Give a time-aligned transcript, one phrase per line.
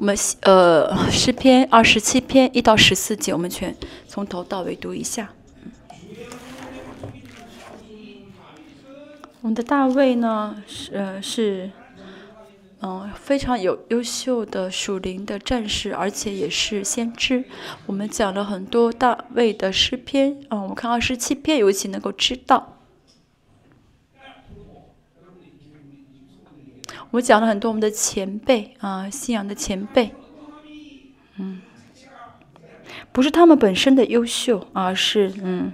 [0.00, 3.76] 我们呃诗篇二十七篇一到十四节，我们全
[4.08, 5.28] 从头到尾读一下。
[9.42, 11.70] 我们的大卫呢是呃是
[12.80, 17.44] 嗯非常有优秀的属灵的战士，而且也是先知。
[17.84, 22.79] 我们讲了很多大卫的诗篇，嗯，我们看二十七篇，尤其能够知道。
[27.12, 30.14] 我讲了很多我们的前辈啊，信仰的前辈，
[31.38, 31.60] 嗯，
[33.10, 35.72] 不是他们本身的优秀，而是嗯，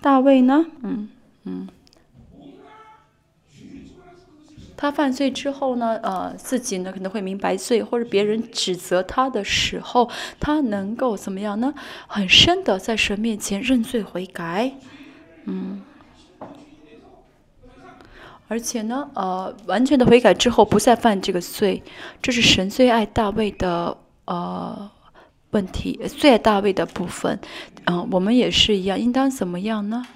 [0.00, 1.08] 大卫呢，嗯
[1.44, 1.68] 嗯，
[4.76, 11.72] 他犯罪之后呢，呃，自己呢可能会明白罪，或者别人指责他的时候，他能够怎么样呢？
[12.08, 14.72] 很深的在神面前认罪悔改，
[15.44, 15.82] 嗯。
[18.48, 21.82] 而且呢，呃，完全的悔改之后不再犯这个罪，
[22.22, 24.90] 这是神最爱大卫的呃
[25.50, 27.38] 问题，最爱大卫的部分。
[27.84, 30.06] 嗯，我们也是一样，应当怎么样呢？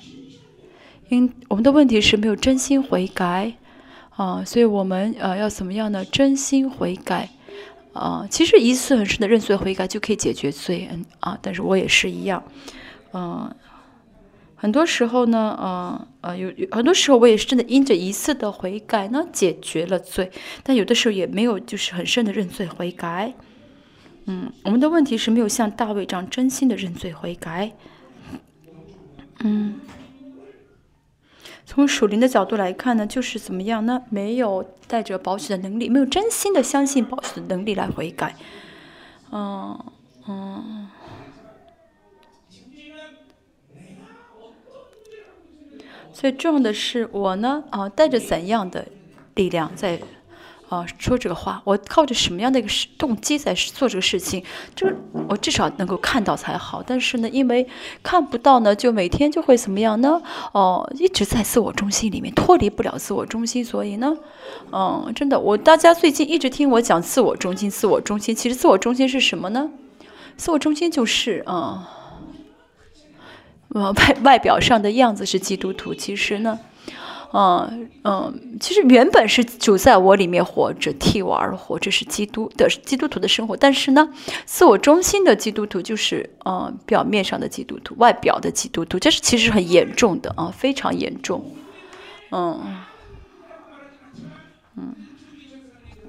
[1.11, 3.53] 因我们的问题是没有真心悔改
[4.17, 6.03] 啊，所以我们呃要怎么样呢？
[6.07, 7.29] 真心悔改
[7.93, 12.43] 啊，其实一次很深的认罪悔改就可以解决罪，嗯啊，但是我也是一样，
[13.13, 13.55] 嗯。
[14.63, 20.31] 很多时候呢，呃呃，有有很多时候我也是真的因着一次的悔改呢解决了罪，
[20.63, 23.35] 但有的时候也没有就是很深的认罪悔改。
[24.27, 27.73] 嗯，我们的问题是没有像大卫这样真心的认罪悔改。
[29.41, 29.81] 嗯，
[31.67, 34.05] 从属灵的角度来看呢，就是怎么样呢？
[34.11, 38.37] 没有带着保险的能力，没有真心的相信保险的能力来悔改。
[39.33, 39.85] 嗯
[40.29, 40.89] 嗯。
[46.23, 48.87] 最重要的是我呢，啊，带着怎样的
[49.35, 49.99] 力量在，
[50.69, 51.61] 啊，说这个话？
[51.65, 54.41] 我靠着什么样的一个动机在做这个事情？
[54.77, 54.95] 这个
[55.29, 56.81] 我至少能够看到才好。
[56.87, 57.67] 但是呢，因为
[58.05, 60.23] 看不到呢，就每天就会怎么样呢？
[60.53, 63.65] 哦，一直在自我中心里面脱离不了自我中心。
[63.65, 64.17] 所以呢，
[64.71, 68.33] 嗯，真的，我大家最近一直听我讲自我中心，自我中心。
[68.33, 69.69] 其实自我中心是什么呢？
[70.37, 71.99] 自我中心就是啊。
[73.75, 76.59] 呃，外外表上的样子是基督徒，其实呢，
[77.33, 83.57] 嗯嗯，其实原本是主在我里面活着，替我而活，这是基督的基督徒的生活。
[83.57, 84.13] 但是呢，
[84.45, 91.43] 自我中心的基督徒就是嗯，表面上的基督徒，外表的基督徒，这是其实很严重的啊，非常严重。
[92.31, 92.79] 嗯
[94.77, 94.95] 嗯，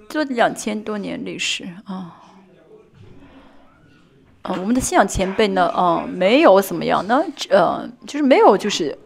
[0.10, 2.20] 这两千多年历史啊。
[4.44, 8.98] 嗯，我们的信仰前辈呢，嗯，没有怎么样呢，呃，就是没有，就是，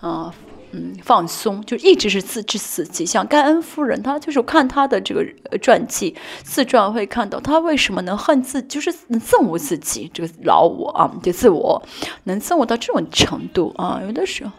[0.00, 0.30] 嗯
[0.70, 3.04] 嗯，放松，就一直是自知自己。
[3.04, 5.24] 像盖恩夫人，她就是看她的这个
[5.58, 11.82] 传记自传，会看到她为什么能恨自，就是憎恶自己这个老我啊，就自我
[12.24, 14.00] 能憎恶到这种程度啊。
[14.04, 14.52] 有的时候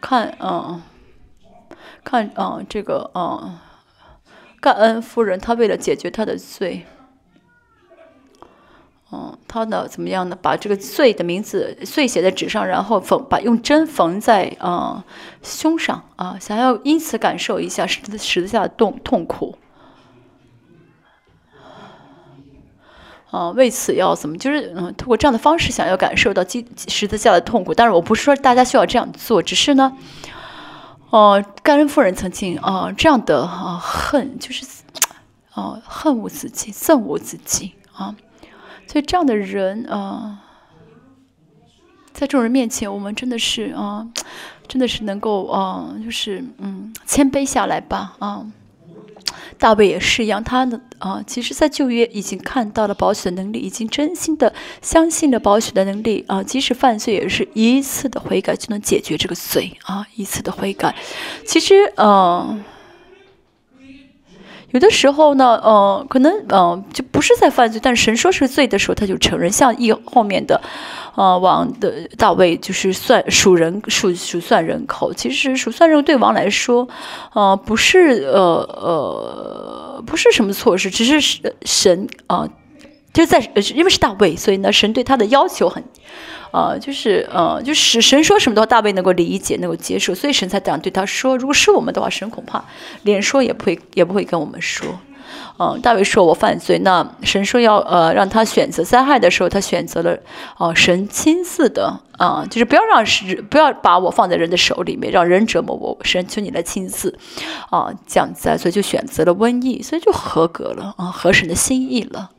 [0.00, 0.82] 看，嗯，
[2.02, 3.56] 看，嗯，这个，嗯，
[4.60, 6.84] 盖恩夫人，她为了解决她的罪。
[9.10, 10.36] 嗯，他呢怎么样呢？
[10.42, 15.02] 把这个罪的名字碎写在纸上，然后缝把用针缝在嗯
[15.42, 19.56] 胸上啊，想要因此感受一下十字十字架的痛痛苦。
[23.30, 24.36] 啊，为此要怎么？
[24.36, 27.72] 就是嗯，通过这样的方式想要感受到基十字架的痛苦。
[27.72, 29.96] 但是我不是说大家需要这样做，只是呢，
[31.08, 34.66] 哦，盖恩夫人曾经啊这样的啊恨，就是
[35.54, 38.14] 哦恨恶自己，憎恶自己啊。
[38.90, 40.40] 所以这样的人啊，
[42.14, 44.08] 在众人面前，我们真的是啊，
[44.66, 48.46] 真的是能够啊，就是嗯，谦卑下来吧啊。
[49.58, 56.42] 大卫也是一样，他的啊，其实在旧约已经看到了保险的能力，已经真心的相信了保险的能力啊。
[56.42, 60.94] 即使犯罪，也是一次的悔改就能解决这个罪啊，一次的悔改。
[61.44, 62.64] 其实嗯。
[64.70, 69.50] 有的时候呢，呃，可能，呃，就不是在犯罪，但神说是罪的时候，他就承认。
[69.50, 70.60] 像一后面的，
[71.14, 76.86] 呃，王的大卫就是算数人数数算人口，其实数算人对王来说，
[77.32, 82.46] 呃，不是，呃呃，不是什么错事，只是神啊，
[83.14, 83.40] 就在
[83.74, 85.82] 因为是大卫，所以呢，神对他的要求很。
[86.50, 91.36] 呃，就是呃，就是神说什么的话，大卫能够理解，能够接受，所以神才这样对他说。
[91.36, 92.64] 如果是我们的话，神恐怕
[93.02, 94.86] 连说也不会，也不会跟我们说。
[95.60, 100.16] 嗯，大卫说我犯罪，那神说要呃让他选择灾害的时候，他选择了
[100.56, 103.04] 哦神亲自的啊，就是不要让
[103.50, 107.18] 不要把我放在人的手里面，让人折磨我，神求你来亲自
[107.70, 112.30] 啊降灾，所以就选择了瘟疫，所以就合格了啊，合神的心意了。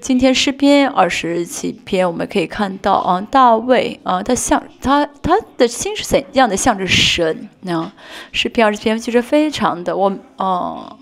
[0.00, 7.92] 今天诗篇二十七篇，我们可以看到啊，大卫啊，他像他他的心是怎样的，向着神呢？
[8.32, 10.96] 诗篇二十篇其实非常的，我哦，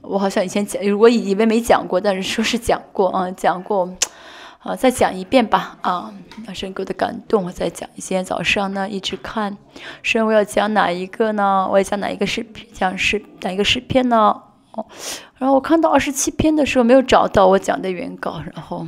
[0.00, 3.92] 我好像以前讲，我以为没讲过，但是说是讲过啊，讲过
[4.60, 6.14] 啊，再讲一遍吧啊，
[6.54, 7.88] 神给我的感动，我再讲。
[7.96, 9.56] 今天早上呢，一直看
[10.02, 11.68] 神，我要讲哪一个呢？
[11.70, 12.66] 我要讲哪一个诗篇？
[12.72, 14.40] 讲是哪一个诗篇呢？
[14.76, 14.86] 哦，
[15.38, 18.86] 然后我看到二十七篇的时候没有找到我讲的原稿，然后，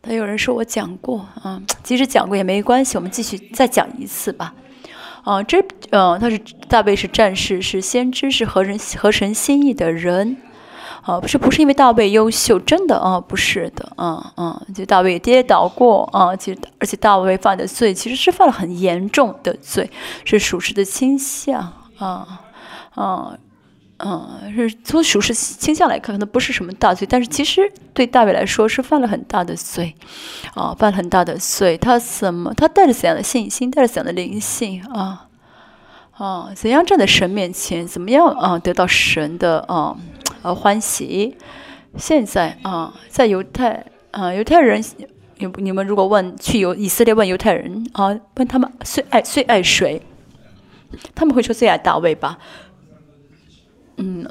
[0.00, 4.54] 他有人说我讲过啊，即使讲过也没关系，我们继续再讲一次吧。
[5.24, 6.38] 啊，这呃，他是
[6.68, 10.38] 大卫是战士，是先知，是合人合神心意的人。
[11.02, 19.90] 啊，不是不是因为大卫优秀，真的啊，不是的，啊啊，就大卫跌倒过啊，其实而且大卫犯的罪其实是犯了很严重的罪，
[20.24, 21.60] 是属实的倾向
[21.98, 22.40] 啊
[22.94, 23.36] 啊。
[23.98, 29.92] 嗯，是从属实倾向来看，可能不是什么大罪，但是其实对大卫来说是犯了很大的罪，
[30.54, 31.76] 啊，犯了很大的罪。
[31.76, 32.54] 他怎么？
[32.54, 33.68] 他带着怎样的信心？
[33.70, 34.80] 带着怎样的灵性？
[34.84, 35.26] 啊
[36.12, 37.86] 啊，怎样站在神面前？
[37.86, 38.58] 怎么样啊？
[38.58, 39.96] 得到神的啊
[40.42, 41.36] 呃欢喜？
[41.96, 44.80] 现在啊，在犹太啊，犹太人，
[45.38, 50.00] 你你们如果问去犹以色列问犹太人啊，问他们最爱最爱谁？
[51.14, 52.38] 他们会说最爱大卫吧？
[53.98, 54.26] 嗯，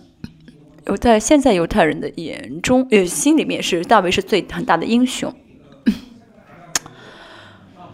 [0.86, 5.34] 犹在现在犹太人的眼中，呃，心里面是大卫是最很大的英雄。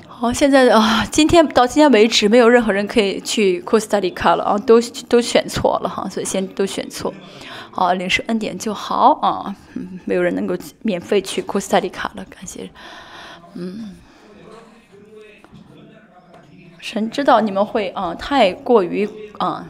[0.08, 4.80] 好，现在啊，今天到今天为止，没有任何人可以去库斯塔利卡了啊，都
[5.10, 7.12] 都选错了哈，所以先都选错。
[7.72, 9.56] 好，领受恩典就好啊，
[10.06, 12.70] 没有人能够免费去库斯塔利卡了，感谢。
[13.56, 13.96] 嗯，
[16.80, 19.10] 神知道你们会啊，太过于
[19.40, 19.68] 啊。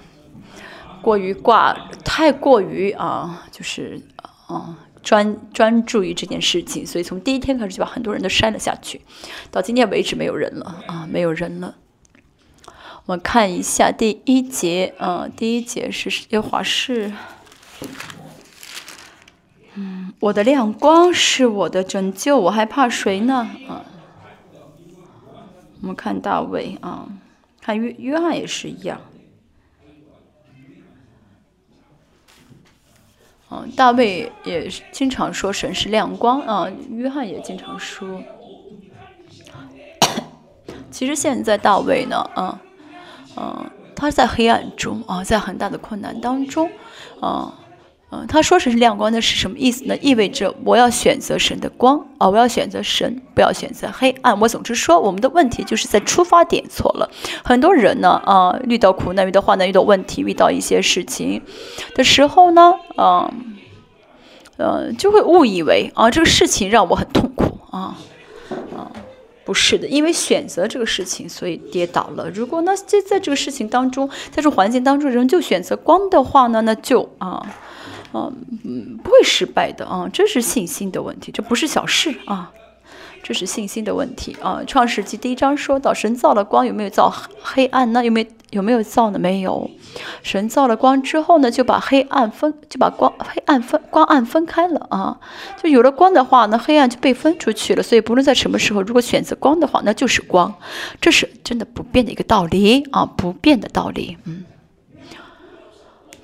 [1.04, 4.02] 过于挂，太过于啊，就是
[4.48, 9.02] 啊，专专注于这件事情，所以从第一天开始就把很多人都删了下去，
[9.52, 11.76] 到今天为止没有人了啊，没有人了。
[13.06, 17.12] 我们看一下第一节，嗯，第一节是耶华是，
[19.74, 23.50] 嗯，我的亮光是我的拯救，我还怕谁呢？
[23.68, 23.84] 啊，
[25.82, 27.10] 我们看大卫啊，
[27.60, 29.02] 看约约翰也是一样。
[33.54, 38.24] 嗯，大卫也经常说神是亮光啊，约翰也经常说。
[40.90, 42.60] 其实现在大卫呢，啊，
[43.38, 46.68] 嗯，他在黑暗中啊，在很大的困难当中，
[47.20, 47.60] 啊。
[48.14, 49.98] 嗯，他说是亮光，那是什么意思呢？
[50.00, 54.40] 意味着我要选择神的光啊，我要选择神，不要选择黑暗。
[54.40, 57.10] 我总之说，我们的问题就是在出发点错了。
[57.44, 61.42] 很多人呢，啊，遇到苦难、遇到患难、遇到问题、遇到一些事情
[61.96, 63.34] 的时候呢，啊，
[64.58, 67.98] 呃，就会误以为啊，这个事情让我很痛苦啊，
[68.78, 68.92] 啊，
[69.44, 72.30] 不是的，因为选择这个事情，所以跌倒了。
[72.30, 77.44] 如果呢，在在这个事情当中，在这环境当中，人就选择光的话呢，那就啊。
[78.14, 82.52] 嗯不会失败的啊，这是信心的问题，这不是小事啊，
[83.24, 84.62] 这是信心的问题啊。
[84.68, 88.04] 创世纪第一章说到，神造了光，有没有造黑暗呢？
[88.06, 89.18] 有没有有没有造呢？
[89.18, 89.70] 没有。
[90.22, 95.20] 神造了光之后呢，就把黑暗分，就把光黑暗分光暗分开了啊。
[95.62, 97.84] 就有了光的话，那黑暗就被分出去了。
[97.84, 100.54] 所以不论在什么时候，如果选择光的话，那就是光，
[101.00, 104.46] 这是真的不变的一个道理啊，不变的道理，嗯。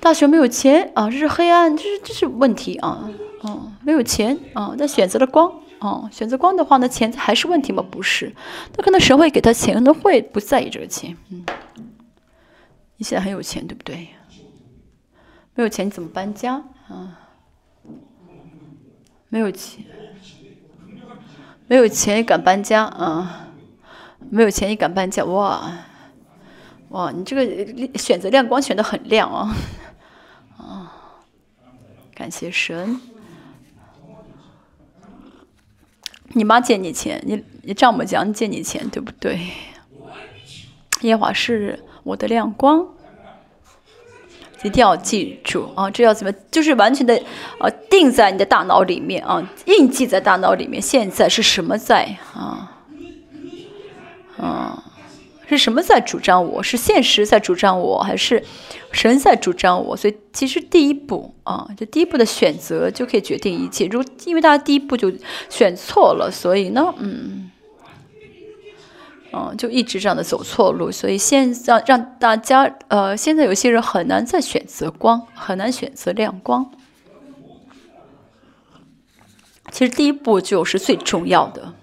[0.00, 3.08] 大学没有钱啊，这是黑暗，这是这是问题啊，
[3.44, 7.84] 嗯，没有钱啊，但选择了光啊，选择光的话，那钱还是问题吗？
[7.90, 8.34] 不是，
[8.72, 11.44] 他可能神会给他钱，可能会不在意这个钱，嗯，
[12.96, 14.08] 你现在很有钱，对不对？
[15.54, 17.18] 没有钱你怎么搬家啊？
[19.28, 19.84] 没有钱，
[21.66, 23.48] 没有钱也敢搬家啊？
[24.30, 25.22] 没有钱也敢搬家？
[25.24, 25.70] 哇，
[26.88, 29.54] 哇，你这个选择亮光选的很亮啊！
[32.20, 33.00] 感谢神，
[36.34, 39.40] 你妈借你钱，你你丈母娘借你钱，对不对？
[41.00, 42.86] 耶华是我的亮光，
[44.62, 45.90] 一定要记住啊！
[45.90, 46.32] 这要怎么？
[46.50, 47.16] 就是完全的
[47.58, 50.82] 啊，定在你的大脑里面啊，印记在大脑里面。
[50.82, 52.76] 现在是什么在啊？
[54.36, 54.89] 啊，
[55.56, 56.62] 是什么在主张我？
[56.62, 58.42] 是现实在主张我，还是
[58.92, 59.96] 神在主张我？
[59.96, 63.86] 所以其实第一步啊，就第一步的选择就可以决定一切。
[63.86, 65.12] 如因为大家第一步就
[65.48, 67.50] 选错了，所以呢，嗯，
[69.32, 70.90] 嗯，就一直这样的走错路。
[70.90, 76.70] 所以现在让大家呃，现在有些人很难再选择光，很难选择亮光。
[79.72, 81.74] 其实第一步就是最重要的。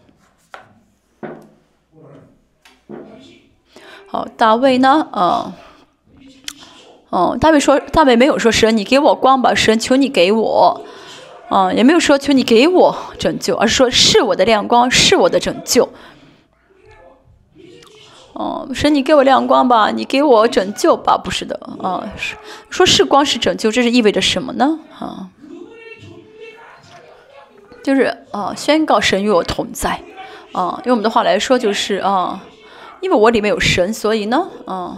[4.09, 5.07] 好，大卫呢？
[5.11, 5.53] 嗯，
[7.09, 10.81] 哦，大卫说，大卫没有说神，你给我光吧，神，求你给我，
[11.49, 15.89] 嗯，也没有说求你给我拯救，而是说是我的亮光，是我的拯救。
[18.33, 22.07] 哦，神，你给我亮光吧，你给我拯救吧，不是的，啊，
[22.69, 24.79] 说是光是拯救，这是意味着什么呢？
[24.97, 25.29] 啊？
[27.83, 30.01] 就是啊，宣告神与我同在，
[30.51, 32.43] 啊，用我们的话来说就是啊，
[33.01, 34.95] 因为我里面有神，所以呢，嗯，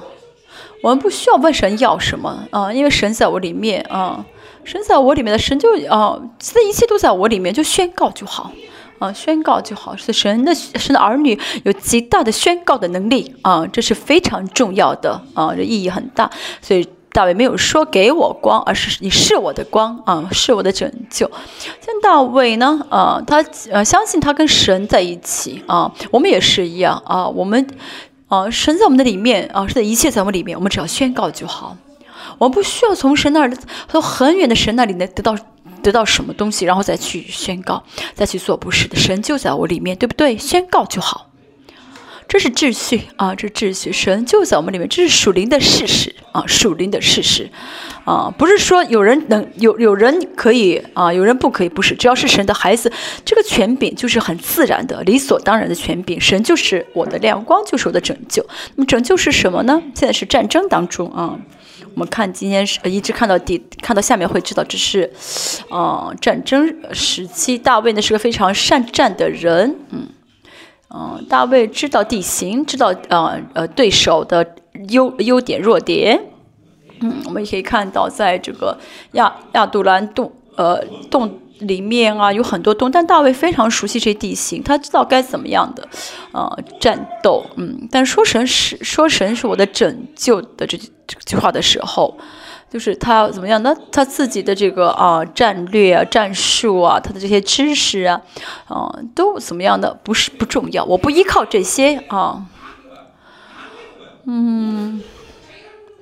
[0.81, 4.25] 我们不需要问神要什么，啊，因为神在我里面，啊，
[4.63, 8.51] 神在我里面的神就啊，这一切都在我里面，就宣告就好，
[8.99, 16.29] 啊，宣告就好，是神的神的儿女有极大的宣告的能力，啊，这是非常重要的，啊，这意义很大，
[16.61, 16.87] 所以。
[17.11, 21.29] 大卫没有说给我光，而是你是我的光啊，是我的拯救。
[21.81, 27.65] 像大卫呢，啊，他呃相信他跟神在一起啊，我们也是一样啊，我们
[28.27, 31.75] 啊神在我们的里面啊，是在一切在我们里面，我们只要宣告就好，
[32.37, 33.51] 我们不需要从神那儿
[33.87, 35.35] 从很远的神那里呢得到
[35.81, 37.81] 得到什么东西，然后再去宣告，
[38.13, 40.37] 再去做不是的，神就在我里面，对不对？
[40.37, 41.28] 宣告就好。
[42.29, 47.49] 这是秩序啊，这秩序，神就在我们里面，这是属灵的事实啊，属灵的事实
[48.05, 52.91] 啊，不是说有人能有有人可以啊，有人不可以，不是，只要是神的孩子，
[53.25, 56.21] 这个权柄就是很自然的、理所当然的权柄。
[56.21, 58.45] 神就是我的亮光，就是我的拯救。
[58.75, 59.81] 那么拯救是什么呢？
[59.95, 61.35] 现在是战争当中啊，
[61.95, 65.11] 我们看今天是一直看到底，看到下面会知道这是
[65.71, 70.07] 啊战争时期，大卫呢是个非常善战的人，嗯。
[70.93, 74.55] 嗯，大卫知道地形，知道呃呃对手的
[74.89, 76.19] 优优点弱点。
[77.01, 78.77] 嗯，我们也可以看到，在这个
[79.11, 85.87] 亚亚杜兰洞呃洞里面啊，有很多洞，但大卫非常熟悉这地形，他知道该怎么样的
[86.31, 87.45] 呃战斗。
[87.55, 92.17] 嗯，但说神是说神是我的拯救的这这句话的时候。
[92.69, 93.61] 就是他怎么样？
[93.63, 98.21] 那他自己的这个啊战略啊战术啊，他的这些知识啊，
[98.67, 99.91] 啊都怎么样的？
[100.03, 102.45] 不是不重要，我不依靠这些啊，
[104.25, 105.01] 嗯，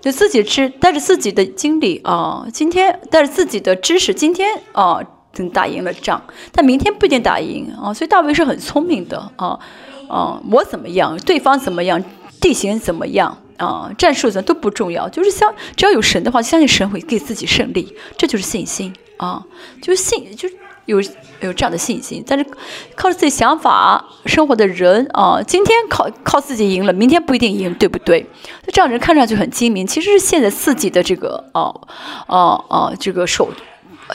[0.02, 5.00] 就自己吃带着自己的经历啊，今天带着自己的知识，今天啊
[5.54, 6.22] 打赢了仗，
[6.52, 7.94] 但明天不一定打赢啊。
[7.94, 9.58] 所以大卫是很聪明的啊
[10.10, 11.16] 啊，我怎么样？
[11.20, 12.04] 对方怎么样？
[12.42, 13.38] 地形怎么样？
[13.58, 19.44] 啊，战术怎都不重要，就是相只要有神的话，相信神会给自己胜利，这就是信心啊，
[19.82, 20.48] 就是信，就
[20.86, 21.02] 有
[21.42, 22.24] 有这样的信心。
[22.26, 22.46] 但是
[22.96, 28.26] 靠着自己想法生活的人啊，今天靠靠自己赢了，明天不一定赢，对不对？
[28.72, 31.82] 这样人看上去很精明，其实是陷在自己的这个哦
[32.28, 33.52] 哦哦这个手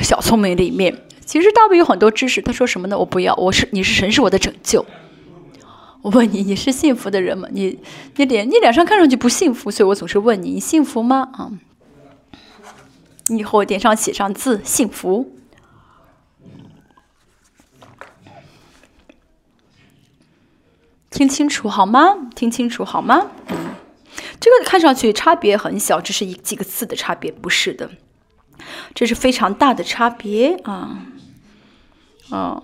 [0.00, 0.96] 小聪明里面。
[1.24, 2.98] 其实大卫有很多知识，他说什么呢？
[2.98, 4.84] 我不要，我是你是神是我的拯救。
[6.02, 7.48] 我问你，你是幸福的人吗？
[7.52, 7.78] 你，
[8.16, 11.28] 你脸，你脸上看上去不幸福，所以我总是问你，你幸福吗？
[11.32, 11.52] 啊，
[13.28, 15.36] 你以后脸上写上字，幸福。
[21.08, 22.30] 听清楚好吗？
[22.34, 23.30] 听清楚好吗？
[23.48, 23.56] 嗯，
[24.40, 27.88] 这个看上去差别很小，只是一几个字的差别，不是的，
[28.92, 31.06] 这是非常大的差别啊，
[32.30, 32.62] 啊。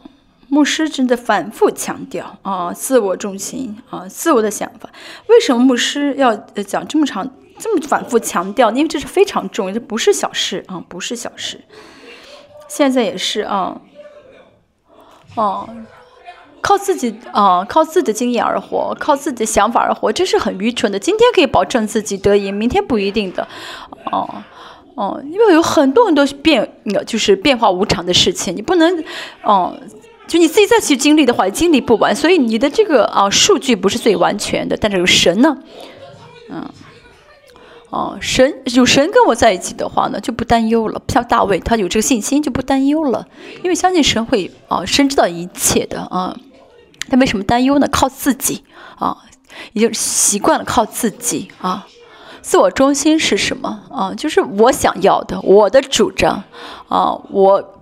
[0.50, 4.88] 牧师真的反复强调啊，自我中心啊，自我的想法。
[5.26, 8.70] 为什么牧师要讲这么长、这么反复强调？
[8.70, 11.60] 因为这是非常重要，这不是小事啊，不是小事。
[12.66, 13.78] 现在也是啊，
[15.34, 15.68] 哦，
[16.62, 20.98] 靠自己啊，靠自己的经验而活，靠自己的想法而活，这是很愚蠢的。
[20.98, 23.46] 今天可以保证自己得赢，明天不一定的。
[24.10, 24.42] 哦
[24.94, 26.66] 哦，因为有很多很多变，
[27.06, 29.04] 就是变化无常的事情，你不能
[29.42, 29.78] 哦。
[30.28, 34.76] 就你自己再去经历的话，经历不完，所以你的这个啊数据不是最完全的。
[34.76, 35.56] 但是有神呢，
[36.50, 36.70] 嗯，
[37.88, 41.00] 哦，神有神跟我在一起的话呢，就不担忧了。
[41.08, 43.26] 像大卫，他有这个信心，就不担忧了，
[43.64, 46.36] 因为相信神会啊，神知道一切的啊。
[47.08, 47.88] 他为什么担忧呢？
[47.90, 48.62] 靠自己
[48.98, 49.16] 啊，
[49.72, 51.86] 已经习惯了靠自己啊。
[52.42, 54.12] 自我中心是什么啊？
[54.14, 56.44] 就是我想要的，我的主张
[56.88, 57.74] 啊，我。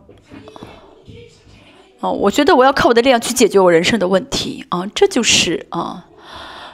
[2.10, 6.06] 我觉得我要靠我的力量去解决我人生的问题啊，这就是啊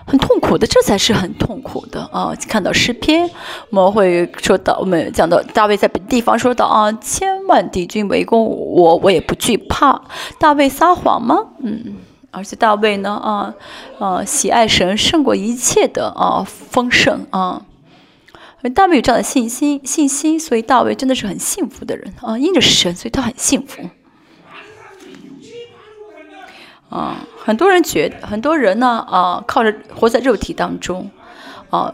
[0.04, 2.34] 很痛苦的，这才是很痛苦的啊！
[2.48, 3.30] 看到诗篇，
[3.70, 10.02] 我们会说到，我们讲到大卫在地方说到啊，千万敌军围攻我，我也不惧怕。
[10.40, 11.36] 大卫撒谎吗？
[11.62, 11.98] 嗯，
[12.32, 13.54] 而且大卫呢，啊，
[14.00, 17.62] 啊，喜爱神胜过一切的啊丰盛啊。
[18.74, 23.82] 大卫有这样的信心，信心，所以大卫真的是很幸福的人啊，因着神，所以他很幸福。
[26.92, 31.10] 啊，很多人觉，很多人呢，啊，靠着活在肉体当中，
[31.70, 31.90] 啊，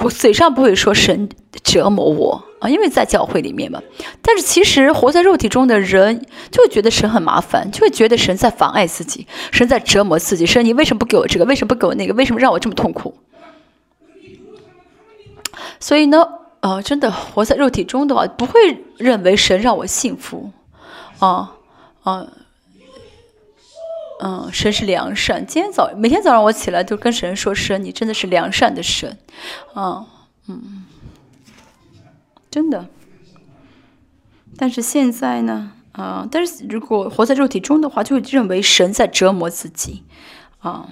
[0.00, 1.28] 我嘴上不会说神
[1.62, 3.80] 折磨我啊，因为在教会里面嘛。
[4.20, 10.44] 但是其实活在肉体中的人，就会觉得神很麻烦，就会觉得神在妨碍自己，神在折磨自己。
[10.44, 11.44] 神，你为什么不给我这个？
[11.44, 12.12] 为什么不给我那个？
[12.14, 13.14] 为什么让我这么痛苦？
[15.78, 16.26] 所以呢，
[16.58, 20.50] 呃，真的活在肉体中的话，不会认为神让我幸福，
[21.20, 21.52] 啊，
[22.02, 22.26] 啊。
[24.24, 25.44] 嗯，神是良善。
[25.44, 29.18] 今天早每天早上我起来都跟神说：“神，你真的是良善的神。”
[29.74, 30.06] 啊，
[30.46, 30.84] 嗯，
[32.48, 32.86] 真的。
[34.56, 40.04] 但是现在呢，啊，但是如果活在肉体中的话，就会认为神在折磨自己。
[40.60, 40.88] 啊，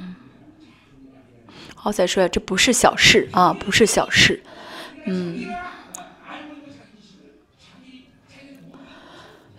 [1.76, 4.42] 好，再说呀，这不是小事啊，不是小事。
[5.06, 5.44] 嗯，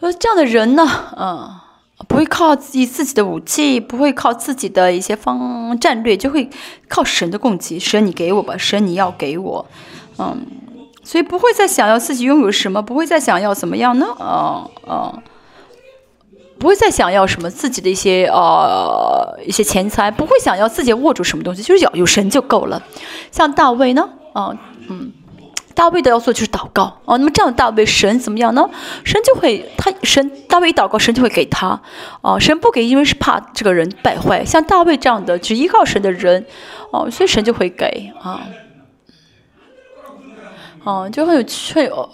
[0.02, 1.61] 呃，这样的人呢，啊。
[2.08, 6.50] 不会靠自己自己的武器，不会靠自己的一些方战略，就会
[6.88, 7.80] 靠神的供给。
[7.80, 9.66] 神，你给我吧，神，你要给我，
[10.18, 10.46] 嗯，
[11.04, 14.08] 所以不会再想要自己拥有什么，不会再想要怎么样呢？
[14.20, 15.24] 啊啊，
[16.58, 22.82] 不会再想要什么自己的一些呃一些钱财，不会想要自己握住什么东西，就是要有神就够了。
[23.32, 24.58] 像大卫呢，啊，
[24.90, 25.12] 嗯。
[25.74, 28.70] 大卫的要做就是祷告哦，那么这样大卫神怎么样呢？
[29.04, 31.82] 神就会他神大卫一祷告，神就会给他
[32.22, 32.40] 哦。
[32.40, 34.44] 神不给，因为是怕这个人败坏。
[34.46, 36.46] 像大卫这样的只依靠神的人
[36.92, 38.42] 哦，所以神就会给啊。
[40.84, 42.10] 哦，就很有趣哦。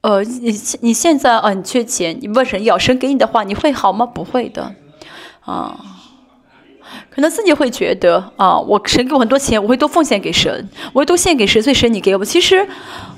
[0.00, 4.06] 呃，你你现在啊，你缺钱，你问神要，神给你的话，你会好吗？
[4.06, 4.74] 不会的
[5.40, 5.97] 啊。
[7.10, 12.24] 可能自己会觉得啊，我神给我很多钱，我会多奉献给神，我会多献给神，所以神你给我。
[12.24, 12.66] 其实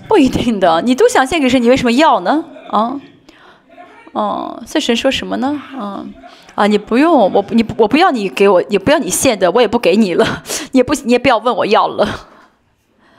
[0.09, 2.45] 不一定的， 你都想献给神，你为什么要呢？
[2.71, 3.00] 啊，
[4.13, 5.61] 哦，所以神说什么呢？
[5.75, 6.13] 嗯，
[6.54, 12.09] 啊，你不用，我你我不要你给我，也不要你献的，我也不给你了， 你也不你也不要问我要了。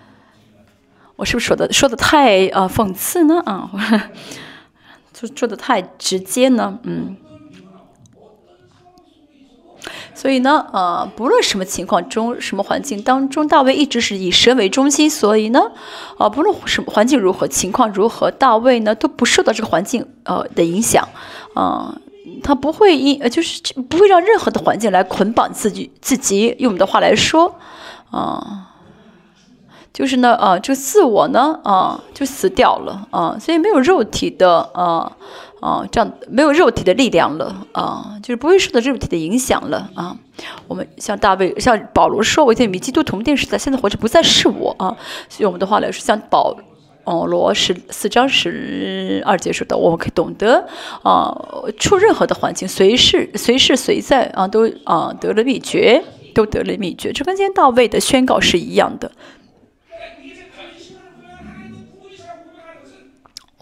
[1.18, 3.42] 我是不是说的说的太啊讽刺呢？
[3.46, 3.70] 啊，
[5.14, 6.80] 就说的太直接呢？
[6.84, 7.16] 嗯。
[10.14, 15.10] 所以呢，呃，不论什么情况中、什么环境当中，大卫一直是以神为中心。
[15.10, 15.72] 所以呢，
[16.18, 21.08] 啊，不论什么环境如何、情况如何，大卫呢都不受到这个环境呃的影响，
[21.56, 21.96] 啊，
[22.44, 26.56] 他不会因呃就是不会让任何的环境来捆绑自己自己。
[26.60, 27.56] 用我们的话来说，
[28.12, 28.68] 啊。
[29.94, 35.12] 就是呢，啊，这个自我呢，啊，就死掉了，啊，所以没有肉体的，啊，
[35.62, 40.18] 啊，这样没有肉体的力量了，啊，就是不会受到肉体的影响了，啊，
[40.68, 44.98] 我们像大卫，像保罗说，我在与基督同定时代，现在活着不再是我，啊，
[45.30, 46.58] 所以我们的话来说，像保，
[47.04, 50.68] 哦，罗十四章十二节说的，我们可以懂得，
[51.04, 51.32] 啊，
[51.78, 59.12] 出任何的环境，随时随时随在，啊，都啊得了秘诀，都得了秘诀，这跟今天大卫的宣告是一样的。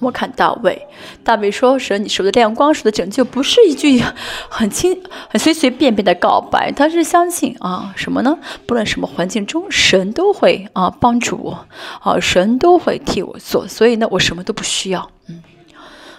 [0.01, 0.87] 我看大卫，
[1.23, 4.01] 大卫说：“神，你是我的亮光，是的拯救，不是一句
[4.49, 6.71] 很轻、很随随便便的告白。
[6.71, 8.37] 他是相信啊，什么呢？
[8.65, 11.65] 不论什么环境中，神都会啊帮助我，
[12.01, 13.67] 啊，神都会替我做。
[13.67, 15.11] 所以呢，我什么都不需要。
[15.27, 15.43] 嗯，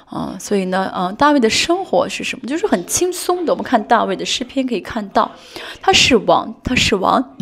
[0.07, 2.47] 啊，所以呢，啊，大卫的生活是什么？
[2.47, 3.53] 就是很轻松的。
[3.53, 5.31] 我们看大卫的诗篇，可以看到，
[5.81, 7.37] 他是王，他是王。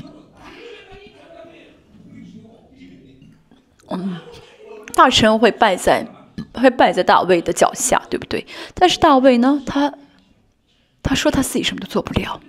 [3.91, 4.19] 嗯，
[4.95, 6.07] 大臣会败在。”
[6.55, 8.47] 会败在大卫的脚下，对不对？
[8.75, 9.93] 但是大卫呢，他
[11.03, 12.41] 他说他自己什么都做不了，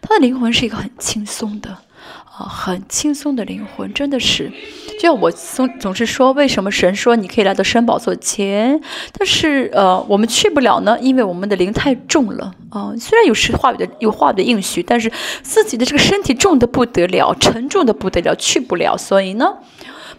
[0.00, 1.70] 他的灵魂是一个很轻松的
[2.36, 4.52] 啊，很轻松的灵魂，真的是。
[4.94, 8.80] 就像我总总是说，为什么神说你可以来到神宝座前，
[9.12, 10.98] 但是呃，我们去不了呢？
[11.00, 12.92] 因为我们的灵太重了啊。
[12.98, 15.10] 虽然有时话语的有话语的应许，但是
[15.42, 18.96] 自己的这个身体重的不得了，沉重的不得了，去不了。
[18.96, 19.56] 所以呢。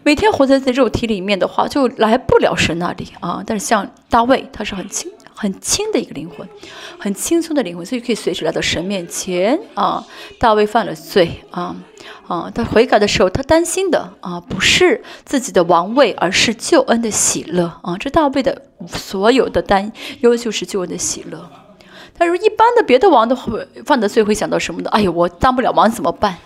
[0.05, 3.41] 每天活在在肉体里面的话，就来不了神那里啊。
[3.43, 6.47] 但是像大卫，他是很轻、很轻的一个灵魂，
[6.99, 10.05] 很轻松的灵魂，所以可以随时来到神面前啊。
[10.39, 11.75] 大卫犯了罪啊
[12.27, 17.97] 啊，他悔改的时候，他担心的啊不是自己的王位，而是救恩的喜乐啊。
[17.97, 21.49] 这大卫的所有的担忧就是救恩的喜乐。
[22.15, 24.89] 但是，一般的别的王的会犯的罪，会想到什么的？
[24.91, 26.37] 哎呦，我当不了王怎么办？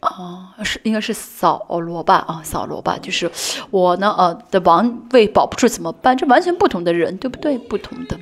[0.00, 2.24] 啊，是应该是扫罗吧？
[2.26, 3.30] 啊，扫罗吧，就是
[3.70, 6.16] 我呢，呃，的王位保不住怎么办？
[6.16, 7.58] 这完全不同的人，对不对？
[7.58, 8.18] 不同的，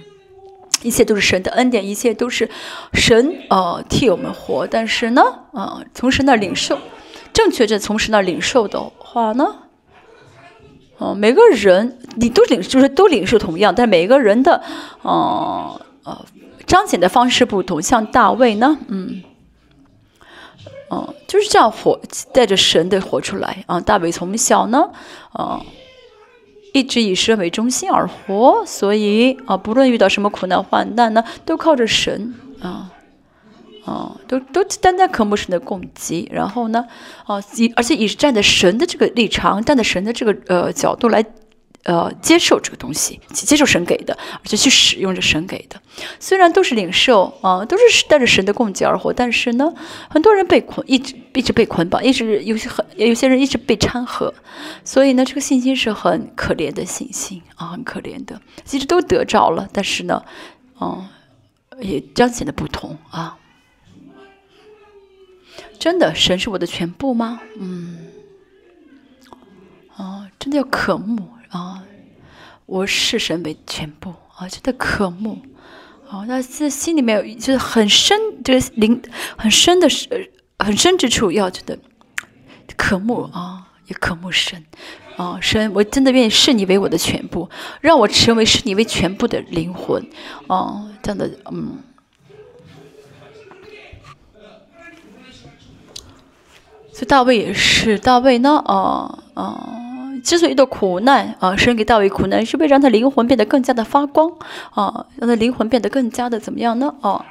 [0.83, 2.51] 一切都是神的恩典，一切都是
[2.93, 4.67] 神呃替我们活。
[4.67, 6.77] 但是呢，啊，从神那领受，
[7.33, 9.55] 正确的从神那领受的话呢，
[10.97, 14.61] 哦，每个人你都领，就是都领受同样，但每个人的，
[15.03, 16.25] 呃呃，
[16.67, 17.81] 彰显的方式不同。
[17.81, 19.23] 像大卫呢，嗯。
[20.91, 22.01] 嗯，就是这样活，
[22.33, 23.81] 带着神的活出来啊。
[23.81, 24.91] 大卫从小呢，
[25.33, 25.61] 啊，
[26.73, 32.91] 一直以神为中心而活，所以啊，不论遇到什么苦难患难呢，都靠着神啊，
[33.85, 36.29] 啊，都都单单渴慕神的供给。
[36.33, 36.87] 然后呢，
[37.27, 41.25] 啊，以而且以站在神的这个立场，站在神的这个呃角度来。
[41.85, 45.81] 呃，接受这个东西，去接受神给的，而且去使用着神给的。
[46.21, 49.73] 虽然都是领受啊，都是带着神的供给而活，但是呢，
[50.11, 54.35] 很多人被捆，一直一直被捆绑，一直有些很有些人一直被掺和，
[54.85, 58.39] 所以呢，这个信心是很可怜的信心啊，很可怜的。
[58.65, 60.23] 其实都得着了，但是呢，
[60.81, 61.09] 嗯，
[61.81, 63.39] 也彰显的不同啊。
[65.79, 67.41] 真的，神是我的全部吗？
[67.59, 67.99] 嗯，
[69.97, 71.38] 啊，真的要渴慕。
[71.51, 71.83] 啊，
[72.67, 75.39] 我视神为全部啊，真的渴慕
[76.09, 79.03] 啊，那这心里面有就是很深，这个灵
[79.37, 81.79] 很深的是很深之处，要觉得
[82.77, 84.65] 渴慕啊，也渴慕神
[85.17, 87.49] 啊，神，我真的愿意视你为我的全部，
[87.81, 90.07] 让我成为视你为全部的灵魂
[90.47, 91.79] 啊，这样的嗯，
[96.93, 99.85] 所以大卫也是，大卫呢，啊啊。
[100.29, 104.31] 之所以的苦难啊，神给大卫苦难，是为了让他灵魂变得更加的发光
[104.73, 106.95] 啊，让他灵魂变得更加的怎么样呢？
[107.01, 107.25] 啊，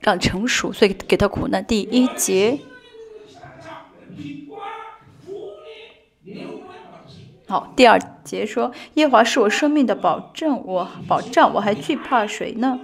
[0.00, 1.64] 让成熟，所以给他苦难。
[1.64, 2.60] 第一节，
[7.48, 12.78] 好，第二节说，耶华是我生命的保证，我保障，我还惧怕谁呢？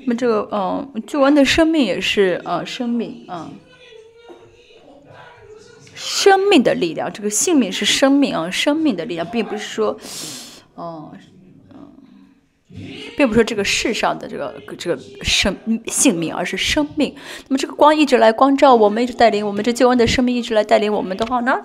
[0.00, 3.48] 那么这个，嗯，救恩的生命也是啊，生命啊。
[6.00, 9.98] 生命的力量，这个性命是生命啊，生命的力量，并不是说，
[10.76, 11.10] 哦，
[11.74, 12.78] 嗯，
[13.16, 15.56] 并不是说这个世上的这个这个生
[15.86, 17.12] 性命，而是生命。
[17.48, 21.60] 那么这个光一直来光照我们，一直带领我们，这救恩的生命一直来带领我们的话呢，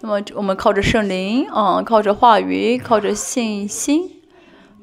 [0.00, 4.10] 那么我们靠着圣灵啊，靠着话语，靠着信心。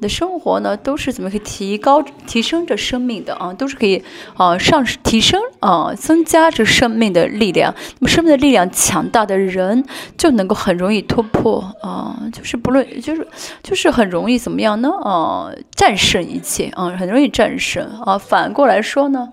[0.04, 3.54] 的生活呢，都是怎么可以提高、提升着生命的啊？
[3.54, 4.04] 都是可以
[4.36, 7.74] 啊，上提升啊，增加着生命的力量。
[8.00, 9.86] 那么，生命的力量强大的人，
[10.18, 13.28] 就能够很容易突破啊，就是不论就是
[13.64, 14.90] 就是很容易怎么样呢？
[15.02, 18.18] 啊，战胜一切啊，很容易战胜啊。
[18.18, 19.30] 反过来说呢，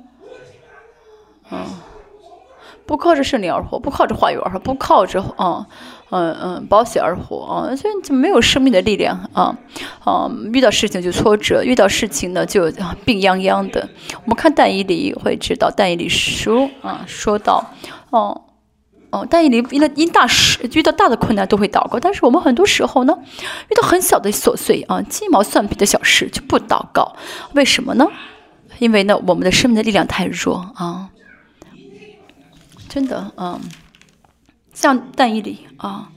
[1.50, 1.66] 啊，
[2.86, 5.66] 不靠着胜利而活，不靠着话语而活，不靠着啊。
[6.12, 9.56] 嗯嗯，保险而活啊，所以就没有生命的力量啊
[10.04, 10.28] 啊！
[10.52, 12.68] 遇到事情就挫折，遇到事情呢就
[13.04, 13.88] 病殃殃的。
[14.24, 17.64] 我们看但以理会知道，但以理书啊说到，
[18.10, 18.42] 哦
[19.10, 23.16] 哦，但以理因为因大事遇到大的困难都会祷告，但是我们很多时候呢，
[23.68, 27.14] 遇到很小的琐碎啊鸡毛蒜皮的小事就不祷告，
[27.54, 28.04] 为什么呢？
[28.80, 31.10] 因为呢我们的生命的力量太弱啊，
[32.88, 33.60] 真的啊。
[34.72, 36.10] 像但以理啊，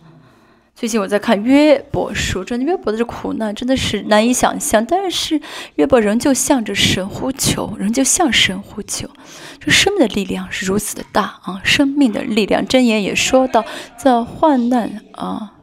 [0.75, 4.85] 最近我在看约伯书，真的约伯的这苦难真的是难以想象。
[4.85, 5.41] 但是
[5.75, 9.09] 约伯仍旧向着神呼求，仍旧向神呼求。
[9.59, 11.61] 这生命的力量是如此的大啊！
[11.63, 13.63] 生命的力量，箴言也说到，
[13.97, 15.53] 在患难啊，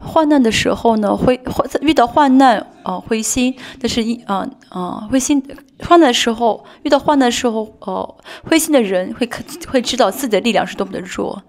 [0.00, 1.40] 患难的时候呢，会
[1.80, 5.42] 遇到患难啊，灰心，但是一啊啊灰心。
[5.80, 11.42] 患难的时候，遇到患难的时候，哦，灰心的人会可会知道自己的力量是多么的弱，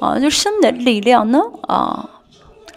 [0.00, 2.08] 啊，就生命的力量呢，啊，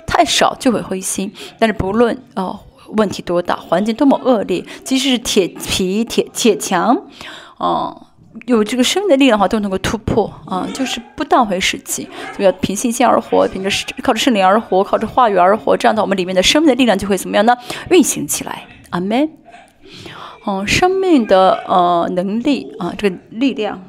[0.07, 1.31] 太少就会灰心。
[1.59, 7.03] 但是不论哦问题多大，环境多么恶劣，即使是铁皮铁铁墙，
[7.57, 7.95] 啊，
[8.47, 13.69] 有这个生命的力量的话，都能够突破啊，就是不当回事情，就要凭信心而活，凭着
[14.01, 17.55] 靠着圣灵而活，靠着话语而活，这样的我们里面的生命的力量就会怎么样呢？
[17.91, 19.29] 运行起来，阿门。
[20.45, 23.81] 哦，生命的呃能力啊，这个力量，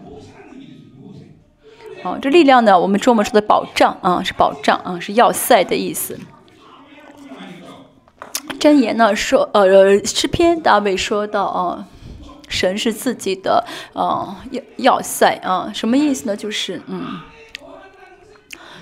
[2.03, 6.19] 哦，这力量呢，我们中文说的保障啊，是保障啊，是要塞的意思。
[8.59, 11.87] 箴言呢说，呃，诗篇大卫说到啊，
[12.49, 16.35] 神是自己的呃要要塞啊，什么意思呢？
[16.35, 17.21] 就是嗯，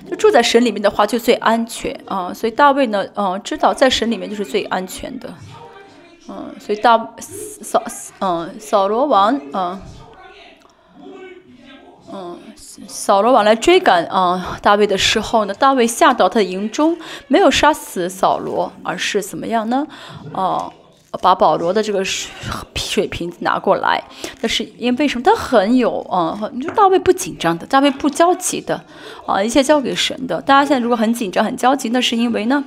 [0.08, 5.34] 就住在神里面的话就最安全啊，所以大卫呢，嗯，知道在神里面就是最安全的。
[6.28, 9.80] 嗯，所以大扫扫嗯扫罗王嗯
[12.12, 12.38] 嗯，
[12.86, 16.96] 扫罗王来追赶啊大卫的时候呢，大卫下到他的营中，
[17.28, 19.86] 没有杀死扫罗，而是怎么样呢？
[20.32, 20.72] 哦。
[21.22, 22.28] 把保罗的这个水
[22.74, 24.02] 水瓶子拿过来，
[24.40, 25.22] 那是因为为什么？
[25.22, 28.82] 他很有啊，你说大卫不紧张的，大卫不焦急的
[29.24, 30.42] 啊，一切交给神的。
[30.42, 32.64] 大家现在如果很紧张、很焦急，那是因为呢，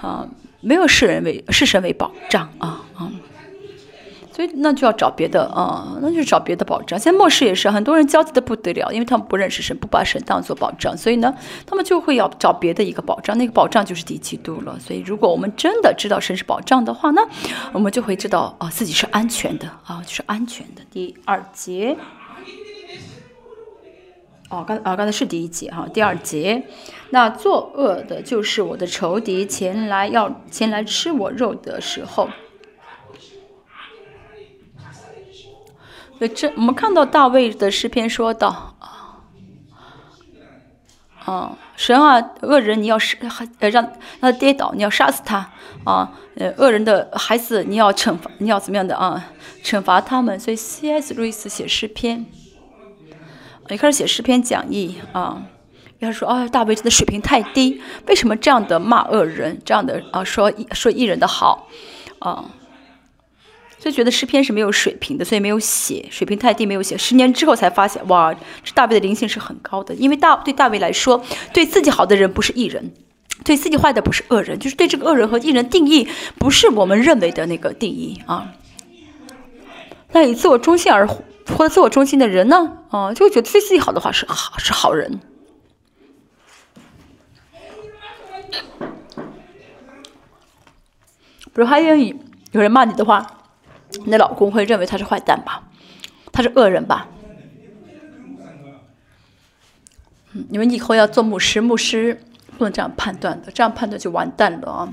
[0.00, 0.26] 啊，
[0.64, 3.12] 没有视人为视神为保障啊啊。
[4.34, 6.98] 所以那就要找别的啊，那就找别的保障。
[6.98, 11.32] 现在末世也是，很多人焦急的不得了，因为他们不认识神，不把神当做保障，所以呢，
[11.64, 13.38] 他们就会要找别的一个保障。
[13.38, 14.76] 那个保障就是第七度了。
[14.80, 17.22] 所以如果我们真的知道神是保障的话呢，
[17.72, 20.82] 我们就会知道啊，自己是安全的啊，就是安全的。
[20.90, 21.96] 第二节，
[24.54, 26.62] 哦，刚啊刚才是第一节哈，第二节，
[27.10, 32.28] 那作恶的就是我的仇敌，前来要前来吃我肉的时候。
[36.34, 39.20] 这我们看到大卫的诗篇说道啊，
[41.24, 43.18] 啊，神啊，恶人你要杀，
[43.58, 45.50] 呃，让他跌倒，你要杀死他
[45.84, 49.32] 啊，呃，恶人的孩子你要惩罚，你要怎么样的啊？
[49.62, 50.38] 惩罚他们。
[50.38, 51.12] 所以 C.S.
[51.12, 52.24] 路易斯写诗篇，
[53.70, 55.42] 一开始写诗篇讲义啊，
[56.00, 61.68] 他说啊，大卫真的水平太低，为什么这样的骂恶人，这样的啊说说艺人的好
[62.18, 62.44] 啊？
[63.78, 66.96] 就觉得诗篇是没有水平的，所以没有写，水平太低，没有写。
[66.96, 69.94] 十年之后才发现，哇，这大卫的灵性是很高的。
[69.94, 71.22] 因为大对大卫来说，
[71.52, 72.92] 对自己好的人不是艺人，
[73.44, 78.52] 对自己坏的不是恶人，就是对这个恶人和艺人定义不是我们认为的那个定义啊。
[80.12, 85.20] 那以自我中心而活或者自我中心的人呢，啊，就会觉得对自己好的话是好是好人。
[91.44, 92.20] 比如还愿意
[92.52, 93.40] 有人骂你的话。
[94.04, 95.62] 你的老公会认为他是坏蛋吧？
[96.32, 97.06] 他是恶人吧？
[100.32, 102.20] 嗯，你们以后要做牧师，牧师
[102.58, 104.92] 不能这样判断的，这样判断就完蛋了啊！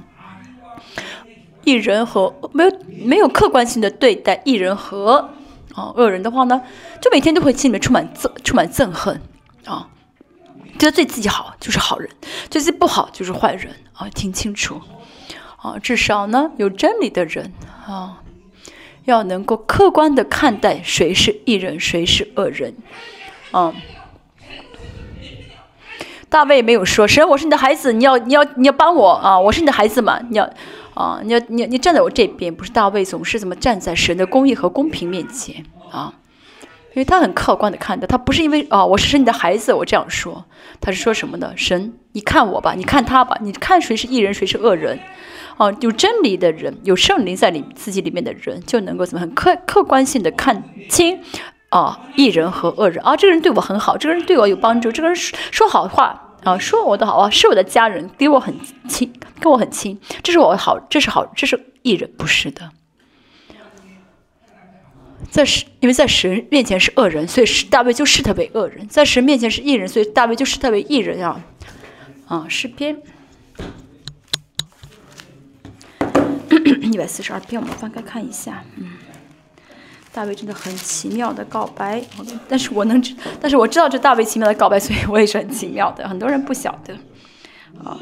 [1.63, 2.71] 一人和没有
[3.03, 5.31] 没有客观性的对待一人和
[5.75, 6.61] 啊恶人的话呢，
[7.01, 9.21] 就每天都会心里面充满憎充满憎恨
[9.65, 9.87] 啊，
[10.79, 12.09] 觉得对自己好就是好人，
[12.49, 14.81] 对自己不好就是坏人啊，听清楚
[15.57, 17.51] 啊，至少呢有真理的人
[17.87, 18.17] 啊。
[19.05, 22.75] 要能够客观的看待谁是异人，谁是恶人，
[23.51, 23.73] 嗯。
[26.29, 29.39] 大卫没有说神，我是你的孩子，你要你要你要帮我啊！
[29.39, 30.47] 我是你的孩子嘛，你要
[30.93, 32.53] 啊，你要你你站在我这边。
[32.53, 36.13] 不是大卫总是怎么站在神的公义和公平面前啊？
[36.93, 40.43] 因为他很客观的看待，他不是因为啊我是你的孩子我这样说，
[40.81, 41.53] 他是说什么呢？
[41.55, 44.99] 神，你看我吧，你看他吧，你看谁是异人，谁是恶人。
[45.57, 51.19] 啊，有真理的人，有圣灵在里自己里面的人，就能够怎么很客客观性的看清
[51.69, 58.55] 啊，异人和恶人啊，这个人对我很好，这个人对我有帮助，这个人说说好话啊，说我的好啊，是我的家人，离我很
[58.89, 62.71] 亲，跟我很亲，这是我好，这是好，这是异人，不是的，
[65.29, 71.41] 在神，因为在神面前是恶人，所以是大卫就视他为恶人；在神面前是异人，所以大卫就视他为异人啊，
[72.27, 72.97] 啊，诗篇。
[76.81, 78.65] 一百四十二篇，我们翻开看一下。
[78.75, 78.89] 嗯，
[80.13, 82.03] 大卫真的很奇妙的告白，
[82.47, 86.07] 但是我能知，但是我知道这大卫奇妙的告白，所以我也是很奇妙的。
[86.07, 86.93] 很多人不晓得
[87.83, 87.97] 啊。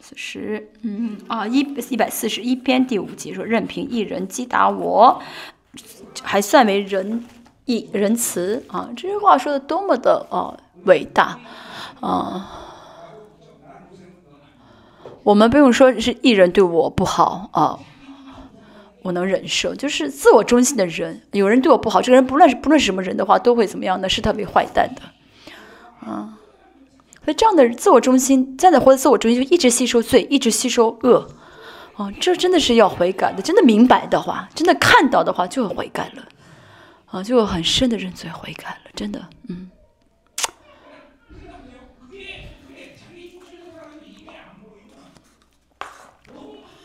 [0.00, 5.22] 四十，嗯啊，一一百四十一篇第五节说，任凭一人击打我，
[6.22, 7.24] 还算为仁。
[7.66, 11.38] 义仁慈啊，这句话说的多么的啊伟大
[12.00, 12.69] 啊！
[15.22, 17.78] 我们不用说是艺人对我不好啊，
[19.02, 19.74] 我能忍受。
[19.74, 24.08] 就是自我中心的人，有人对我不好，这个人不论是不论是什么人的话，都会怎么样呢？
[24.08, 25.02] 是特别坏蛋的
[26.10, 26.38] 啊！
[27.24, 31.28] 所以这样的自我中心，这样的活在自我中心，就一直吸收罪，一直吸收恶
[31.96, 32.10] 啊！
[32.20, 33.42] 这真的是要悔改的。
[33.42, 36.24] 真的明白的话，真的看到的话，就会悔改了。
[37.06, 39.70] 啊，就有很深的认罪悔改了，真的，嗯。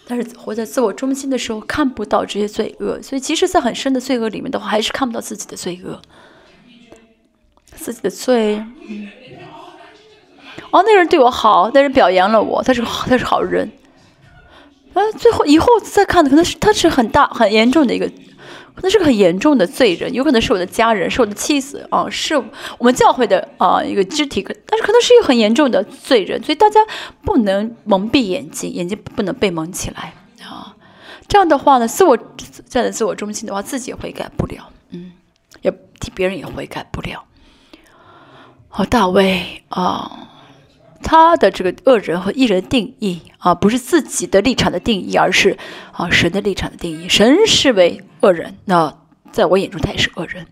[0.07, 5.99] 但是活在自我中心的时候，看不到这些罪恶，所以其实在很深的罪恶里面的话，还是看不到自己的罪恶，
[7.75, 8.63] 自己的罪。
[8.87, 9.09] 嗯。
[10.71, 13.71] 哦，那人对我好，那人表扬了我，他是他是好人。
[14.93, 18.09] 啊，最后以后再看的可能是他是很大很严重的一个。
[18.75, 26.79] 可能是个很严重的罪人，有可能是我的家人，是我的妻子啊，是我们教会的啊一个肢体，但是可能是一个很严重的罪人，所以大家
[27.23, 30.75] 不能蒙蔽眼睛，眼睛不能被蒙起来啊。
[31.27, 35.13] 这样的话呢，自我站在自我中心的话，自己也悔改不了，嗯，
[35.61, 37.23] 也替别人也悔改不了。
[38.67, 40.29] 好，大卫啊。
[41.07, 45.55] 他的这个恶人和异人定义啊，不是自己的立场的定义，而是
[45.91, 47.07] 啊神的立场的定义。
[47.07, 48.97] 神视为恶人，那
[49.31, 50.43] 在我眼中他也是恶人；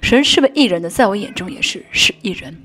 [0.00, 2.56] 神视为异人的，在我眼中也是是异人。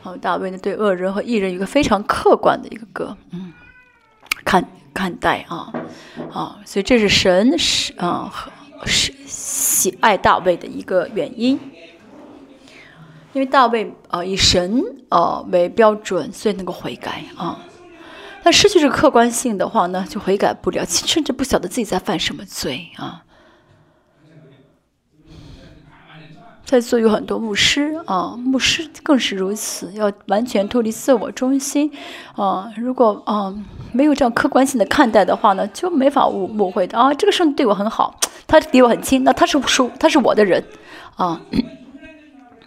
[0.00, 3.54] 好，大卫呢对恶人和异人有一个非常客观的一个个嗯
[4.44, 5.72] 看看待啊
[6.30, 8.30] 啊，所以这是神是啊
[8.84, 11.58] 是喜爱大卫的一个原因。
[13.38, 17.56] 因为大卫啊以神啊为标准，所以能够悔改啊。
[18.42, 23.22] 但失去这个客观性的话呢，就悔改不了，甚至不晓得自己在犯什么罪啊。
[26.64, 31.92] 在座有很多牧师啊，牧师更是如此，要完全脱离自我中心
[32.34, 32.72] 啊。
[32.76, 33.54] 如果啊
[33.92, 37.14] 没有这样客观性的看待的话呢，就没法误误会的啊。
[37.14, 40.64] 这个圣对我很好，他离我很亲，那他是属他是我的人
[41.14, 41.40] 啊。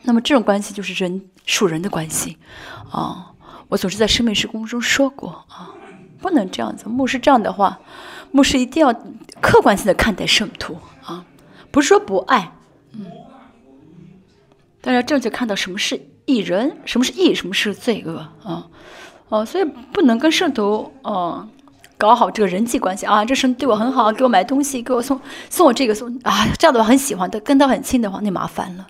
[0.03, 2.37] 那么这种关系就是人属人的关系，
[2.91, 3.33] 啊，
[3.69, 5.69] 我总是在生命时空中说过啊，
[6.19, 6.89] 不能这样子。
[6.89, 7.79] 牧师这样的话，
[8.31, 8.93] 牧师一定要
[9.39, 11.23] 客观性的看待圣徒啊，
[11.69, 12.51] 不是说不爱，
[12.93, 13.05] 嗯，
[14.81, 18.67] 大家正确看到什么是义人，什么是义，什么是罪恶啊，
[19.29, 21.47] 哦，所以不能跟圣徒哦
[21.97, 28.87] 搞好这个人际关系啊，这圣对我很好，给我买东西，给我送送我这个送啊，这样的话很喜欢的，跟他很亲的话，那麻烦了。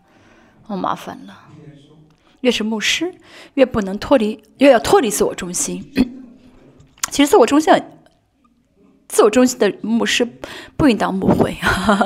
[0.71, 1.37] 好麻烦了，
[2.39, 3.13] 越是牧师，
[3.55, 5.83] 越不能脱离，越要脱离自我中心。
[7.11, 7.73] 其实自我中心，
[9.09, 10.25] 自我中心的牧师
[10.77, 11.57] 不应当误会。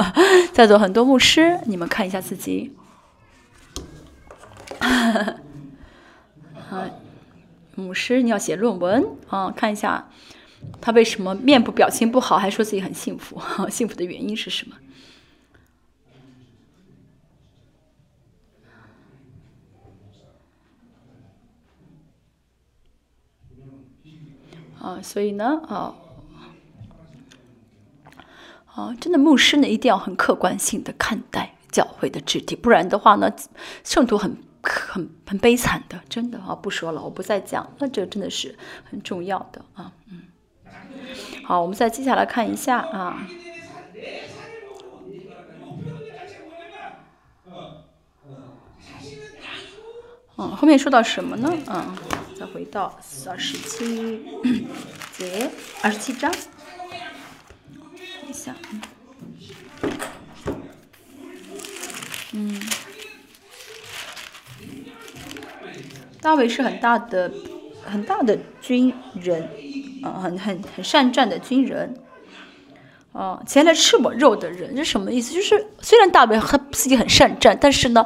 [0.52, 2.74] 在座很多牧师，你们看一下自己。
[4.80, 5.36] 啊，
[7.76, 9.52] 牧师，你要写论文啊？
[9.52, 10.10] 看一下
[10.82, 13.40] 他为什么面部表情不好，还说自己很幸福？
[13.70, 14.76] 幸福的原因是什么？
[24.86, 25.96] 啊，所以呢，啊，
[28.68, 33.34] 啊，真的牧师呢，一定要很客观性的看待教会的肢体，不然的话呢，
[33.84, 38.56] 圣徒很很很悲惨的，真的啊，不说了，我不再讲，那这真的是
[38.88, 40.22] 很重要的啊，嗯，
[41.46, 43.26] 好，我们再接下来看一下啊，
[50.38, 51.52] 嗯，后面说到什么呢？
[51.68, 51.98] 嗯。
[52.38, 52.94] 再回到
[53.30, 54.22] 二十七
[55.18, 55.50] 节，
[55.82, 56.42] 二十七章，等
[58.28, 58.54] 一下，
[62.34, 62.62] 嗯，
[66.20, 67.32] 大卫是很大的、
[67.86, 69.50] 很大的军人，
[70.04, 71.98] 嗯，很很很善战的军人，
[73.14, 75.34] 哦，前来吃我肉的人，这什么意思？
[75.34, 78.06] 就是虽然大卫他自己很善战，但是呢，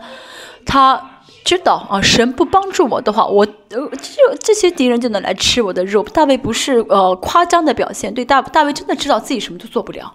[0.67, 1.15] 他。
[1.49, 6.03] 知道啊，神不帮助我的话，我呃，这这些敌人就能来吃我的肉。
[6.03, 10.13] 大卫不是呃夸张的表现，对大大卫真的知道自己什么都做不了。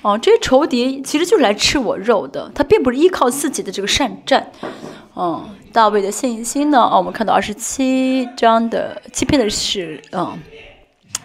[0.00, 4.50] 哦，这些仇敌其实就是来吃我肉的，他并不是依靠自己的这个善战。
[5.14, 6.78] 嗯，大卫的信心呢？
[6.78, 10.38] 哦，我们看到二十七章的欺骗的是，嗯，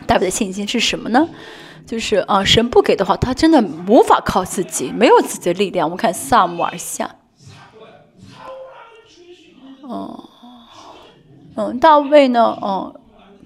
[0.05, 1.25] 大卫的信心是什么呢？
[1.85, 5.87] 就是啊，神不给的话，他真的无法靠自己，没有自己的力量。
[5.87, 7.15] 我们看萨姆尔下。
[9.87, 10.23] 哦，
[11.55, 12.57] 嗯，大卫呢？
[12.61, 12.93] 嗯，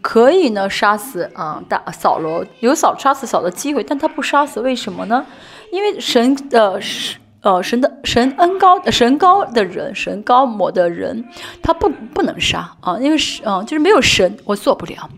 [0.01, 5.25] 可以呢，杀死啊，大扫罗有扫杀死扫的机会，但他不杀死，为什么呢？
[5.71, 11.23] 因为神的是呃，神的神恩高神高的人，神高摩的人，
[11.61, 15.09] 他不不能杀啊，因为是啊，就是没有神，我做不了。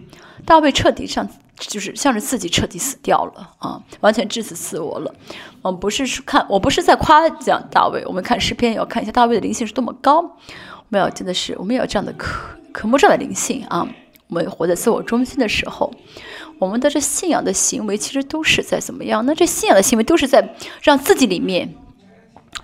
[0.45, 5.13] 大卫彻底像就是像是自己彻底死掉了啊，完全致死自我了。
[5.63, 10.37] 嗯，不是看，我不是在夸奖大卫，我们看诗篇要看一下大卫的灵性是多么高。
[10.93, 13.87] 没有，真的是我们有这样的渴渴慕这样的灵性啊！
[14.27, 15.91] 我们活在自我中心的时候，
[16.59, 19.25] 我们的这信仰的行为其实都是在怎么样？
[19.25, 21.73] 那这信仰的行为都是在让自己里面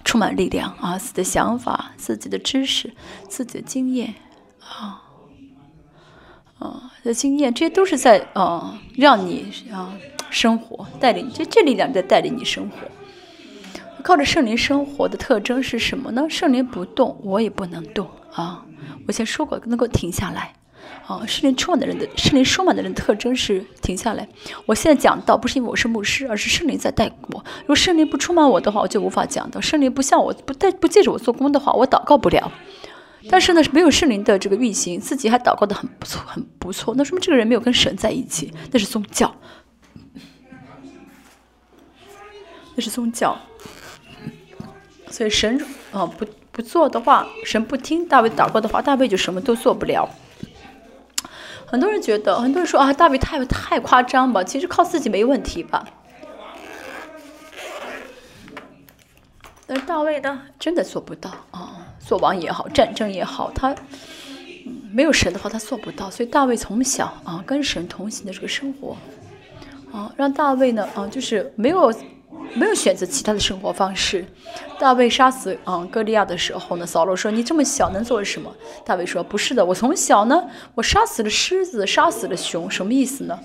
[0.03, 0.95] 充满力量啊！
[0.99, 2.93] 自己的想法、自己的知识、
[3.27, 4.13] 自己的经验
[4.59, 5.01] 啊
[6.59, 9.97] 啊的经验，这些都是在啊让你啊
[10.29, 12.77] 生活，带领这这力量在带领你生活。
[14.03, 16.25] 靠着圣灵生活的特征是什么呢？
[16.29, 18.09] 圣灵不动，我也不能动。
[18.33, 18.65] 啊，
[19.07, 20.53] 我先说过，能够停下来，
[21.05, 24.27] 啊，圣灵充满的人的圣灵充满的人特征是停下来。
[24.65, 27.43] 我现在讲道不是因为我是牧师，而是圣灵在带我。
[27.61, 29.59] 如果圣灵不充满我的话，我就无法讲道。
[29.59, 32.51] 圣灵不像我不带不借着我做工的话，我祷告不了。
[33.29, 36.93] 但是呢，没有圣灵的这个运行，自己还祷告的很不错，很不错。
[36.95, 39.35] 那说明这个人没有跟神在一起，那是宗教，
[42.75, 43.37] 那是宗教。
[45.09, 45.59] 所以神
[45.91, 50.09] 啊不不做的话，神不听大卫祷告的话，大卫就什么都做不了。
[51.65, 54.43] 很多人觉得，很多人说啊，大卫太太夸张吧？
[54.43, 55.85] 其实靠自己没问题吧？
[59.67, 61.85] 但大卫呢，真的做不到啊！
[61.99, 63.75] 做王也好，战争也好，他
[64.91, 66.09] 没有神的话，他做不到。
[66.09, 68.97] 所以大卫从小啊，跟神同行的这个生活，
[69.91, 71.93] 啊，让大卫呢，啊，就是没有
[72.55, 74.25] 没有选择其他的生活方式。
[74.79, 78.53] 大卫杀死嗯歌利亚的时候呢，扫罗说：“你这么小能做什么？”
[78.85, 83.39] 大卫说：“不是的，我从小呢，我杀死了狮子，杀死了熊，什么意思呢？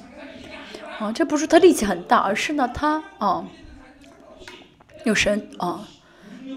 [0.98, 3.44] 啊，这不是他力气很大，而是呢，他啊，
[5.04, 5.86] 有神啊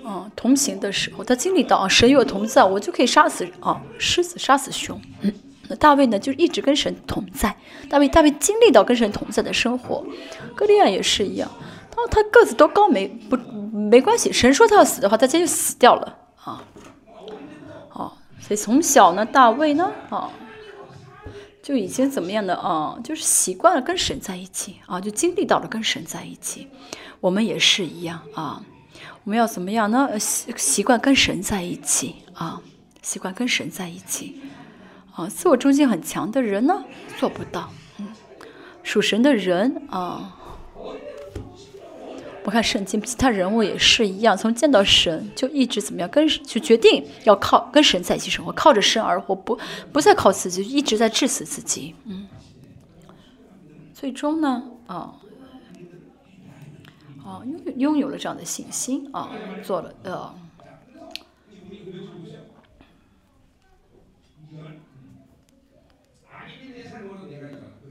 [0.05, 5.01] 啊同行的时候，他经历到啊神与我同在，我就可以杀死啊狮子，杀死熊。
[5.21, 5.33] 嗯，
[5.67, 7.55] 那大卫呢，就一直跟神同在。
[7.89, 10.05] 大卫，大卫经历到跟神同在的生活，
[10.55, 11.49] 歌利亚也是一样。
[11.97, 16.63] 哦，他个子多高没不没关系，神说他要死的话，他直接就死掉了啊。
[17.91, 20.29] 哦，所以从小呢，大卫呢，啊，
[21.63, 26.67] 就已经怎么样的啊，就是习惯了跟神在一起啊，就经历到了跟神在一起。
[27.19, 28.61] 我们也是一样啊，
[29.23, 30.19] 我们要怎么样呢？
[30.19, 32.61] 习习惯跟神在一起啊，
[33.01, 34.39] 习惯跟神在一起
[35.15, 35.27] 啊。
[35.27, 36.83] 自我中心很强的人呢，
[37.17, 37.71] 做不到。
[37.97, 38.07] 嗯，
[38.83, 40.35] 属神的人啊。
[42.47, 49.59] 我看圣经，其他人物也是一样，从见到神就一直怎么样，跟就决定要靠跟神在一起生活，靠着神而活，不
[49.91, 51.93] 不再靠自己，一直在致死自己。
[52.05, 52.25] 嗯，
[53.93, 55.13] 最终呢，啊，
[57.21, 59.29] 啊，拥拥有了这样的信心啊，
[59.61, 60.33] 做了呃，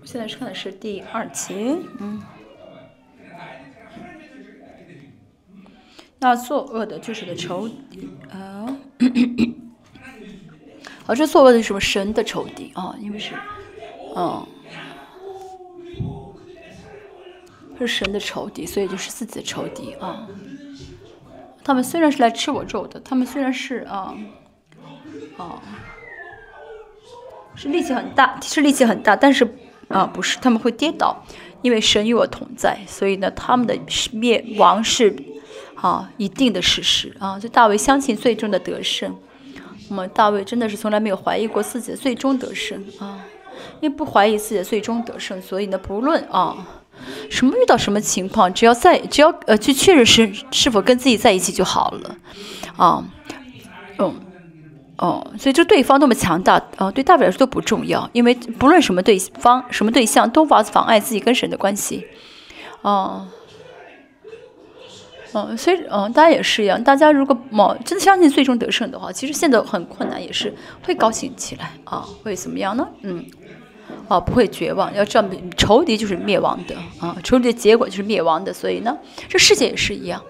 [0.03, 2.23] 现在是看的是第二节，嗯。
[6.19, 8.67] 那作恶的就是的仇敌啊，
[11.05, 11.81] 好，这作恶的是什么？
[11.81, 13.35] 神的仇敌啊，因为是，
[14.17, 14.47] 嗯，
[17.79, 20.27] 是神的仇敌，所以就是自己的仇敌啊。
[21.63, 24.17] 他们虽然是来吃我肉的，他们虽然是啊，
[25.37, 25.63] 啊，
[27.55, 29.47] 是力气很大，是力气很大，但是
[29.89, 31.23] 啊，不是，他们会跌倒，
[31.61, 33.79] 因为神与我同在，所以呢，他们的
[34.13, 35.15] 灭亡是。
[35.87, 37.39] 啊，一定的事实啊！
[37.39, 39.15] 就大卫相信最终的得胜，
[39.89, 43.25] 那么大卫真的是从来没有怀疑过自己的最终得胜啊！
[43.81, 46.67] 因为不怀疑自己的最终得胜，所以呢，不论啊
[47.31, 52.17] 什么遇到什么情况，只要在只要呃去确认是是否跟自己在一起就好了
[52.77, 53.05] 啊，
[53.99, 54.13] 嗯
[54.97, 62.05] 哦，所以就对方多么强大啊，对大卫来说都不重要，因为不论什么对方什么对象都无法妨碍自己跟神的关系
[62.83, 63.29] 啊。
[65.37, 66.83] 嗯，所以嗯，大家也是一样。
[66.83, 72.89] 大家如果某真的相信最终得胜的话，其实现在很困难，也是会高兴起来啊，会怎么样呢？
[73.03, 73.23] 嗯，
[74.09, 74.95] 啊，不会绝望。
[74.95, 75.25] 要知道，
[75.59, 78.51] 仇敌就是灭亡的啊，仇敌的结果就是灭亡的。
[78.51, 78.97] 所以呢，
[79.29, 80.23] 这世界也是一样。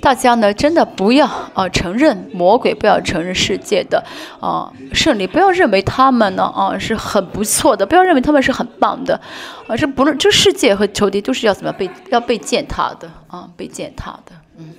[0.00, 4.02] 大家呢，真的不要啊承认魔鬼，不要承认世界的
[4.40, 9.20] 啊胜利，不要认为他们呢啊是很不错的，不要认为他们是很棒的
[9.66, 9.76] 啊。
[9.76, 14.32] 这不论这世界和仇敌都是要怎么被要被践踏的啊，被践踏的。
[14.56, 14.74] 嗯，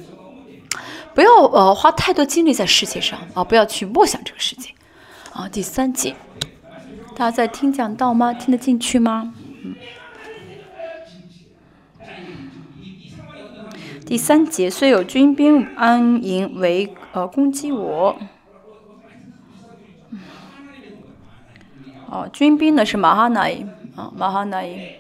[1.13, 4.71] 不要呃花太多精力在世界上啊，不要去默想这个世界
[5.33, 5.47] 啊。
[5.47, 6.15] 第三节，
[7.15, 8.33] 大家在听讲道吗？
[8.33, 9.33] 听得进去吗？
[14.11, 18.19] 第三节，虽有军兵安营围呃攻击我，
[22.09, 23.53] 哦，军兵呢是马哈奈
[23.95, 24.97] 啊，马哈奈。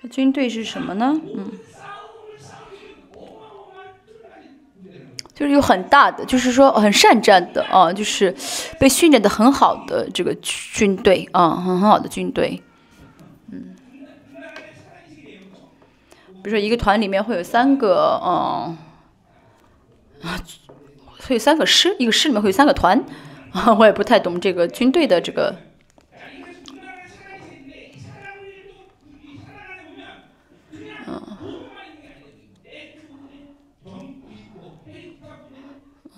[0.00, 1.20] 这军队是什么呢？
[1.22, 1.52] 嗯。
[5.38, 8.34] 就是有很大的，就是说很善战的啊，就是
[8.80, 12.60] 被训练的很好的这个军队啊，很很好的军队，
[13.52, 13.76] 嗯，
[16.42, 18.76] 比如说一个团里面会有三个，嗯，
[20.24, 20.40] 啊，
[21.20, 23.04] 会有三个师，一个师里面会有三个团，
[23.52, 25.54] 啊， 我也不太懂这个军队的这个。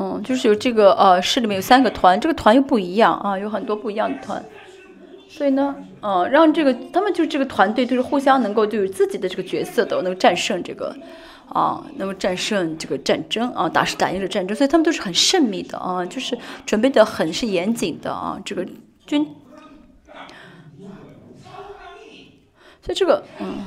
[0.02, 4.42] 嗯，就是有这个呃，市里面有三个团，这个团又不一样啊，有很多不一样的团，
[5.28, 10.96] 所以呢，嗯，让这个他们就这个团队都是互相能够就有自己的这个角色的，能够战胜这个
[11.50, 18.64] 啊，能够战胜这个战争啊，打是打赢了战争，所以他们都是很慎密的啊，就是准备的很是严谨的啊，这个
[19.06, 19.26] 军，
[22.80, 23.58] 所以这个嗯。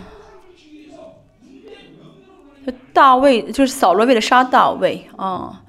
[2.93, 5.62] 大卫就是扫罗为了杀大卫啊，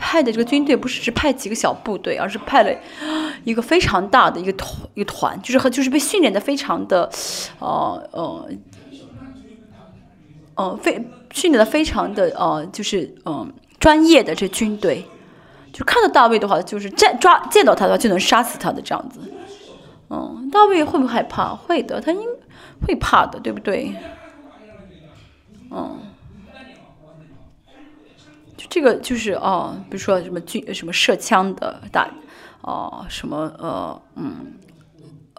[0.00, 2.74] 派的这个军队不是只派几个小部队，而是派了
[3.44, 7.08] 一个非常大的一个团，一个团，就是和就是被训练的非常的，
[7.58, 8.48] 呃呃，
[10.56, 10.94] 呃非
[11.30, 15.04] 训练的非常的呃就是嗯专业的这军队，
[15.72, 19.20] 就看到大卫的话，就是见抓见到他的话就能杀死他的这样子，
[20.08, 21.54] 嗯，大卫会不会害怕？
[21.54, 22.20] 会的，他应
[22.86, 23.94] 会怕的，对不对？
[25.70, 26.09] 嗯。
[28.68, 32.08] 这个就是哦，比如说什么军什么射枪的打，
[32.62, 34.54] 哦什么呃嗯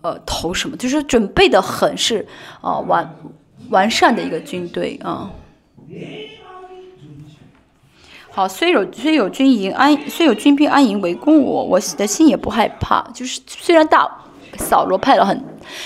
[0.01, 2.25] 呃投什么，就是准备的很是
[2.61, 3.15] 啊完
[3.69, 5.31] 完善的一个军队啊。
[8.31, 13.01] 好，虽有虽有军营安，虽有军兵安营围攻我，我的心也不害怕。
[13.13, 14.17] 就是虽然大。
[14.57, 15.41] 扫罗派了很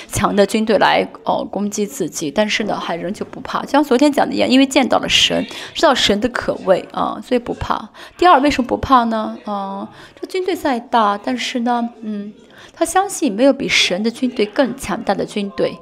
[0.08, 7.90] 强的军队来哦攻击自己，但是呢还仍旧不怕，就像昨天讲的一样，因为见到了神，知道神的可畏啊，所以不怕。
[8.18, 9.38] 第二，为什么不怕呢？
[9.46, 12.34] 啊，这军队再大，但是呢，嗯，
[12.74, 15.78] 他相信没有比神的军队更强大的军队，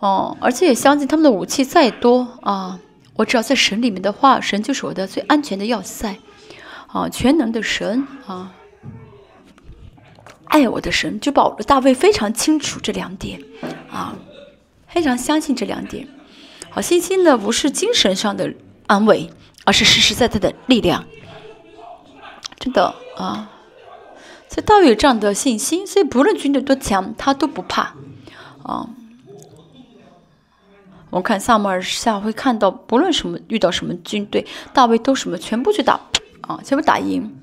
[0.00, 2.78] 哦，而且也相信他们的武器再多啊，
[3.16, 6.16] 我只要在神里面的话，神就是我的最安全的要塞，
[6.88, 8.52] 啊，全能的神啊。
[10.46, 13.40] 爱我的神，就保大卫非常清楚这两点，
[13.90, 14.14] 啊，
[14.86, 16.06] 非常相信这两点。
[16.70, 18.52] 好，信心呢不是精神上的
[18.86, 19.30] 安慰，
[19.64, 21.04] 而是实实在在的力量。
[22.58, 23.50] 真的啊，
[24.48, 27.94] 所以大卫有这样的信心，所以不论军队多强，他都不怕。
[28.62, 28.88] 啊，
[31.10, 36.00] 我看萨母尔下会看到，不论什么遇到什么军队，大卫都什么全部去打，
[36.42, 37.36] 啊，全部打赢。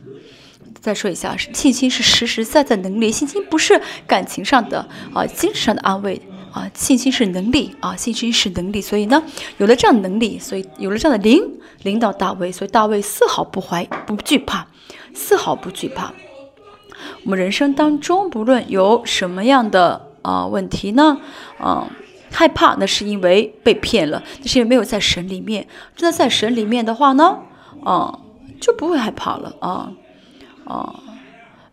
[0.82, 6.20] 再说一下，信心是实实在在能力，信心不是感情上的啊，精神上的安慰
[6.52, 8.82] 啊，信心是能力啊，信心是能力。
[8.82, 9.22] 所以呢，
[9.60, 11.40] 有了这样能力，所以有了这样的灵
[11.84, 14.66] 领导大卫，所以大卫丝毫不怀不惧怕，
[15.14, 16.12] 丝毫不惧怕。
[17.24, 21.20] 我们人生当中，不论有什么样的啊问题呢，
[21.60, 21.88] 啊，
[22.32, 25.68] 害怕那是因为被骗了，那是因为没有在神里面。
[25.96, 27.38] 真的在神里面的话呢，
[27.84, 28.20] 啊，
[28.60, 29.92] 就不会害怕了啊。
[30.66, 30.99] 哦，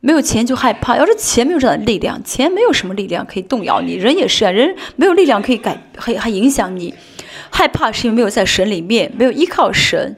[0.01, 0.97] 没有钱就害怕。
[0.97, 3.95] 要是钱没有这样的力量，钱没有什么力量可以动摇你。
[3.95, 6.95] 人也是啊，人没有力量可以改，还还影响你。
[7.51, 10.17] 害怕是因为没有在神里面，没有依靠神，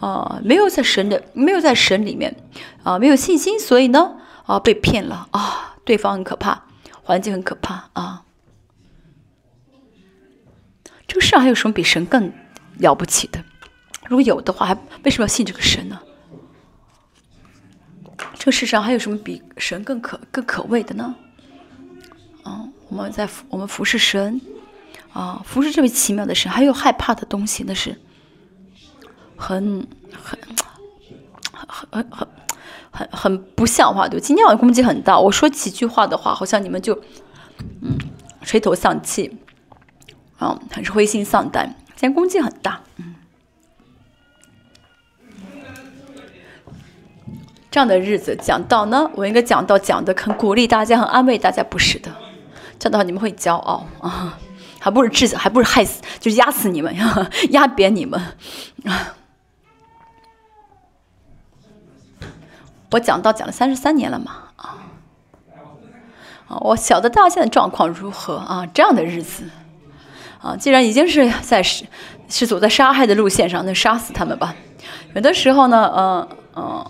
[0.00, 2.34] 啊，没有在神的，没有在神里面，
[2.82, 4.16] 啊，没有信心，所以呢，
[4.46, 6.64] 啊，被骗了啊，对方很可怕，
[7.02, 8.22] 环境很可怕啊。
[11.06, 12.32] 这个世上还有什么比神更
[12.78, 13.42] 了不起的？
[14.08, 16.00] 如果有的话，还为什么要信这个神呢？
[18.42, 21.14] 这世上还有什么比神更可更可畏的呢？
[22.42, 24.40] 啊，我们在我们服侍神，
[25.12, 28.00] 啊，服侍这位奇妙的神，还有害怕的东西，那是
[29.36, 30.38] 很很
[31.54, 32.28] 很很很
[32.90, 36.94] 很很不像话，对今天晚上攻击很大，我说几句话的话，好像你们就
[37.82, 37.98] 嗯
[38.40, 39.36] 垂头丧气，
[40.38, 41.76] 啊，很是灰心丧胆。
[41.88, 43.16] 今天攻击很大，嗯。
[47.70, 52.10] 这样的日子讲到呢，我应该讲到讲的很鼓励大家，很安慰大家，不是的，
[52.80, 54.36] 这样的话你们会骄傲啊，
[54.80, 56.92] 还不是治，还不是害死，就是压死你们，
[57.50, 58.20] 压扁你们
[58.84, 59.14] 啊！
[62.90, 64.78] 我讲到讲了三十三年了嘛啊
[66.48, 66.58] 啊！
[66.62, 68.66] 我晓得大家现在状况如何啊？
[68.74, 69.44] 这样的日子
[70.42, 71.84] 啊，既然已经是在是
[72.28, 74.56] 是走在杀害的路线上，那杀死他们吧。
[75.14, 76.84] 有的时候呢，嗯嗯。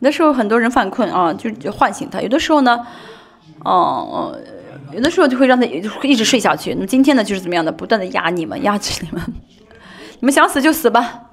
[0.00, 2.86] 有的时候很多人犯困啊，就就唤醒他；有的时候呢，
[3.64, 4.38] 哦，
[4.92, 6.72] 有的时候就会让他一直睡下去。
[6.74, 9.22] 那么今天呢，就是怎么样的，不断的压你们，压制你们。
[10.20, 11.30] 你们想死就死吧，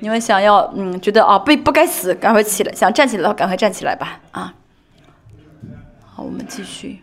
[0.00, 4.20] 你们想要嗯，觉得啊不不该死，赶快起来；想站起来的话，赶快站起来吧。
[4.30, 4.54] 啊，
[6.04, 7.02] 好，我们继续。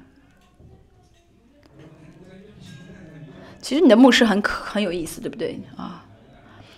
[3.61, 6.05] 其实你的牧师很可很有意思，对不对啊？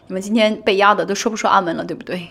[0.07, 2.27] 你们今天被压的都说不出阿门了，对不对？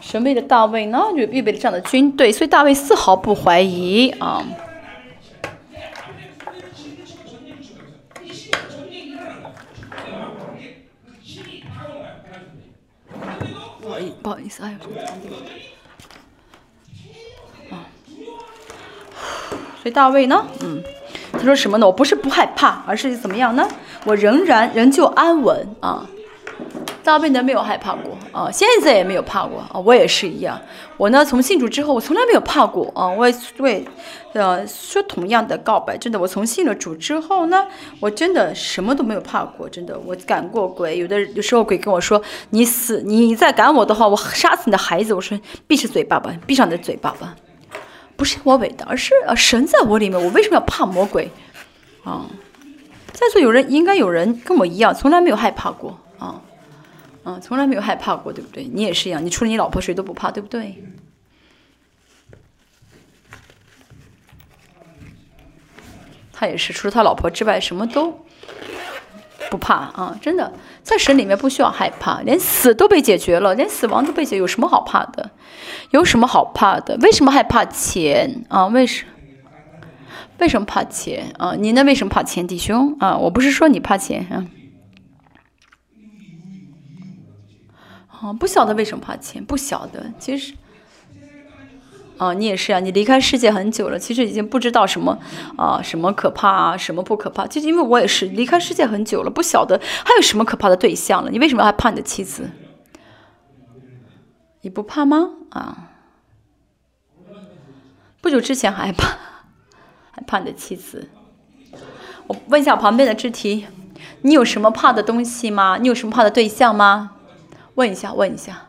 [0.00, 4.44] 神为的大卫呢，就预备了这样的军队，所以大卫丝毫不怀疑啊。
[13.80, 14.76] 不好意不好意思，哎
[17.70, 17.86] 呦，啊，
[19.82, 20.82] 所以大卫呢，嗯，
[21.32, 21.86] 他说什么呢？
[21.86, 23.68] 我不是不害怕，而是怎么样呢？
[24.04, 26.08] 我仍然仍旧安稳啊。
[27.02, 30.60] 大卫呢没有害怕过啊，现在也没有怕过啊，我也是一样。
[30.96, 33.08] 我呢从信主之后，我从来没有怕过啊。
[33.08, 33.84] 我也对，
[34.34, 37.66] 呃，说同样的告白，真的，我从信了主之后呢，
[38.00, 40.98] 我真的什么都没有怕过，真的，我赶过鬼。
[40.98, 47.34] 有的有时候鬼跟我说：“你死，你再赶我的话，我杀死你的孩子。”我说：“闭上嘴巴吧，闭上你的嘴巴吧。”
[48.14, 51.30] 不是我伟大，而是啊，神在我里面，我为什么要怕魔鬼
[52.04, 52.26] 啊？
[53.12, 56.40] 在座有人应该有人跟我一样，从来没有害怕过啊。
[57.22, 58.64] 啊，从来没有害怕过，对不对？
[58.64, 60.82] 你也是一样，你除了你老婆谁都不怕，对不对？
[66.32, 68.24] 他也是，除了他老婆之外，什么都
[69.50, 70.18] 不怕啊！
[70.22, 70.50] 真的，
[70.82, 75.30] 在神里面不需要害怕，连死都被解决了，连死亡都被解，有什么好怕的？
[75.90, 76.96] 有什么好怕的？
[77.02, 78.68] 为什么害怕钱啊？
[78.68, 79.04] 为什
[80.38, 81.54] 为什么怕钱啊？
[81.58, 81.82] 你那？
[81.82, 83.18] 为什么怕钱，弟兄啊？
[83.18, 84.46] 我不是说你怕钱啊。
[88.20, 90.12] 啊，不晓得为什么怕钱，不晓得。
[90.18, 90.52] 其实，
[92.18, 95.18] 啊，你也是啊，你离开世界很久了，其实已经不知道什么
[95.56, 97.46] 啊，什么可怕啊，什么不可怕。
[97.46, 101.30] 就因为我也是离开世界很久了，不晓得还有什么可怕的对象了。
[101.30, 102.50] 你为什么还怕你的妻子？
[104.60, 105.30] 你不怕吗？
[105.48, 105.88] 啊，
[108.20, 109.16] 不久之前还怕，
[110.10, 111.08] 还怕你的妻子。
[112.26, 113.66] 我问一下旁边的肢体，
[114.20, 115.78] 你有什么怕的东西吗？
[115.80, 117.12] 你有什么怕的对象吗？
[117.80, 118.66] 问一下，问一下，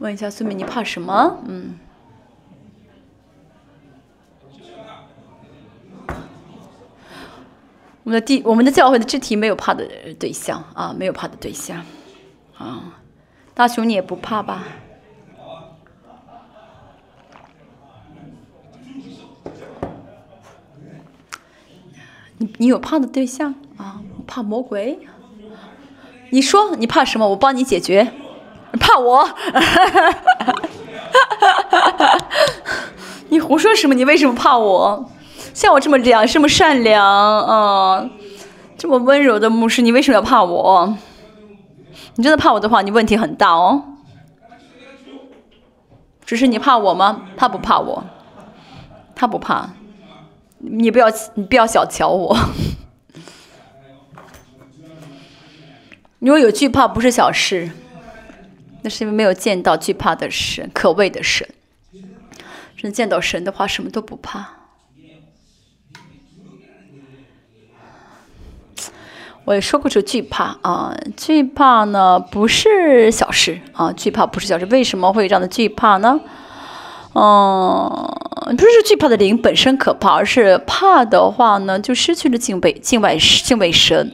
[0.00, 1.38] 问一下，孙美，你怕什么？
[1.46, 1.78] 嗯，
[8.02, 9.88] 我们的地，我们的教会的肢体没有怕的
[10.18, 11.86] 对象啊，没有怕的对象
[12.58, 12.98] 啊。
[13.54, 14.64] 大雄，你也不怕吧？
[22.38, 24.02] 你你有怕的对象啊？
[24.26, 24.98] 怕魔鬼？
[26.34, 27.28] 你说你怕什么？
[27.28, 28.12] 我帮你解决。
[28.80, 29.22] 怕我？
[33.30, 33.94] 你胡说什么？
[33.94, 35.08] 你为什么怕我？
[35.54, 38.10] 像我这么良、这么善良、啊，
[38.76, 40.96] 这么温柔的牧师，你为什么要怕我？
[42.16, 43.84] 你真的怕我的话，你问题很大哦。
[46.24, 47.28] 只是你怕我吗？
[47.36, 48.02] 他不怕我，
[49.14, 49.70] 他不怕。
[50.58, 52.36] 你不要，你不要小瞧我。
[56.24, 57.70] 如果有惧怕，不是小事，
[58.80, 61.46] 那是因为没有见到惧怕的神，可畏的神。
[62.78, 64.46] 真见到神的话，什么都不怕。
[69.44, 74.64] 我也说过这惧怕啊，惧怕呢不是小事啊，惧怕不是小事。
[74.66, 76.18] 为什么会有这样的惧怕呢？
[77.12, 84.10] 嗯，不是惧怕的灵本身可怕，而是怕的话呢，就失去了敬畏、敬畏、敬畏神。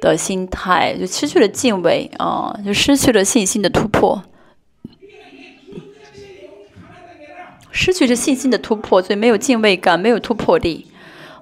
[0.00, 4.22] 的心态就失去了敬畏啊，就失去了信心的突破，
[7.70, 10.86] 失去了信心的突破，所以没有敬畏感，没有突破力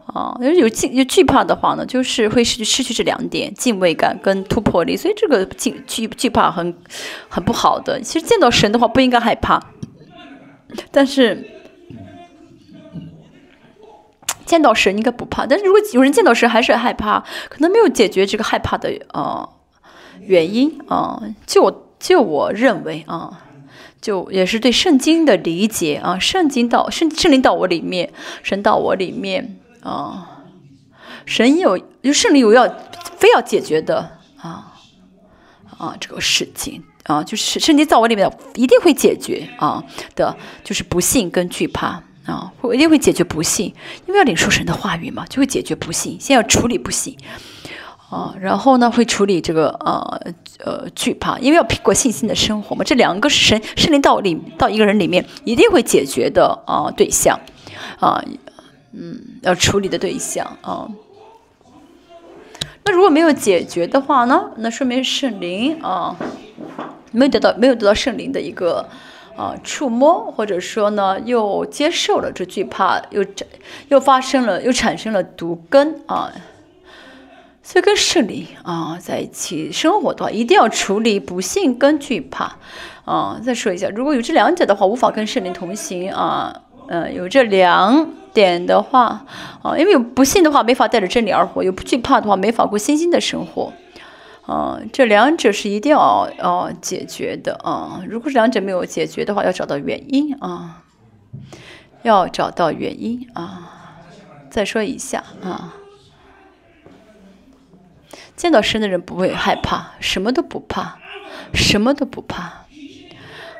[0.06, 0.36] 啊。
[0.40, 4.96] 有有敬有惧怕的话呢，就是会失去失去这两点，敬畏感跟突破力。
[4.96, 6.74] 所以这个惧惧惧怕很
[7.28, 8.00] 很不好的。
[8.00, 9.62] 其实见到神的话不应该害怕，
[10.90, 11.57] 但是。
[14.48, 17.20] 见到神应该不怕，但是如果有人见到神还是害怕，
[17.50, 19.46] 可能没有解决这个害怕的呃
[20.22, 21.22] 原因啊。
[21.46, 23.44] 就我就我认为啊，
[24.00, 28.10] 就也是对圣经的理解啊，圣经到圣圣灵到我里面，
[28.42, 30.44] 神到我里面啊，
[31.26, 32.66] 神有就圣灵有要
[33.18, 34.72] 非要解决的啊
[35.76, 39.84] 啊这个事情啊，就是圣经在我里面一定会解决啊
[40.16, 40.34] 的，
[40.64, 42.02] 就是不信跟惧怕。
[42.28, 43.72] 啊，会一定会解决不幸，
[44.06, 46.20] 因为要领受神的话语嘛，就会解决不幸。
[46.20, 47.16] 先要处理不幸，
[48.10, 50.20] 啊，然后呢会处理这个呃
[50.62, 52.84] 呃惧怕，因为要苹果信心的生活嘛。
[52.84, 57.40] 这两个是神圣灵到里到一个人里面一定会解决的啊对象，
[57.98, 58.22] 啊，
[58.92, 60.86] 嗯，要处理的对象啊。
[62.84, 64.50] 那如果没有解决的话呢？
[64.58, 66.14] 那说明圣灵啊
[67.10, 68.86] 没有得到没有得到圣灵的一个。
[69.38, 73.24] 啊，触摸或者说呢，又接受了这惧怕，又
[73.88, 76.32] 又发生了，又产生了毒根啊。
[77.62, 82.56] 所以跟圣灵啊在一起生活的话，一定要处理不幸跟惧怕
[83.04, 83.40] 啊。
[83.40, 86.62] 再说一下，如果有这两者的话，无法跟圣灵同行啊。
[86.88, 89.24] 嗯，有这两点的话
[89.62, 93.72] 啊，因为有不幸的话，没法带着真理而活；有惧怕的话，没法过新兴的生活。
[94.48, 98.02] 啊，这两者是一定要要解决的啊！
[98.08, 100.84] 如果是两者没有解决的话，要找到原因啊，
[102.02, 103.74] 要找到原因啊。
[104.48, 105.74] 再说一下啊，
[108.34, 110.96] 见到神的人不会害怕，什么都不怕，
[111.52, 112.64] 什么都不怕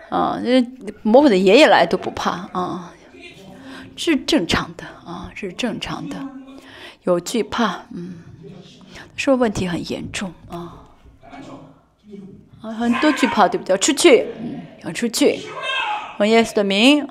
[0.08, 0.40] 啊！
[0.42, 0.64] 那
[1.02, 2.94] 魔鬼的爷爷来都不怕啊，
[3.94, 6.16] 是正常的啊，是正常的。
[7.02, 8.20] 有惧怕，嗯。
[9.18, 10.32] 说问题很严重？
[10.48, 10.86] 啊，
[12.62, 13.72] 啊，很多惧怕，对不对？
[13.72, 15.40] 要出去，嗯，要出去，
[16.20, 17.06] 用耶稣的名，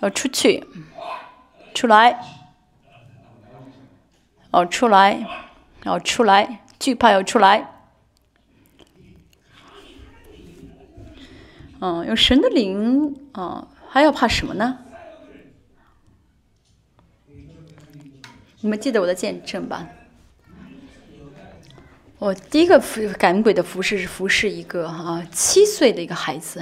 [0.00, 0.66] 要出去，
[1.74, 2.20] 出来，
[4.52, 5.24] 要出来，
[5.84, 7.70] 要出来，惧怕要出来，
[11.80, 14.80] 嗯，用神的灵，啊，还要怕什么呢？
[18.60, 19.86] 你们记得我的见证吧？
[22.18, 26.60] 我第一个服赶鬼的服饰是服侍一个啊七岁的一个孩子，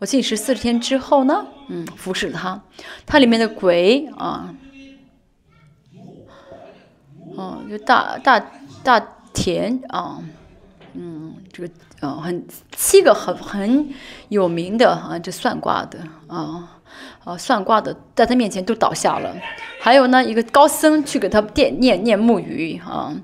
[0.00, 2.60] 我进食四十天之后呢，嗯，服侍他，
[3.06, 4.52] 他里面的鬼啊，
[7.36, 8.44] 哦，就大大
[8.82, 8.98] 大
[9.32, 10.18] 田啊，
[10.94, 11.70] 嗯，这个
[12.00, 12.44] 啊很
[12.76, 13.88] 七个很很
[14.30, 16.80] 有名的啊，这算卦的啊，
[17.22, 19.32] 啊算卦的在他面前都倒下了，
[19.80, 23.14] 还有呢一个高僧去给他念念念木鱼啊，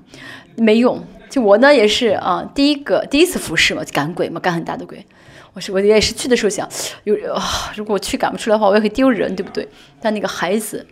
[0.55, 1.03] 没用。
[1.29, 5.05] 就我呢也是啊，第一个第一次服侍嘛，赶鬼嘛，赶很大的鬼。
[5.53, 6.67] 我是我也是去的时候想，
[7.03, 9.67] 有啊，如果我去赶不出来的话，我也会丢人，对不对？
[9.99, 10.85] 但那个孩子，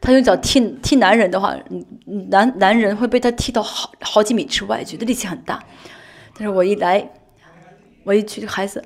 [0.00, 1.56] 他用脚踢踢男人的话，
[2.30, 5.62] 男男人会被他踢到好好几米之外，觉得力气很大。
[6.34, 7.10] 但是我一来，
[8.04, 8.82] 我一去，孩子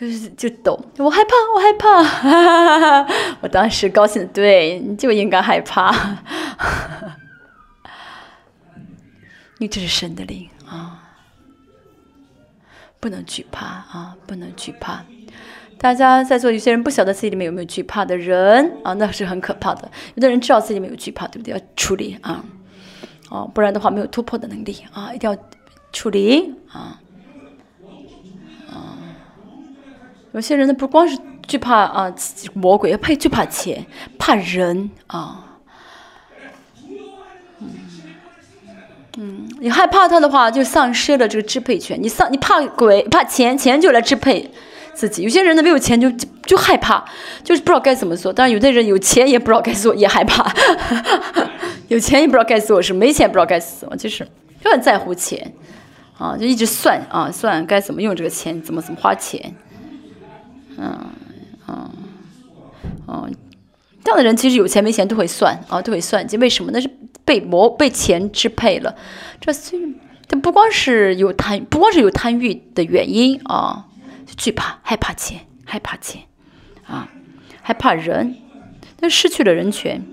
[0.00, 2.02] 就是就抖，我害怕，我害怕。
[2.02, 5.94] 哈哈哈哈我当时高兴，对，你就应该害怕。
[9.58, 11.02] 因为这是神的灵啊，
[13.00, 15.02] 不能惧怕啊，不能惧怕。
[15.78, 19.90] 大家在座有些人不晓得自己里面有没有惧怕的人啊，那是很可怕的。
[20.14, 21.54] 有的人知道自己里面有惧怕，对不对？
[21.54, 22.44] 要处理啊，
[23.30, 25.36] 哦，不然的话没有突破的能力啊，一定要
[25.92, 27.00] 处理啊。
[28.68, 28.98] 啊，
[30.32, 32.14] 有些人呢不光是惧怕啊
[32.52, 33.86] 魔鬼，怕惧怕钱，
[34.18, 35.45] 怕人啊。
[39.18, 41.98] 嗯，你害怕他的话，就丧失了这个支配权。
[42.00, 44.50] 你丧，你怕鬼，怕钱，钱就来支配
[44.92, 45.22] 自己。
[45.22, 46.10] 有些人呢，没有钱就
[46.44, 47.02] 就害怕，
[47.42, 48.30] 就是不知道该怎么做。
[48.30, 50.52] 但是有的人有钱也不知道该做，也害怕。
[51.88, 54.28] 有钱也不知道该做什么，没钱不知道该怎么，就是
[54.62, 55.50] 就很在乎钱
[56.18, 59.54] 啊，就一直算啊，算该怎么用这个钱，怎么怎么花钱。
[60.76, 60.94] 嗯
[61.68, 61.90] 嗯
[63.08, 63.34] 嗯，
[64.04, 66.36] 这样的人其实有钱没钱都会算啊，都会算计。
[66.36, 66.70] 为什么？
[66.70, 66.90] 那是。
[67.26, 68.96] 被魔被钱支配了，
[69.40, 69.78] 这虽
[70.28, 73.86] 这不光是有贪，不光是有贪欲的原因啊，
[74.36, 76.22] 惧怕、害怕钱、害怕钱
[76.86, 77.08] 啊，
[77.62, 78.36] 害怕人，
[79.00, 80.06] 那失去了人权。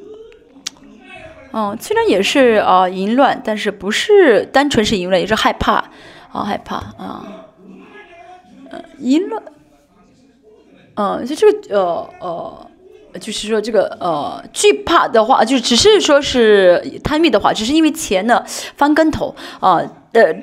[1.51, 5.91] 嗯，虽然也是啊淫乱，但是不是单纯是淫乱，也是害怕
[6.31, 7.45] 啊，害怕啊，
[8.71, 9.43] 呃，淫乱，
[10.95, 12.69] 嗯，就这个呃呃。
[13.19, 18.43] 就是说，这个呃，惧怕的话，就只是说是贪欲的话，只是因为钱呢
[18.75, 19.81] 翻跟头啊，
[20.13, 20.33] 呃，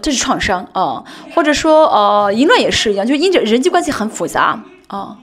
[0.00, 1.02] 这是创伤啊，
[1.34, 5.16] 或者说呃，淫乱也是一样，就因着人际关系很复杂啊，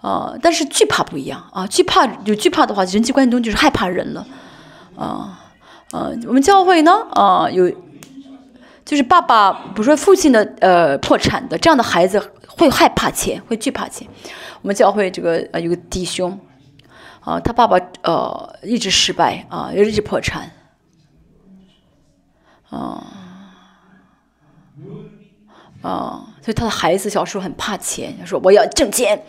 [0.00, 4.26] 啊，但是惧怕不一样啊，惧怕有惧怕的话，人际关系中就是害怕人了
[4.96, 5.38] 啊，
[5.92, 7.70] 呃，我们教会呢啊有，
[8.84, 14.06] 就是爸爸，比如说父亲的呃破产的这样的孩子会害怕钱，会惧怕钱。
[14.60, 16.38] 我们教会这个呃有个弟兄，
[17.20, 20.50] 啊，他爸爸呃一直失败啊，一直破产，
[22.68, 23.06] 啊，
[25.82, 29.24] 啊，所以他的孩子小时候很怕钱，他说我要挣钱，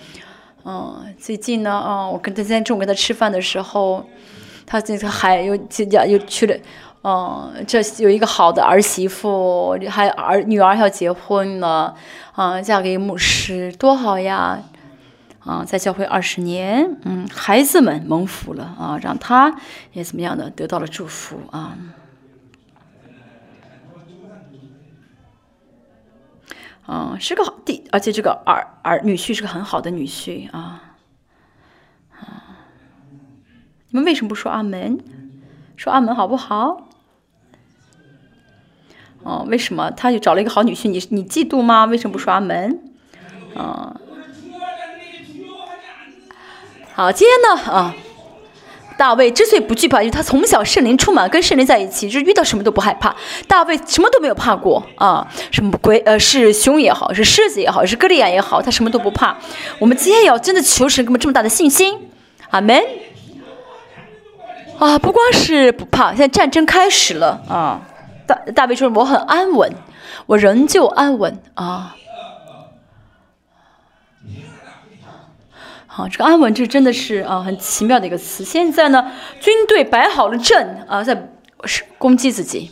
[0.65, 4.03] 嗯，最近呢啊，我跟他今天中午跟他吃饭的时候，
[4.65, 6.57] 他这个还又请假又去了，
[7.01, 11.95] 嗯，这有一个好的儿媳妇，还儿女儿要结婚了，
[12.33, 14.61] 啊，嫁给牧师多好呀。
[15.39, 19.55] 啊，在教会二十年，嗯，孩子们蒙福了啊，让他
[19.93, 21.77] 也怎么样的得到了祝福啊，
[26.85, 30.95] 啊，是个好弟，而且这个儿儿女婿是个很好的女婿啊，
[32.11, 32.67] 啊，
[33.87, 34.99] 你们为什么不说阿门？
[35.77, 36.88] 说阿门好不好？
[39.23, 40.87] 哦，为什么他就找了一个好女婿？
[40.89, 41.85] 你你嫉妒吗？
[41.85, 42.79] 为什么不说阿门？
[43.55, 43.95] 啊，
[46.93, 47.93] 好，今天呢啊，
[48.97, 53.15] 大卫之所以不惧怕，因为他从小圣灵充满，跟圣灵在一起，就是遇到什么都不害怕。
[53.47, 59.37] 大卫什么都没有怕过啊，什么鬼呃是熊也好，是狮子也好，是哥利亚也好，他什么都不怕。
[59.79, 62.09] 我们今天要真的求神给我们这么大的信心，
[62.51, 62.81] 阿门。
[64.77, 67.81] 啊，不光是不怕，现在战争开始了啊。
[68.29, 69.73] 大大卫说：“我很安稳，
[70.27, 71.95] 我仍旧安稳啊。”
[75.87, 78.45] 好，这个安稳就真的是啊，很奇妙的一个词。
[78.45, 79.11] 现在呢，
[79.41, 81.31] 军队摆好了阵啊，在
[81.97, 82.71] 攻击自己。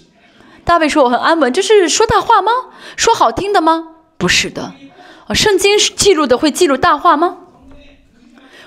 [0.64, 2.52] 大卫说：“我很安稳。”这是说大话吗？
[2.96, 3.96] 说好听的吗？
[4.20, 4.74] 不是的。
[5.26, 7.38] 啊，圣经记录的会记录大话吗？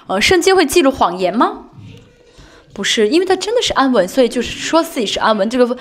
[0.09, 1.67] 呃，圣经会记录谎言吗？
[2.75, 5.49] 不是，因为他真的是安稳，所以就是说自己是安稳。
[5.49, 5.77] 这个。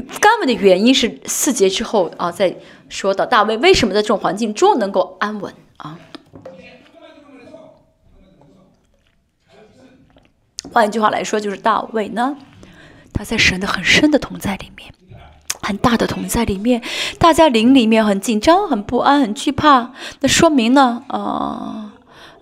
[0.00, 2.56] 安稳的原因是四节之后啊，再
[2.88, 5.98] 说到大卫为什么在这种环境中能够安稳啊？
[10.72, 12.36] 换一句话来说，就是大卫呢，
[13.12, 14.92] 他在神的很深的同在里面，
[15.62, 16.82] 很大的同在里面，
[17.18, 21.93] 大家灵里面很紧张、很不安、很惧怕，那说明呢，啊。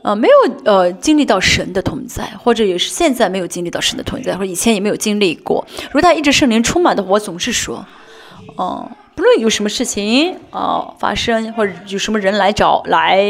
[0.03, 5.64] 呃，没有呃经历到神的同在，或者也是现在没有经历到神的同在，或者以前也没有经历过。
[5.86, 7.86] 如果他一直圣灵充满的，我总是说，
[8.57, 13.22] 哦，不论有什么事情啊发生，或者有什么人来找来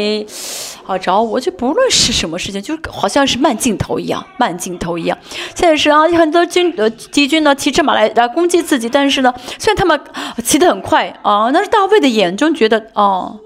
[0.87, 5.15] 啊找我，就不论是什么事情，就好像是慢镜头一样，慢镜头一样。
[5.53, 9.99] 现在是啊，很多军呃敌军呢骑着马来来攻击自己，但是呢，虽然他们
[10.43, 13.39] 骑得很快啊，但是大卫的眼中觉得哦，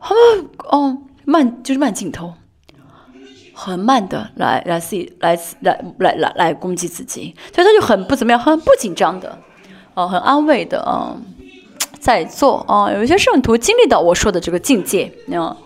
[0.00, 0.96] 他们哦
[1.26, 2.32] 慢就是慢镜头。
[3.64, 9.38] 很慢的来来自己来来来来来攻击自己，所以他就很不怎么样，很不紧张的，
[9.94, 11.14] 哦，很安慰的啊，
[12.00, 12.90] 在做啊。
[12.90, 15.56] 有一些圣徒经历到我说的这个境界，啊，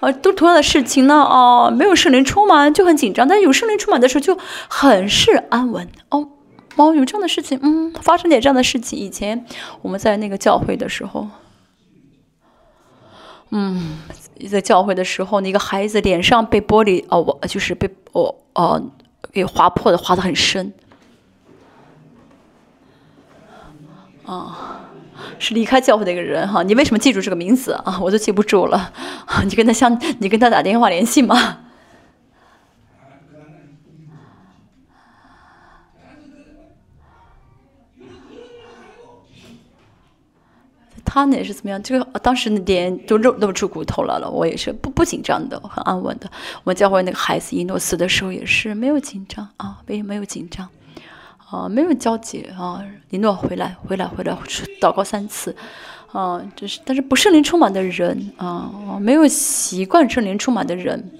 [0.00, 4.38] 啊，都同样的事情呢，哦，没有圣灵充满就很紧张，但有圣灵充满的时候就
[4.68, 5.86] 很是安稳。
[6.08, 6.28] 哦，
[6.76, 8.98] 哦，有这样的事情，嗯，发生点这样的事情。
[8.98, 9.44] 以前
[9.82, 11.28] 我们在那个教会的时候，
[13.50, 13.98] 嗯。
[14.50, 18.82] 在教会的时候，那个孩子脸上被玻璃哦，我就是被哦哦
[19.32, 20.72] 给划破的，划的很深。
[24.26, 24.80] 啊，
[25.38, 26.62] 是离开教会的一个人哈。
[26.62, 27.98] 你为什么记住这个名字啊？
[28.00, 28.92] 我都记不住了。
[29.44, 31.58] 你跟他相，你跟他打电话联系吗？
[41.14, 41.80] 他呢也是怎么样？
[41.80, 44.28] 这个当时那点都露露出骨头来了。
[44.28, 46.28] 我也是不不紧张的，很安稳的。
[46.64, 50.68] 我教会那个孩子伊诺死的时候也是没有紧张啊，没有没有紧张，
[51.48, 52.82] 啊，没有交集啊。
[53.10, 54.36] 伊诺回来，回来，回来，
[54.80, 55.54] 祷告三次，
[56.10, 61.12] 啊，就是但是不圣灵充满的人啊，没有习惯圣灵充满的人，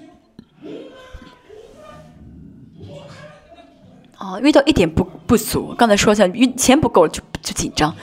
[4.17, 6.27] 啊，遇到一点不不足，刚才说一下，
[6.57, 7.95] 钱不够就就紧张。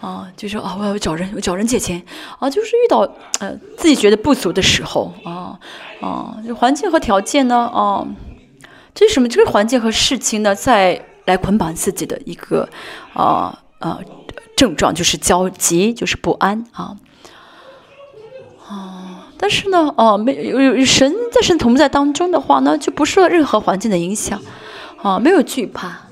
[0.00, 2.02] 啊，就说啊，我要找人，我找人借钱，
[2.38, 2.98] 啊，就是遇到
[3.40, 5.58] 呃自己觉得不足的时候，啊
[6.00, 8.06] 啊，就环境和条件呢，啊，
[8.94, 9.28] 这是什么？
[9.28, 12.68] 这个环境和事情呢，再来捆绑自己的一个
[13.14, 13.98] 啊啊
[14.54, 16.96] 症状，就是焦急，就是不安啊
[18.68, 19.24] 啊。
[19.38, 24.40] 但是呢，哦，没有神在神同在当中的话呢，就不受任何环境的影响，
[25.02, 26.05] 啊，没有惧怕。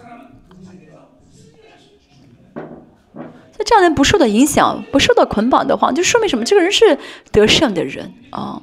[3.57, 6.45] 那这样人不受到影响，不受到捆绑的话，就说明什么？
[6.45, 6.99] 这个人是
[7.31, 8.61] 得胜的人啊，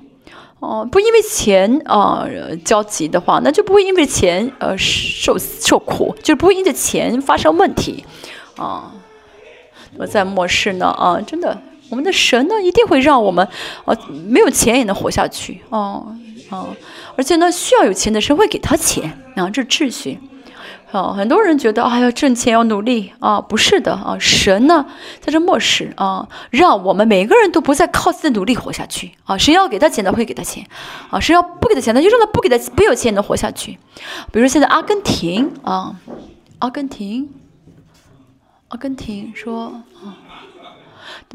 [0.60, 2.28] 哦，不因为钱啊
[2.66, 8.04] 焦急的话，那就不会因为钱呃受受苦，就不会因着钱发生问题
[8.58, 8.92] 啊。
[9.98, 13.48] 我在末世呢啊，真的，我们的神呢一定会让我们
[13.86, 13.96] 啊
[14.28, 16.16] 没有钱也能活下去哦
[16.50, 16.70] 哦，
[17.16, 20.20] 而且呢需要有钱的神会给他钱啊，这秩序。
[20.92, 24.86] 啊，很多人觉得啊，要挣钱要努力啊，不是的啊，神呢
[25.22, 30.66] 在这漠视啊，让我们每个人都不再靠自己的努力活下去啊，神要给他钱的会给他钱
[31.10, 33.78] 啊，神要不给他钱的就让他不给他不有钱能活下去。
[34.34, 35.96] 比如现在阿根廷啊，
[36.60, 37.30] 阿根廷，
[38.68, 40.20] 阿根廷说啊，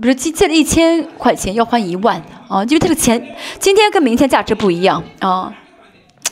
[0.00, 5.54] 比如借借了一千块钱要还一万啊，因为这个钱今天跟明天价值不一样啊。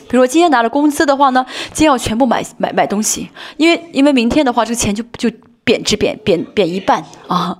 [0.07, 5.31] 比如说今天拿了工资的话呢，今天要全部买买买东西，因为因为明天的话，这个钱就就
[5.63, 7.57] 贬值贬贬贬一半啊，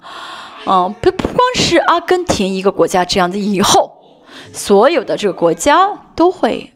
[0.65, 3.91] 啊不不光是阿根廷一个国家这样子，以后
[4.53, 6.71] 所有的这个国家都会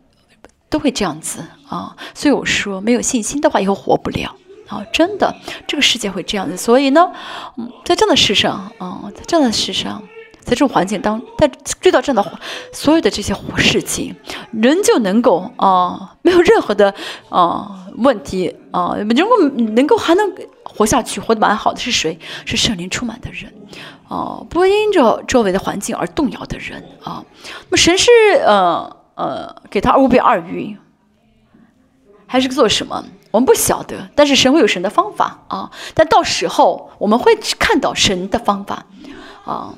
[0.70, 4.36] 都会这样子啊，所以我说没有信心的话，以后活不了
[4.68, 5.36] 啊，真的，
[5.68, 6.58] 这个世界会这样子。
[6.58, 7.12] 所以呢，
[7.58, 10.02] 嗯，在这样的世上，啊，在这样的世上，
[10.50, 11.50] 在这种环境当，在
[11.84, 12.40] 遇到这样的
[12.74, 14.16] 所有的这些事情，
[14.52, 16.92] 人就能够啊，没有任何的
[17.30, 20.34] 啊问题啊，能够能够还能
[20.64, 22.18] 活下去，活得蛮好的是谁？
[22.46, 23.54] 是圣灵充满的人，
[24.08, 27.24] 啊，不因着周围的环境而动摇的人啊。
[27.44, 28.10] 那么神是
[28.44, 30.76] 呃呃，给他五饼二鱼。
[32.32, 33.04] 还是做什么？
[33.32, 35.72] 我们不晓得，但是神会有神的方法啊！
[35.96, 38.86] 但到时候我们会看到神的方法
[39.46, 39.74] 啊！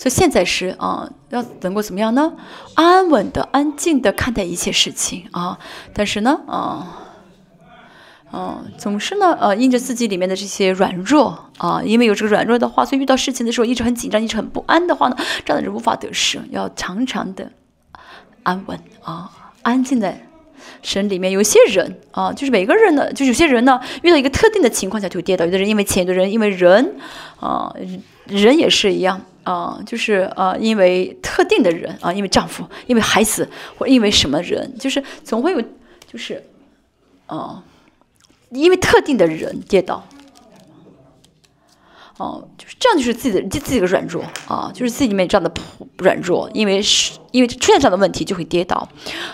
[0.00, 2.32] 所以现在是啊，要能够怎么样呢？
[2.72, 5.58] 安稳的、安静的看待一切事情啊！
[5.92, 6.86] 但是呢，啊，
[8.32, 17.52] 嗯，总是呢，呃，因着自己里面的这些软弱啊，因为有这个软弱的话，所以遇到事情的时候一直很紧张，一直很不安的话呢，这样的人无法得胜，要常常的
[18.42, 19.30] 安稳啊。
[19.60, 20.26] 安静在
[20.80, 25.44] 神里面，有些人啊，就是每个人呢，就有些人呢，遇到一个特定的情况下就会跌倒。
[25.44, 26.96] 有的人因为钱，有的人因为人，
[27.38, 27.70] 啊，
[28.24, 35.62] 人也是一样啊，就是呃，因为特定的人啊，因为丈夫，因为孩子，或因为什么人，就是总会有，
[36.06, 36.42] 就是
[37.26, 37.62] 啊，
[38.50, 40.04] 因为特定的人跌倒。
[42.18, 45.50] 哦，就是这样，就是自己的自己的软弱啊，就是自己里面这样的
[45.96, 48.86] 软弱，因为是因为出现这样的问题就会跌倒，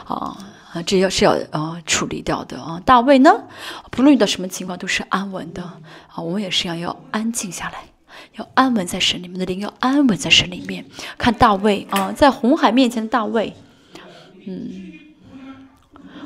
[0.05, 0.39] 啊
[0.73, 2.81] 啊，这要是要啊处理掉的啊。
[2.87, 3.43] 大卫呢，
[3.91, 5.65] 不论遇到什么情况都是安稳的
[6.07, 7.87] 啊，我们也是要要安静下来，
[8.37, 10.85] 要安稳在神里面的灵，要安稳在神里面。
[11.19, 13.55] 看大卫啊，在红海面前的大卫，
[14.47, 14.93] 嗯。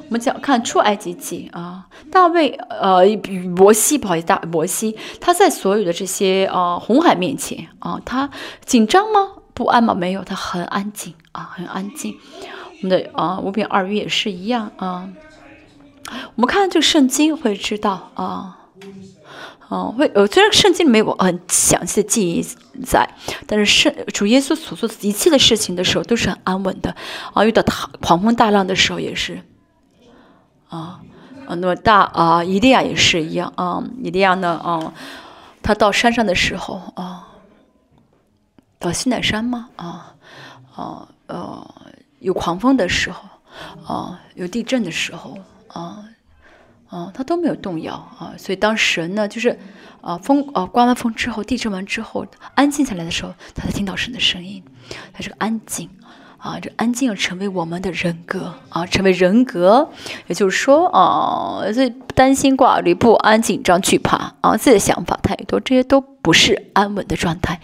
[0.06, 3.06] 我们讲看出埃及记啊，大卫呃
[3.56, 8.28] 摩西不好意思，大摩西他在所有的这些啊红海面前啊，他
[8.64, 9.34] 紧张吗？
[9.54, 9.94] 不安吗？
[9.94, 12.16] 没有，他很安静啊，很安静。
[12.82, 15.08] 我们的啊五饼二鱼也是一样啊。
[16.34, 18.66] 我们看这个圣经会知道啊，
[19.70, 22.44] 啊会呃虽然圣经里没有很详细的记
[22.84, 23.08] 载，
[23.46, 26.94] 但是圣主耶稣所做的一切的事情的时候都是很安稳的
[27.32, 29.40] 啊，遇到他狂风大浪的时候也是。
[30.68, 31.00] 啊，
[31.46, 34.92] 啊，那么大啊，伊利亚也是一样啊，伊利亚呢，啊，
[35.62, 37.28] 他到山上的时候啊，
[38.78, 39.68] 到西奈山吗？
[39.76, 40.14] 啊，
[40.74, 41.74] 啊，呃，
[42.18, 43.28] 有狂风的时候，
[43.84, 46.04] 啊，有地震的时候，啊，
[46.90, 49.58] 啊，他都没有动摇啊，所以当神呢，就是
[50.00, 54.62] 啊，风啊，刮完风之后，地震完之后，安静下来的时候，他才听到神的声音，
[55.12, 55.88] 他这个安静。
[56.42, 59.90] 啊，这安静要成为我们的人格啊，成为人格，
[60.26, 67.60] 也就是说啊，这担心、挂虑、不安、紧张、惧怕啊，自己的想法太多，这些都不是安稳的状态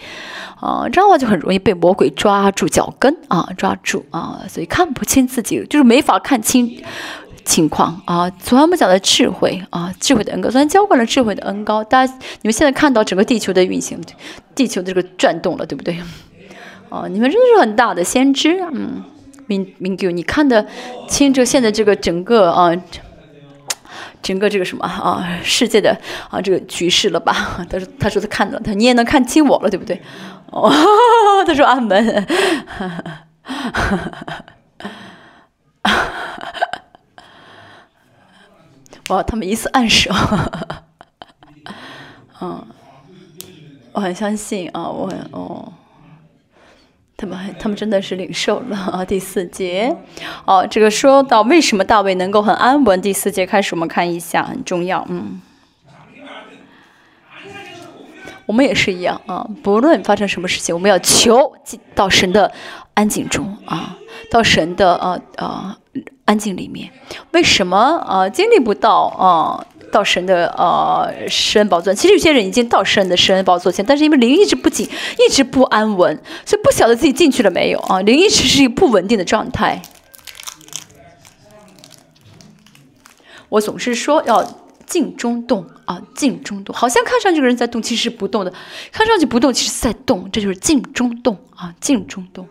[0.60, 0.86] 啊。
[0.92, 6.84] 这样的话就很容易被魔鬼抓住脚跟啊，抓住啊，所以看不清自己，就是没法看清
[7.46, 8.28] 情况啊。
[8.28, 13.98] 昨天我们讲的智慧啊，智慧的恩高，昨天浇灌了智慧的恩高，大家你们现在看到整个地球的运行，
[14.54, 15.98] 地球的这个转动了，对不对？
[16.90, 19.02] 哦，你们真的是很大的先知，嗯，
[19.46, 20.66] 明明哥，你看得
[21.08, 22.70] 清这现在这个整个啊，
[24.22, 25.98] 整个这个什么啊世界的
[26.30, 27.64] 啊这个局势了吧？
[27.70, 30.00] 他说他说他看到他你也能看清我了，对不对？
[30.52, 30.72] 哦，
[31.46, 32.26] 他说阿门，
[39.08, 40.10] 哇，他们一次暗示，
[42.40, 42.66] 嗯，
[43.92, 45.72] 我很相信啊，我很哦。
[47.18, 49.02] 他们他们真的是领受了啊！
[49.02, 49.96] 第四节，
[50.44, 53.00] 哦，这个说到为什么大卫能够很安稳。
[53.00, 55.40] 第四节开始，我们看一下，很重要，嗯，
[58.44, 62.52] 我们也是一样啊，不论发生什么事情，我们要求进到神的
[62.92, 63.96] 安静中啊，
[64.30, 65.78] 到神的啊啊
[66.26, 66.92] 安静里面。
[67.32, 68.28] 为什么啊？
[68.28, 69.66] 经历不到啊？
[69.92, 78.00] 到神的呃神宝座，其实有些人已经到神的神宝座前，但是因为灵一直不紧，一直不安稳，所以不晓得自己进去了没有啊？
[78.02, 79.80] 灵一直是一个不稳定的状态。
[83.48, 84.44] 我总是说要
[84.84, 88.52] 静中动啊，静中动，好像看上去个人在动，其实不动的；
[88.90, 92.46] 看上去不动，其实在动，这就是静中动啊，静中动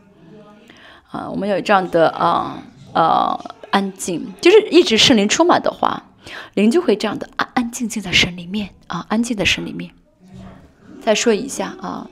[1.11, 1.29] 啊。
[1.29, 2.63] 我们有这样的啊
[2.93, 3.37] 呃
[3.75, 6.03] 安静，就是一直圣灵充满的话。
[6.53, 9.91] 灵就会这样的安安静静在神里面啊，安静在神里面。
[11.01, 12.09] 再说一下啊，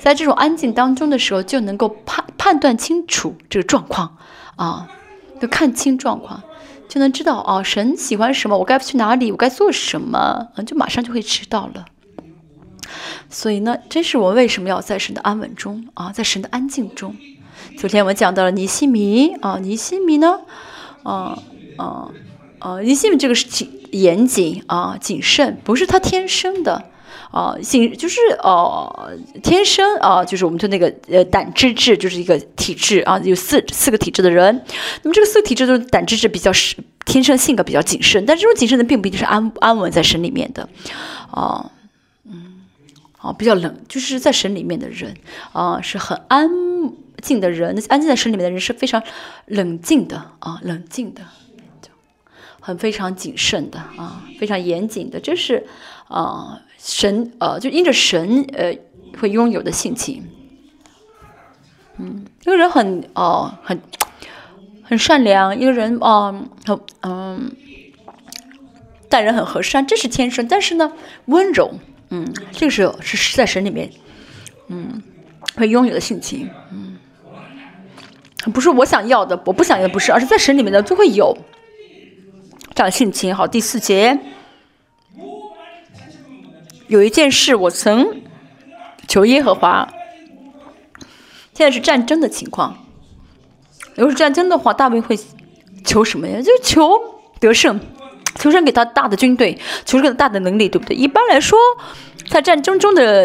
[0.00, 4.18] 在这种安静当中的时候，就能够判判断清楚这个状况
[4.56, 4.88] 啊，
[5.40, 6.42] 就看清状况，
[6.88, 11.86] 就能知道啊，神喜欢什么，我该去哪里，我该做什么，嗯就马上就会知道了。
[13.30, 17.14] 所以呢，这是我为什么要在神的安稳中啊，在神的安静中。
[17.78, 20.40] 昨天我们讲到了尼西米啊，尼西米呢，
[21.02, 21.38] 啊
[21.76, 22.10] 啊。
[22.60, 26.82] 啊，你信这个是谨严谨啊，谨慎，不是他天生的
[27.30, 29.12] 啊，谨就是哦，
[29.44, 34.64] 天生啊，就是我们就那个呃胆汁质，就是一个体质啊，有四四个体质的人，
[35.04, 36.74] 那么这个四个体质都是胆汁质比较是
[37.06, 40.68] 天生性格比较谨慎，但这种谨慎的并不一定是安安稳在神里面的，
[41.30, 41.70] 啊，
[42.24, 42.62] 嗯，
[43.18, 45.14] 啊，比较冷，就是在神里面的人
[45.52, 46.50] 啊，是很安
[47.22, 49.02] 静的人，那些安静在神里面的人是非常
[49.46, 51.22] 冷静的啊，冷静的。
[51.80, 51.90] 就
[52.60, 55.66] 很非常谨慎的啊，非常严谨的，这是
[56.08, 58.76] 啊神呃，就因着神呃
[59.18, 60.24] 会拥有的性情。
[61.98, 63.80] 嗯，一个人很哦很
[64.82, 66.32] 很善良，一个人啊
[66.64, 67.50] 很嗯
[69.08, 70.46] 待人很和善，这是天生。
[70.46, 70.92] 但是呢，
[71.24, 71.72] 温柔，
[72.10, 73.90] 嗯，这个是是在神里面，
[74.68, 75.02] 嗯，
[75.56, 76.87] 会拥有的性情，嗯，
[78.48, 81.36] 不是我想要的，我不想要的不是，而是在神里面的就会有。
[82.74, 83.46] 这样的性情好。
[83.46, 84.18] 第四节，
[86.86, 88.22] 有一件事我曾
[89.08, 89.88] 求耶和华。
[91.54, 92.78] 现在是战争的情况。
[93.96, 95.18] 如果是战争的话，大卫会
[95.84, 96.40] 求什么呀？
[96.40, 96.88] 就求
[97.40, 97.80] 得胜，
[98.36, 100.94] 求神给他大的军队，求神大的能力，对不对？
[100.94, 101.58] 一般来说，
[102.30, 103.24] 在战争中的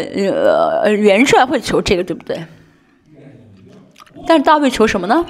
[0.83, 2.43] 呃元帅会求这个，对不对？
[4.25, 5.25] 但是大卫求什么呢？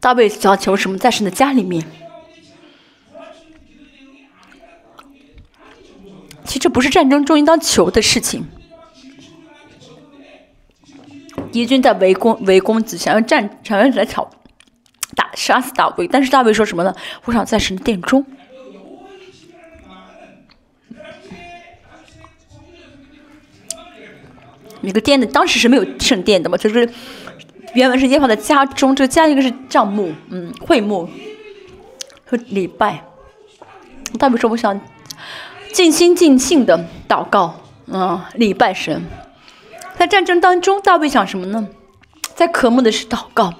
[0.00, 0.96] 大卫想要求什么？
[0.96, 1.84] 在神的家里面。
[6.44, 8.46] 其实这不是战争中应当求的事情。
[11.50, 14.30] 敌军在围攻围攻子，想要战，想要来挑
[15.16, 16.06] 打杀死大卫。
[16.06, 16.94] 但是大卫说什么呢？
[17.24, 18.24] 我想在神殿中。
[24.80, 26.88] 每个殿的当时是没有圣殿的嘛，就是。
[27.74, 31.06] 原文是耶和华的家中，这个家应该是帐幕，嗯，会幕
[32.24, 33.04] 和礼拜。
[34.18, 34.80] 大卫说：“我想
[35.70, 39.04] 尽心尽性的祷告，嗯，礼拜神。”
[39.98, 41.68] 在战争当中，大卫想什么呢？
[42.34, 43.52] 在渴慕的是祷告，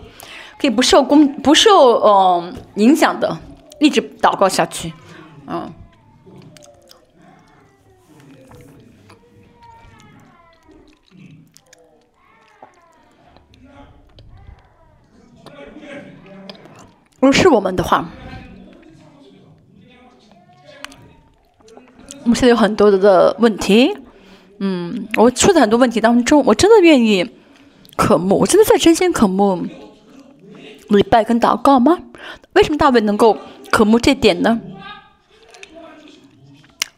[0.59, 3.39] 可以不受攻、不受嗯影响的，
[3.79, 4.95] 一直祷告下去，
[5.47, 5.71] 嗯。
[17.21, 18.09] 如果是我们的话，
[22.23, 23.97] 我们现在有很多的问题。
[24.59, 27.31] 嗯，我出在很多问题当中，我真的愿意
[27.97, 29.67] 渴慕，我真的在真心渴慕
[30.89, 31.99] 礼拜跟祷告吗？
[32.55, 33.37] 为什么大卫能够
[33.71, 34.61] 渴慕这点呢？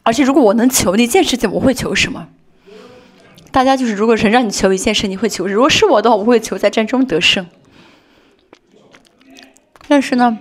[0.03, 2.27] 而且，如果我能求一件事情，我会求什么？
[3.51, 5.45] 大家就是，如果是让你求一件事，你会求？
[5.45, 7.45] 如果是我的话，我会求在战争得胜。
[9.91, 10.37] 但是呢，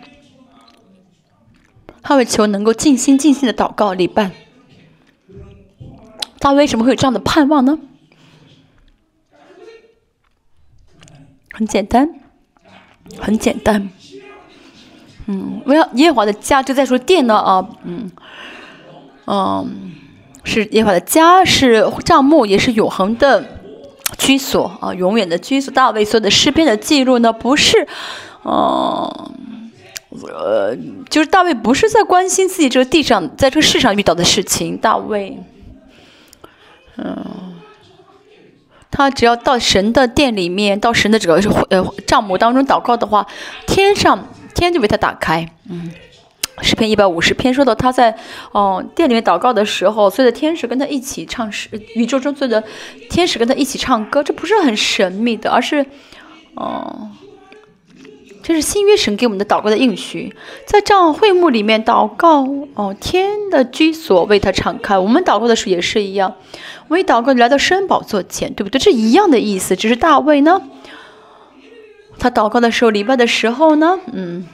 [2.03, 4.31] 他为求能够尽心尽心的祷告礼拜。
[6.39, 7.81] 他为什么会有这样的盼望呢？
[11.53, 12.21] 很简单，
[13.19, 13.91] 很简单。
[15.27, 18.09] 嗯，我要耶和华的家，就在说殿呢啊，嗯，
[19.27, 19.93] 嗯，
[20.45, 23.45] 是耶和华的家，是帐幕，也是永恒的
[24.17, 25.75] 居所啊，永远的居所。
[25.75, 27.89] 大卫所有的诗篇的记录呢，不是。
[28.43, 29.33] 哦，
[30.11, 30.75] 呃，
[31.11, 34.79] 就是大卫不是在关心自己这个地上，在这个世上遇到的事情。
[34.79, 35.39] 大卫，
[36.97, 37.55] 嗯，
[38.91, 43.27] 他只要到神的殿里面，到神的这个呃帐幕当中祷告的话，
[43.67, 45.47] 天上天就为他打开。
[45.69, 45.93] 嗯，
[46.63, 48.17] 诗篇一百五十篇说到他在
[48.53, 52.65] 哦殿里面祷告的时候，所有的天使跟他一起唱诗，宇宙中所有的
[53.11, 55.85] 天使跟他一起唱歌，这不是很神秘的，而是
[56.55, 57.11] 哦。
[58.43, 60.35] 这是新约神给我们的祷告的应许，
[60.67, 64.99] 在这样会幕里面祷告哦，天的居所为他敞开。
[64.99, 66.35] 我们祷告的时候也是一样，
[66.89, 68.79] 我们一祷告来到圣宝座前，对不对？
[68.79, 69.77] 这一样的意思。
[69.77, 70.63] 只是大卫呢，
[72.19, 74.47] 他祷告的时候，礼拜的时候呢，嗯，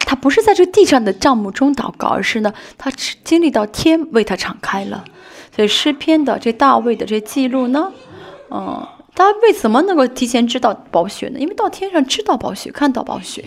[0.00, 2.90] 他不是在这地上的帐幕中祷告，而是呢，他
[3.24, 5.04] 经历到天为他敞开了。
[5.56, 7.90] 所以诗篇的这大卫的这记录呢，
[8.50, 8.86] 嗯。
[9.14, 11.38] 大卫怎么能够提前知道宝血呢？
[11.38, 13.44] 因为到天上知道宝血，看到宝血。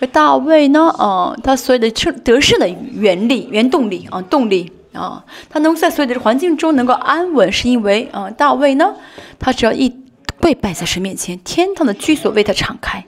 [0.00, 8.94] 而大卫呢，啊，他所有的胜得胜的原力、原动力啊，动力啊，他能在所有的环境中能够安稳，是因为啊，大卫呢，
[9.38, 9.94] 他只要一
[10.40, 13.04] 跪拜在神面前，天堂的居所为他敞开。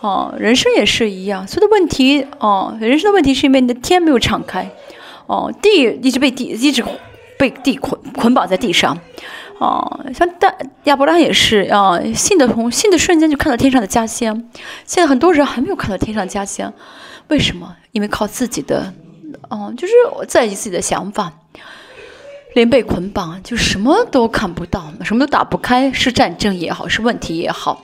[0.00, 4.70] 哦，人生也是一样，所有的问题哦，人生的问题是因为你的天没有敞开，
[5.26, 6.84] 哦，地一直被地一直
[7.38, 8.96] 被地捆捆绑在地上。
[9.60, 10.52] 啊，像大
[10.84, 14.42] 亚伯拉也是啊，信的从信的瞬间就看到天上的家乡。
[14.84, 16.72] 现在很多人还没有看到天上家乡，
[17.28, 17.76] 为什么？
[17.92, 18.92] 因为靠自己的，
[19.48, 19.92] 哦，就是
[20.26, 21.32] 在意自己的想法，
[22.54, 27.83] 连被捆绑，就什么都看不到，什么都打不开，是战争也好，是问题也好。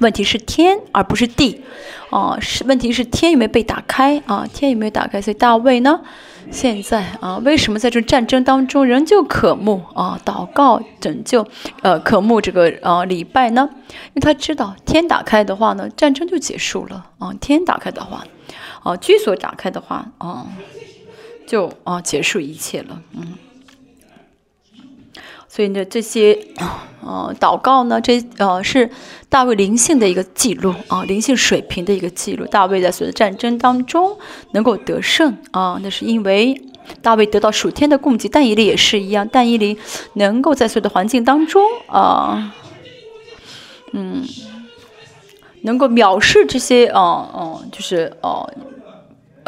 [0.00, 1.62] 问题是天而不是地，
[2.10, 4.46] 啊，是问题是天有没有被打开啊？
[4.52, 5.20] 天有没有打开？
[5.20, 6.00] 所以大卫呢，
[6.50, 11.46] 现在啊，为什么在这战争当中仍旧渴慕啊，祷告拯救，
[11.82, 13.68] 呃，渴慕这个呃礼拜呢？
[13.72, 17.34] 因为他知道天打开的话呢，战争就结束了啊。
[17.40, 18.24] 天打开的话，
[18.82, 20.46] 啊，居所打开的话，啊，
[21.46, 23.34] 就啊结束一切了，嗯。
[25.58, 26.38] 所以呢，这些，
[27.02, 28.88] 呃，祷告呢，这呃是
[29.28, 32.46] 大卫灵性的一个记录啊，灵性水平的一个记录。
[32.46, 34.16] 大卫在所有的战争当中
[34.52, 36.62] 能够得胜啊，那是因为
[37.02, 38.28] 大卫得到属天的供给。
[38.28, 39.76] 但以理也是一样，但以理
[40.12, 42.54] 能够在所有的环境当中啊，
[43.92, 44.22] 嗯，
[45.62, 48.48] 能够藐视这些，哦哦，就是哦。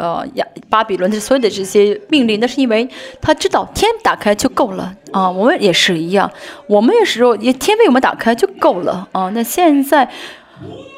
[0.01, 2.89] 呃，亚巴比伦的所有的这些命令，那是因为
[3.21, 5.29] 他知道天打开就够了啊。
[5.29, 6.31] 我们也是一样，
[6.65, 9.29] 我们也是说，也天为我们打开就够了啊。
[9.35, 10.09] 那现在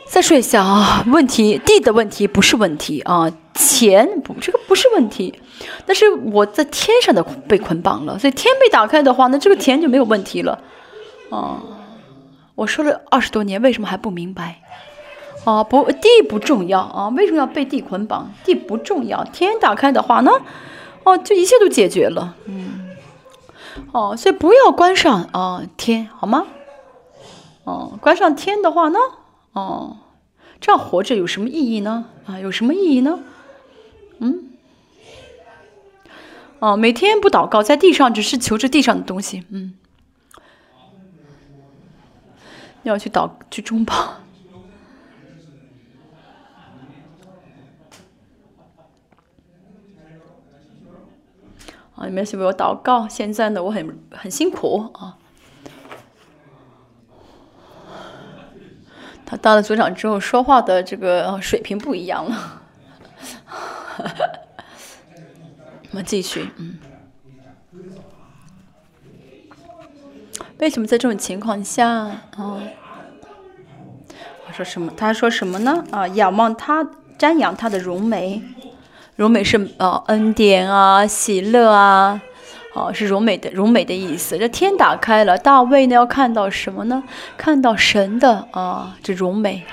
[0.08, 5.34] 再说一下啊，问题地的问题不是问题啊，钱不这个不是问题，
[5.86, 10.58] 但是我在天上的被捆绑了，所以天被打开的话，那这个钱就没有问题了
[11.30, 11.62] 啊。
[12.56, 14.62] 我说了二十多年，为什么还不明白？
[15.46, 18.32] 哦，不，地不重要啊，为什么要被地捆绑？
[18.46, 20.32] 地不重要，天打开的话呢，
[21.04, 22.90] 哦，就一切都解决了，嗯，
[23.92, 26.46] 哦，所以不要关上啊天，好吗？
[27.66, 29.00] 哦，关上天的话呢，
[29.52, 29.98] 哦，
[30.62, 32.06] 这样活着有什么意义呢？
[32.26, 33.20] 啊，有什么意义呢？
[34.20, 34.50] 嗯，
[36.60, 39.74] 哦，每天不祷告，在地上只是求着地上的东西，嗯，
[42.84, 44.23] 要去祷去中保。
[51.96, 53.08] 啊，你们是为我祷告。
[53.08, 55.18] 现在呢，我很很辛苦啊。
[59.26, 62.62] 他当了组长之后，说话的这个水平不一样了。
[65.92, 66.80] 我们继续，嗯。
[70.60, 72.18] 为什么在这种情况下啊？
[74.48, 74.92] 我说什么？
[74.96, 75.84] 他说什么呢？
[75.92, 76.84] 啊，仰望他，
[77.18, 78.42] 瞻仰他的容美。
[79.16, 82.20] 荣美是呃恩典啊，喜乐啊，
[82.74, 84.38] 哦是荣美的荣美的意思。
[84.38, 87.04] 这天打开了，大卫呢要看到什么呢？
[87.38, 89.64] 看到神的啊这荣美。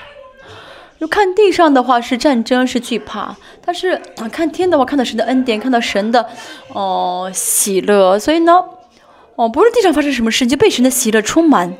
[0.99, 3.35] 就看地上的话是战争是惧怕，
[3.65, 6.29] 但是啊看天的话看到神的恩典，看到神的
[6.67, 8.19] 哦喜乐。
[8.19, 8.63] 所以呢，
[9.35, 11.73] 哦不是地上发生什么事，就被神的喜乐充满。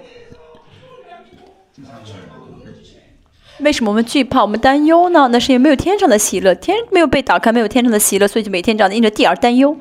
[3.61, 5.27] 为什么我们惧怕、我们担忧呢？
[5.31, 9.75] 那是因为没有天上的喜乐，天没有被打开，没有天上的喜乐，所以就每天这样的因着地而担忧。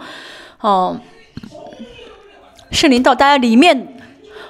[0.61, 0.99] 哦，
[2.71, 3.95] 圣灵到大家里面，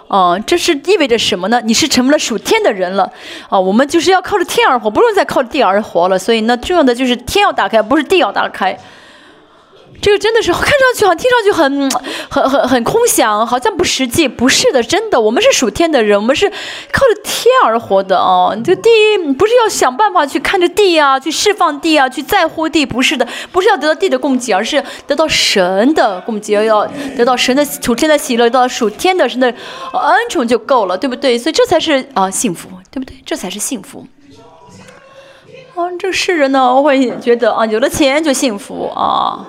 [0.09, 1.61] 哦，这是意味着什么呢？
[1.65, 3.12] 你是成为了属天的人了。
[3.48, 6.19] 哦，我们就是要靠着天而活，不用再靠着地而活了。
[6.19, 8.77] 所以呢，重要的就是天要打开，不是地要打开。
[10.03, 11.91] 这个真的是看上去好像听上去很
[12.31, 14.27] 很很很空想，好像不实际。
[14.27, 18.55] 不是的，真的，我们是属天的人，我们是靠着天而活的啊！
[18.65, 18.89] 这地
[19.39, 26.87] 不是要想办法去看着地啊，去释放地啊，去在乎地，不是的，不是要得到地的供给，而是得到神的供给，要
[27.17, 31.37] 得到神的属天的喜乐，得到属天的神的恩宠就够了，对不对？
[31.37, 33.17] 所以这才是啊幸福，对不对？
[33.27, 34.07] 这才是幸福。
[35.75, 39.47] 啊，这世人呢，我会觉得啊，有了钱就幸福啊。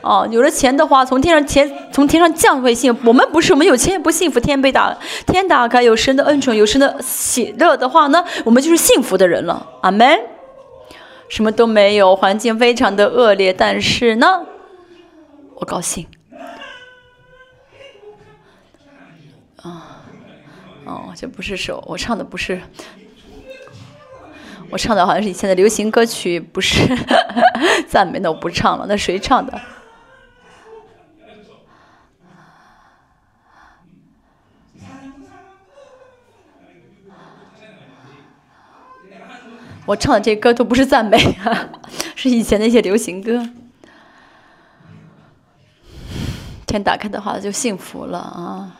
[0.00, 2.96] 哦，有了钱的话，从天上钱从天上降会幸。
[3.04, 4.38] 我们不是，我们有钱也不幸福。
[4.38, 4.96] 天被打，
[5.26, 9.66] 天打开，有神的恩宠，有神的喜乐的话呢，我们就是幸福的人了。
[9.82, 10.18] 阿门。
[11.28, 14.46] 什么都没有，环境非常的恶劣，但是呢，
[15.56, 16.06] 我高兴。
[19.62, 20.00] 啊，
[20.86, 22.58] 哦，这不是首，我唱的不是，
[24.70, 26.80] 我唱的好像是以前的流行歌曲，不是
[27.86, 28.86] 赞美的，我不唱了。
[28.88, 29.60] 那谁唱的？
[39.88, 41.16] 我唱的这歌都不是赞美，
[42.14, 43.48] 是以前的一些流行歌。
[46.66, 48.76] 天打开的话就幸福了啊！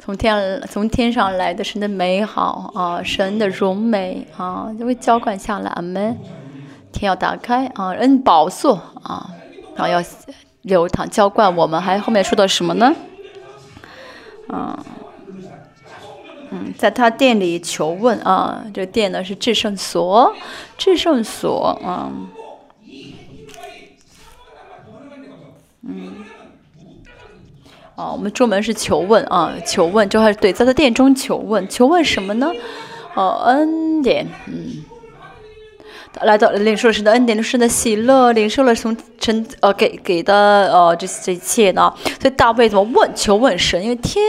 [0.00, 5.72] 从天从天上来的神的美好啊，神的荣美啊，就会浇灌下来。
[5.80, 6.18] 们
[6.92, 9.30] 天要打开啊，恩宝座啊，
[9.76, 10.02] 然后要
[10.62, 11.80] 流淌浇灌我们。
[11.80, 12.92] 还后面说到什么呢？
[14.48, 14.76] 啊，
[16.54, 20.32] 嗯，在他店里求问啊，这店呢是至圣所，
[20.78, 22.12] 至圣所啊，
[25.82, 26.14] 嗯，
[27.96, 32.52] 啊，我们中文是求问啊，求问，就还是对，在他店中求问，求问什么呢？
[33.14, 34.84] 哦，恩典，嗯。
[36.22, 40.34] 来到领受神的恩典，领受的喜乐，领受了从神呃给给的
[40.72, 41.92] 呃这这一切呢。
[42.20, 43.82] 所以大卫怎么问求问神？
[43.82, 44.24] 因为天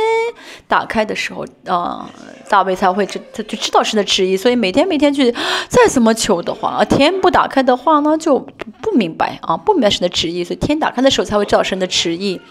[0.68, 2.10] 打开的时候啊，
[2.50, 4.36] 大卫才会知他就知道神的旨意。
[4.36, 5.32] 所以每天每天去
[5.68, 8.40] 再怎么求的话，啊天不打开的话呢，就
[8.82, 10.44] 不明白啊，不明白神的旨意。
[10.44, 12.42] 所以天打开的时候才会知道神的旨意。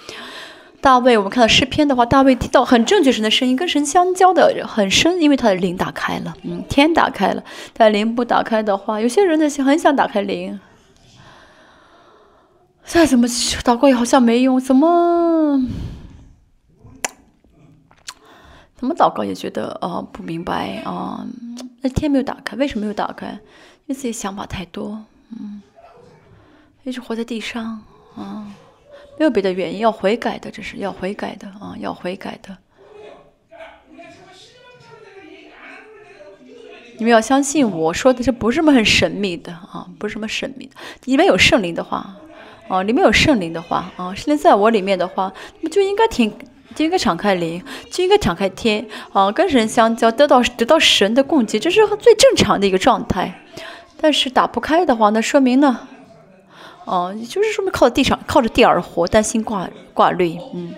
[0.84, 7.42] 大卫，我们看到诗篇的话，大卫听到很正确神的声音，跟神相交的很深，因为他的灵打开了，嗯，天打开了。
[7.72, 10.60] 但灵不打开的话，有些人呢很想打开灵，
[12.84, 15.58] 再怎么祷告也好像没用，怎么
[18.76, 21.26] 怎么祷告也觉得呃不明白啊，
[21.80, 23.28] 那天没有打开，为什么没有打开？
[23.28, 23.38] 因
[23.86, 25.62] 为自己想法太多，嗯，
[26.82, 27.80] 一直活在地上
[28.16, 28.46] 啊。
[29.18, 32.56] 没有别的原因，要悔改的，这是要悔改的啊，要悔改的。
[36.96, 40.72] 你们要相信我说的，这不是什么很神秘的啊，不是什么神秘的。
[41.06, 42.16] 里面有圣灵的话，
[42.68, 46.32] 啊，里面有圣灵的话，啊，圣灵在我里面的话，那么就应该听，
[46.74, 47.60] 就应该敞开灵，
[47.90, 53.40] 就应该敞开天，啊，跟神相交，得到得到神的供给，这是最正常的一个状态。
[54.00, 55.88] 但是打不开的话，那说明呢？
[56.84, 60.74] 哦，就是说明靠地上，靠着地而活，担心挂挂虑，嗯，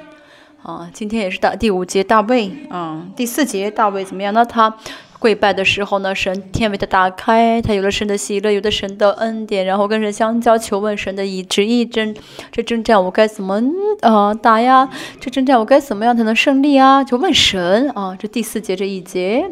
[0.63, 4.33] 啊，今天也是大第五节大卫，嗯，第四节大卫怎么样？
[4.33, 4.73] 那他
[5.19, 12.15] 跪拜的时候呢，神天为他打开，他有了神的喜乐，有了神的恩典，然后跟神相交，求问神的以旨意征，
[12.53, 13.61] 这征战我该怎么
[14.03, 14.89] 呃打呀？
[15.19, 17.03] 这征战我该怎么样才能胜利啊？
[17.03, 19.51] 就问神啊，这第四节这一节，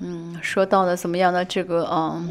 [0.00, 2.24] 嗯，说到了怎么样的这个啊？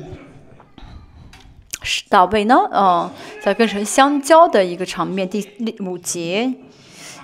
[1.83, 2.55] 是大卫呢？
[2.71, 3.11] 哦，
[3.41, 5.45] 在跟神相交的一个场面，第
[5.81, 6.53] 五节，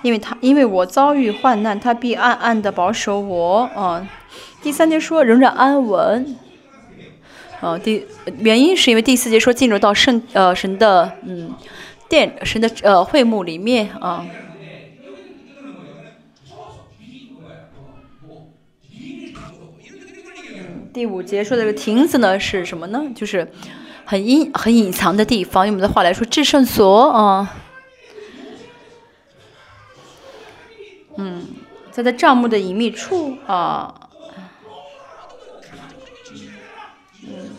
[0.02, 3.62] 因为他因为我遭遇患难，他必暗暗的保守我。
[3.74, 4.06] 啊，
[4.62, 6.36] 第三节说仍然安稳。
[7.60, 8.06] 啊，第
[8.38, 11.54] 原因是因为第四节说进入到圣呃神的嗯
[12.08, 14.26] 殿神的呃会幕里面啊。
[20.92, 23.02] 第五节说的这个亭子呢是什么呢？
[23.14, 23.50] 就是。
[24.10, 27.54] 很隐很隐藏的地方，用我们的话来说，至圣所啊，
[31.16, 31.46] 嗯，
[31.92, 33.94] 在在帐幕的隐秘处啊，
[37.22, 37.50] 嗯，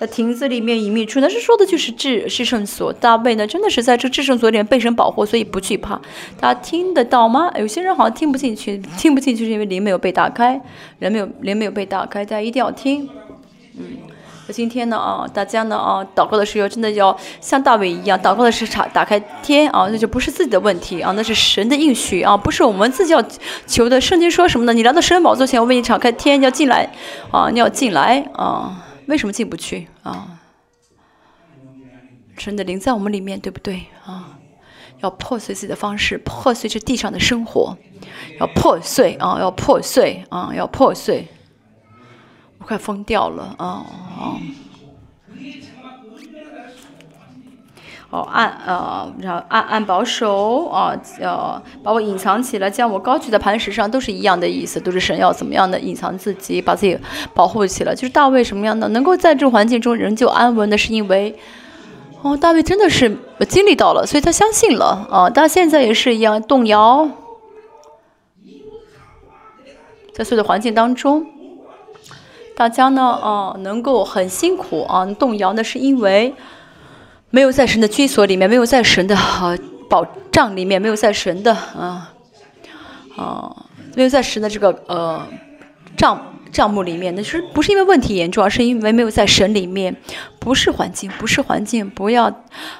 [0.00, 2.92] 在亭子里面隐秘处，那是说的就是至至圣所。
[2.92, 6.00] 大卫呢，真的是在这至圣所里面被神保护，所以不惧怕。
[6.40, 7.48] 大家听得到吗？
[7.56, 10.60] 有些人好像听不进去，听不进去是因为灵没有被打开，
[10.98, 13.08] 人没有灵没有被打开，大家一定要听，
[13.78, 14.15] 嗯。
[14.52, 23.22] 今天呢啊，大家呢啊，祷告的时候真的要像大卫一样，祷告的是打打开天啊，那就不是自己的问题啊，那是神的应许啊，不是我们自己要
[23.66, 24.00] 求的。
[24.00, 24.72] 圣经说什么呢？
[24.72, 26.88] 你来到神宝座前，我为你敞开天，要进来
[27.30, 30.38] 啊，你要进来啊，为什么进不去啊？
[32.38, 34.38] 神的灵在我们里面，对不对啊？
[35.00, 37.76] 要破碎自己的方式，破碎这地上的生活，
[38.40, 41.26] 要破碎啊，要破碎啊，要破碎。
[42.66, 43.86] 快疯掉了啊！
[44.18, 44.36] 哦，
[48.10, 56.98] 哦，暗呃，然后暗暗保守啊，呃，把我隐藏起来，将我高举在磐石上，都是一样的意思，都是神要怎么样的隐藏自己，把自己
[57.32, 57.94] 保护起来。
[57.94, 61.38] 就是大卫什么样的，能够在这环境中仍旧安稳的，是因为
[62.22, 63.16] 哦，大卫真的是
[63.48, 65.30] 经历到了，所以他相信了啊。
[65.30, 67.08] 他现在也是一样动摇，
[70.12, 71.35] 在所有的环境当中。
[72.56, 76.34] 大家呢，啊，能够很辛苦啊，动摇呢，是因为
[77.28, 79.14] 没有在神的居所里面，没有在神的
[79.90, 82.14] 保障里面，没有在神的啊
[83.14, 83.54] 啊，
[83.94, 85.26] 没有在神的这个呃
[85.98, 87.14] 账账目里面。
[87.14, 89.94] 那是不是因为问题严重，而是因为没有在神里面？
[90.38, 92.32] 不是环境，不是环境，不要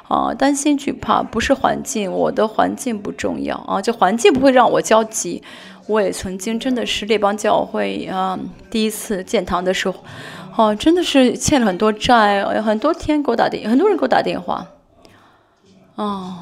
[0.08, 5.42] 啊担心惧怕，不是环境，我的环境不重要啊，这环境不会让我焦急。
[5.86, 8.38] 我也曾经真的是列邦教会啊，
[8.70, 10.02] 第一次建堂的时候，
[10.56, 14.66] 哦，真的是欠了很多债，很多天给我打电，很多人给我打电话，
[15.94, 16.34] 哦，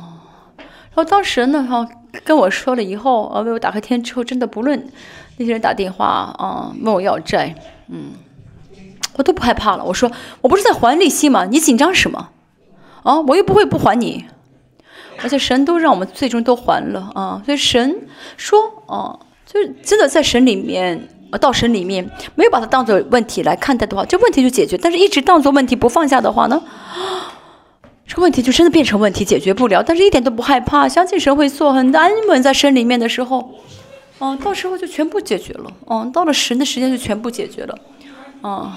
[0.56, 1.86] 然后当时呢，哈，
[2.24, 4.88] 跟我说了以后，啊，为我打开天之后，真的不论
[5.36, 6.06] 那些人打电话
[6.38, 7.54] 啊，问我要债，
[7.88, 8.12] 嗯，
[9.16, 9.84] 我都不害怕了。
[9.84, 10.10] 我说
[10.40, 11.44] 我不是在还利息吗？
[11.44, 12.30] 你紧张什么？
[13.02, 14.24] 啊，我又不会不还你。
[15.22, 17.40] 而且神都让我们最终都还了啊。
[17.44, 19.18] 所以神说，啊，
[19.54, 22.04] 就是真的在神里面，呃，到神里面
[22.34, 26.60] 没有把它当做问题来看待的话，这问题就解决；但是一直当做问题 不放下的话呢，
[28.04, 29.80] 这个问题就真的变成问题，解决不了。
[29.80, 33.48] 但是一点都不害怕，相信神会做，很安稳在神里面的时候，
[34.18, 35.70] 嗯，到时候就全部解决了。
[35.88, 37.78] 嗯，到了神的时间就全部解决了，
[38.40, 38.72] 哦。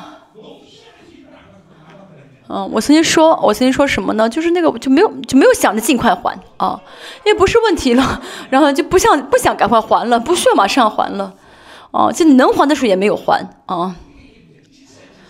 [2.49, 4.29] 嗯，我曾经说，我曾经说什么呢？
[4.29, 6.79] 就是那个就没有就没有想着尽快还啊，
[7.25, 11.33] 因为不是问题了，然后就不想不想赶快还了，不需要马上还了，
[11.91, 13.95] 哦，就能还的时候也没有还啊，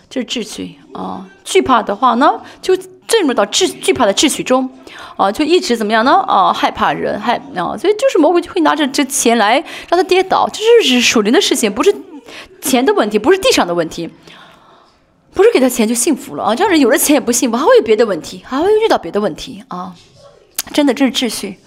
[0.09, 1.25] 这是秩序啊。
[1.43, 4.69] 惧怕的话呢，就进入到秩惧怕的秩序中，
[5.15, 6.11] 啊，就一直怎么样呢？
[6.27, 9.55] 啊，害怕人害啊，所以就是魔鬼就会拿着这钱来
[9.89, 11.95] 让他跌倒，这就是属灵的事情，不是
[12.61, 14.07] 钱的问题，不是地上的问题。
[15.37, 16.55] 不是给他钱就幸福了啊！
[16.55, 19.93] 这样人有了钱也不幸福，还会有别的问题，还会遇到别的问题啊！
[20.73, 21.57] 真的，这是秩序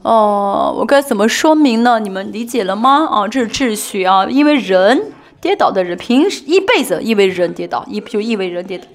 [0.00, 0.74] 哦。
[0.78, 2.00] 我该怎么说明呢？
[2.00, 3.06] 你们理解了吗？
[3.12, 4.24] 啊，这是秩序啊！
[4.30, 8.86] 因为人跌倒的人，平时一辈子因为人跌倒，一就因为人跌倒。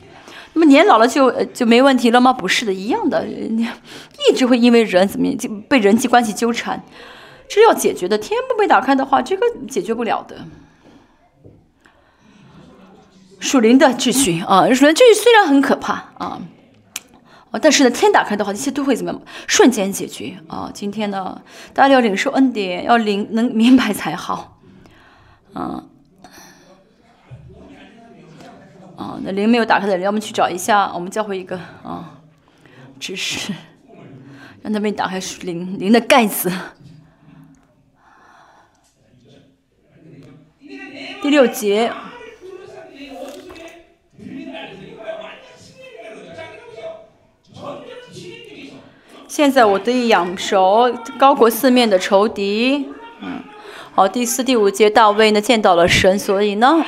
[0.53, 2.33] 那么年老了就就没问题了吗？
[2.33, 6.81] 不是的，一样的，一直会因为人怎么样就被人际关系纠缠，
[7.47, 8.17] 这是要解决的。
[8.17, 10.35] 天不被打开的话，这个解决不了的。
[13.39, 16.41] 属灵的秩序啊，属灵秩序虽然很可怕啊，
[17.61, 19.21] 但是呢，天打开的话，一切都会怎么样？
[19.47, 20.69] 瞬间解决啊！
[20.73, 21.41] 今天呢，
[21.73, 24.59] 大家要领受恩典，要领能明白才好，
[25.53, 25.83] 啊，
[28.97, 32.19] 啊，那灵没有打开的人，要么去找一下我们教会一个啊，
[32.99, 33.53] 知识，
[34.61, 36.51] 让他们打开灵灵的盖子。
[41.21, 41.91] 第六节。
[49.29, 52.89] 现在我得以养熟，高过四面的仇敌。
[53.21, 53.43] 嗯，
[53.93, 56.83] 好，第四、第五节，大卫呢见到了神，所以呢，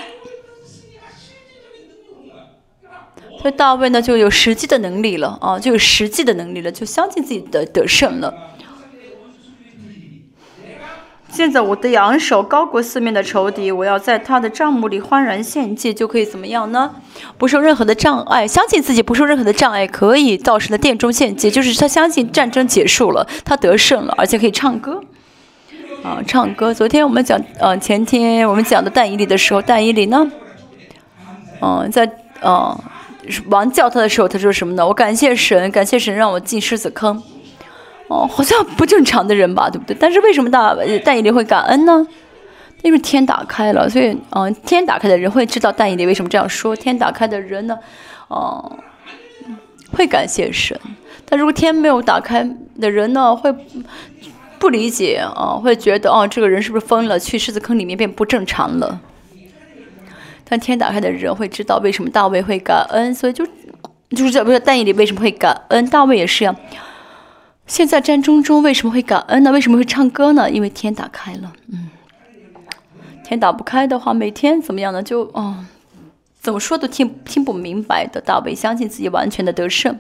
[3.40, 8.34] 所以大卫呢就有实际的能力了啊，就有实际的能力了，就相信自己的得胜了。
[11.34, 16.94] 现在我的扬手高过四面的仇敌，我要在他的帐幕里欢然献祭，就可以怎么样呢？
[17.38, 25.02] 不受任何的障碍，相信自己不受任何的障碍，可以到神的殿中献祭，就是他相信战争结束了，他得胜了，而且可以唱歌，
[26.03, 26.74] 啊，唱歌。
[26.74, 30.30] 昨天我们讲，呃，前天我们讲的但以理的时候，但以理呢，
[31.62, 32.06] 嗯，在，
[32.44, 32.78] 嗯，
[33.48, 34.86] 王叫他的时候，他说什么呢？
[34.86, 37.24] 我感谢神，感谢神让我进狮子坑。
[38.12, 39.96] 哦，好像不正常的人吧，对不对？
[39.98, 40.76] 但是为什么大
[41.06, 42.06] 大以利会感恩呢？
[42.82, 46.76] 因为天打开了，所以嗯，天打开的人会知道大以利为什么这样说。
[46.76, 47.80] 天打开的人呢，
[48.28, 48.80] 哦，
[49.94, 50.78] 会感谢神。
[51.24, 52.46] 但如果天没有打开
[52.82, 53.50] 的人呢，会
[54.60, 57.18] 不理解啊，会觉得哦，这个人是不是疯了？
[57.18, 59.00] 去狮子坑里面变不正常了。
[60.44, 63.46] 但天打开的人会知道为什么大卫会感恩，所以就
[64.10, 65.90] 就是这不是大以利为什么会感恩？
[65.90, 66.54] 大卫也是呀。
[67.72, 69.52] 现在战争中为什么会感恩呢？
[69.53, 70.52] 为什么会唱歌呢？
[70.52, 71.89] 因为天打开了，嗯，
[73.23, 75.02] 天打不开的话，每天怎么样呢？
[75.02, 75.56] 就哦，
[76.41, 78.19] 怎么说都听听不明白的。
[78.19, 79.98] 大卫相信自己完全的得胜，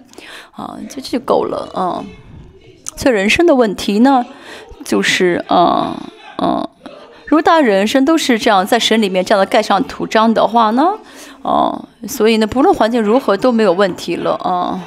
[0.51, 2.03] 啊，这就够了，啊。
[2.97, 4.25] 所以人生的问题呢，
[4.83, 5.95] 就是嗯
[6.39, 6.67] 嗯，
[7.25, 10.99] 如果大家人生都是这样在神里面这样的盖上图章的话呢，
[11.41, 14.81] 哦，所以呢，不论环境如何都没有问题了，啊。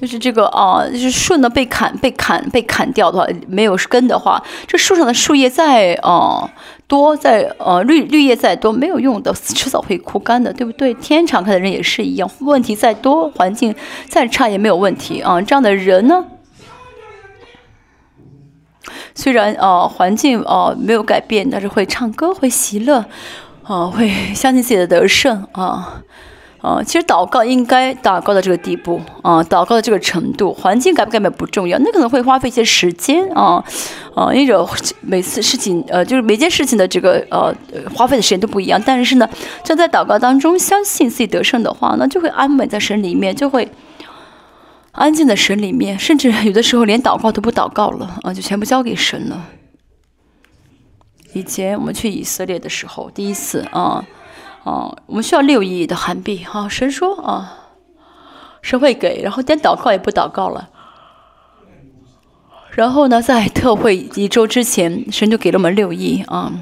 [0.00, 6.50] 就是这个啊，就是树呢被砍、被砍、被砍掉的话，没有根的话，这树上的树叶再啊
[6.86, 10.92] 多，再呃绿绿叶再多没有用的，迟早会枯干的，对不对？
[10.94, 13.74] 天敞开的人也是一样，问题再多，环境
[14.08, 15.40] 再差也没有问题啊。
[15.40, 16.26] 这样的人呢，
[19.14, 23.06] 虽然啊环境啊没有改变，但是会唱歌，会喜乐，
[23.62, 26.02] 啊会相信自己的得胜啊。
[26.64, 33.62] 啊，其实祷告应该祷告到这个地步啊，祷告到这个程度，环境改不改变不重要，那可能会花费一些时间啊
[34.14, 34.66] 啊，因为
[35.02, 37.54] 每次事情呃，就是每件事情的这个呃
[37.94, 38.80] 花费的时间都不一样。
[38.82, 39.28] 但是呢，
[39.62, 43.70] 站在祷告当中，相信自己得胜的话，那就会安稳在神里面，就会
[44.92, 49.44] 安静的神里面，甚至有的时候连祷告都不祷告了啊，就全部交给神了。
[51.34, 54.02] 以前我们去以色列的时候，第一次啊。
[54.64, 56.44] 哦，我们需要六亿的韩币。
[56.44, 57.58] 哈，神说啊，
[58.60, 60.70] 神会给，然后连祷告也不祷告了。
[62.72, 66.52] 然后呢，在特会一周之前，神就给了我们六亿啊。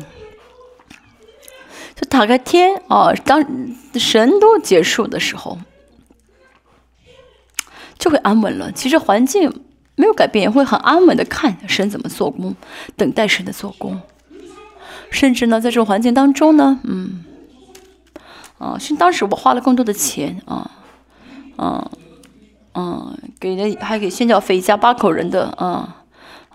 [1.95, 3.45] 就打开天啊，当
[3.95, 5.59] 神都结束的时候，
[7.99, 8.73] 就会安稳了。
[8.73, 9.63] 其实环境
[9.95, 12.57] 没有改变，会很安稳的看神怎么做工，
[12.97, 14.01] 等待神的做工。
[15.11, 17.25] 甚至呢，在这种环境当中呢，嗯，
[18.63, 20.71] 啊，是当时我花了更多的钱啊，
[21.59, 21.91] 嗯，
[22.75, 25.97] 嗯，给了还给宣教费一家八口人的啊，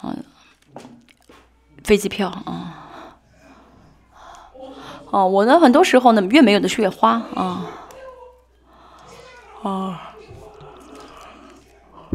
[0.01, 0.15] 啊，
[1.84, 2.73] 飞机票啊，
[5.11, 7.65] 哦，我呢，很多时候呢，越没有的是越花啊，
[9.63, 10.03] 啊。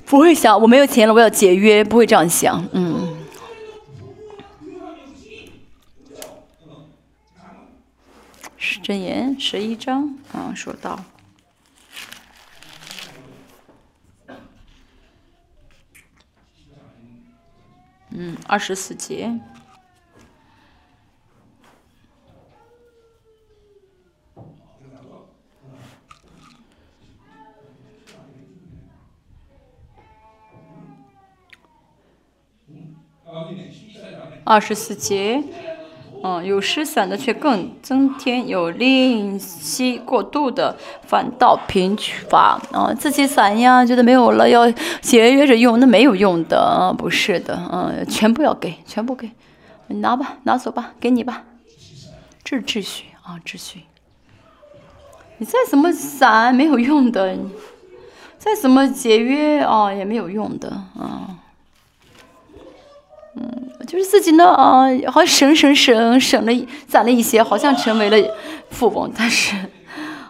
[0.06, 2.62] 不会想我没有钱了，我要节约，不会这样想。
[2.73, 3.22] 嗯。
[8.83, 11.05] 真言十一章啊，说到，
[18.11, 19.41] 嗯，二十四节。
[34.45, 35.43] 二十四节，
[36.24, 41.97] 嗯，有失散的却更增添，有吝惜过度的反倒贫
[42.28, 44.70] 乏啊，自己散呀，觉得没有了要
[45.01, 49.31] 节约着用，那没有用的啊，不是的，嗯，全部要给，全部给，
[49.89, 51.43] 你拿吧，拿走吧，给你吧，
[52.44, 53.81] 这是秩序啊，秩序。
[55.39, 57.36] 你再怎么散没有用的，
[58.39, 61.41] 再怎么节约啊也没有用的啊。
[63.93, 68.16] 就是自己呢啊， 好像省省省省了攒了一些，好像成为了
[68.70, 69.55] 富翁，但是，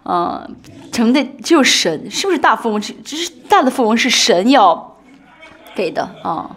[0.03, 0.45] 啊，
[0.91, 2.81] 成的只有神，是不是大富翁？
[2.81, 4.97] 只只是大的富翁是神要
[5.77, 6.51] 给的啊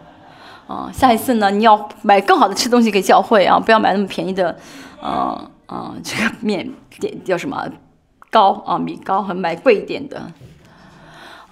[0.66, 0.90] 啊！
[0.92, 4.58] 下一次呢，你要买更好的吃东西给教会啊，不要买那么便宜的，
[5.00, 6.68] 啊啊，这个面
[7.00, 7.68] 点叫什么
[8.32, 10.32] 糕啊，米糕，和买贵一点的。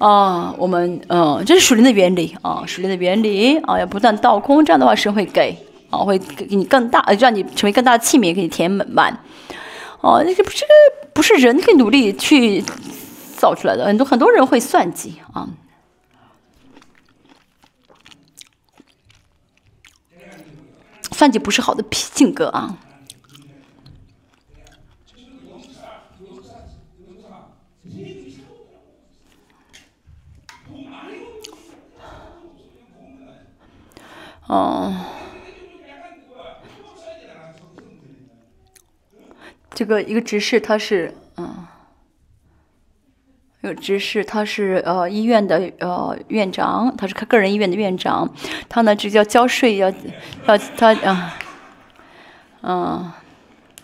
[0.03, 5.57] 啊，我们嗯，这是属灵的原理啊，属灵的原理啊，要不断倒空，这样的话神会给
[5.89, 9.17] 啊，会给你更大，让你成为更大的器皿，给你填满。
[10.01, 12.61] 哦，那个不，这个不是人可以努力去
[13.38, 15.47] 造出来的，很多很多人会算计啊，
[21.13, 22.77] 算计不是好的性格啊。
[34.53, 34.93] 哦，
[39.73, 41.65] 这个一个执事他是嗯，
[43.61, 48.31] 有执事他是呃医院的呃院长，他是开个人医院的院长，
[48.69, 49.91] 他呢这叫交税要
[50.45, 51.35] 要他啊
[52.61, 53.11] 嗯，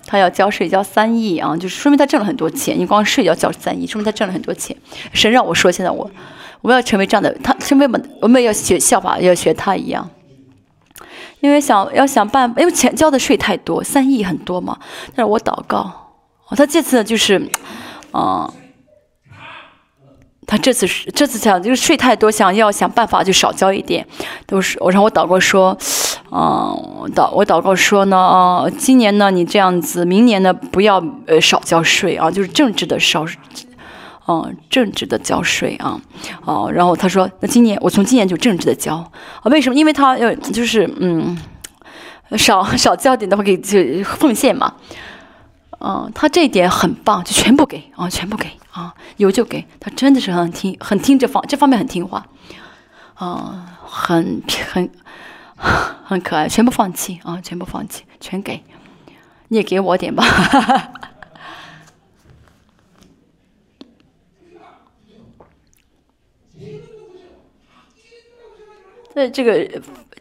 [0.05, 4.77] 他要交税交三亿啊，就是说明他挣了很多钱，你光税要交三亿，说明他挣了很多钱。
[5.13, 6.11] 神让我说，现在我
[6.61, 10.07] 我要成为这样的，他成为我们我们要学效法，要学他一样。
[11.41, 14.77] 因为想要想办，因为钱交的税太多，三亿很多嘛。
[15.15, 15.91] 但是我祷告，
[16.49, 17.39] 他这次就是，
[18.13, 18.51] 嗯，
[20.45, 24.05] 他这次是这次想就是税太多，想要想办法就少交一点。
[24.45, 25.77] 都是我让我祷告说，
[26.31, 33.25] 嗯，祷我祷告说呢，啊，今年呢你这样子，明年呢不要呃少交税啊，就是政治的少。
[34.31, 35.99] 嗯，正直的交税啊，
[36.45, 38.97] 哦，然后他说，那今年我从今年就正直的交。
[38.97, 39.11] 啊，
[39.45, 39.75] 为什么？
[39.75, 41.35] 因为他要就是嗯，
[42.37, 44.75] 少 少交点的话，给就奉献嘛，
[45.79, 49.65] 嗯，他这一点很棒，就全部给啊，全部给啊，有就给。
[49.79, 52.23] 他，真的是很听很听这方这方面很听话，
[53.15, 54.87] 啊，很很
[56.03, 58.61] 很可爱，全部放弃啊，全部放弃，全给，
[59.47, 60.23] 你也给我点吧。
[69.15, 69.67] 在这个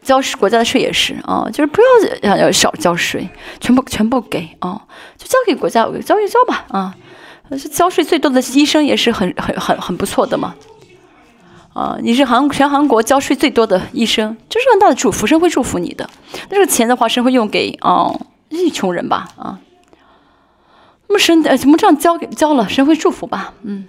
[0.01, 3.27] 交，国家的税也是啊，就是不要要要少交税，
[3.59, 4.81] 全部全部给啊，
[5.17, 6.95] 就交给国家，交一交吧啊。
[7.71, 10.55] 交税最多的医生也是很很很很不错的嘛。
[11.73, 16.09] 啊，你是韩全韩国交税最多的医生，这是很大的祝福，神会祝福你的。
[16.49, 18.13] 那这个钱的话，神会用给啊
[18.49, 19.59] 一穷人吧啊。
[21.07, 23.53] 那么神呃怎么这样交给交了，神会祝福吧？
[23.63, 23.85] 嗯，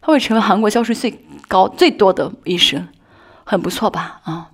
[0.00, 2.86] 他会成为韩国交税最高最多的医生。
[3.44, 4.50] 很不错吧，啊，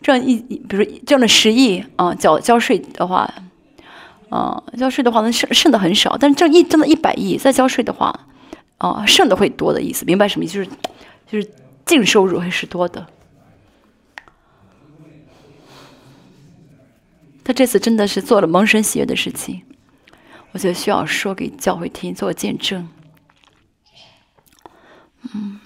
[0.00, 3.34] 挣一，比如挣了十亿啊，交交税的话，
[4.30, 6.16] 啊，交税的话，那剩剩的很少。
[6.18, 8.26] 但是挣一挣了一百亿，再交税的话，
[8.78, 10.54] 啊，剩的会多的意思，明白什么意思？
[10.54, 10.70] 就是
[11.26, 11.50] 就是
[11.84, 13.06] 净收入会是多的。
[17.42, 19.62] 他这次真的是做了蒙神喜悦的事情。
[20.52, 22.88] 我就需要说给教会听，做见证。
[25.34, 25.60] 嗯，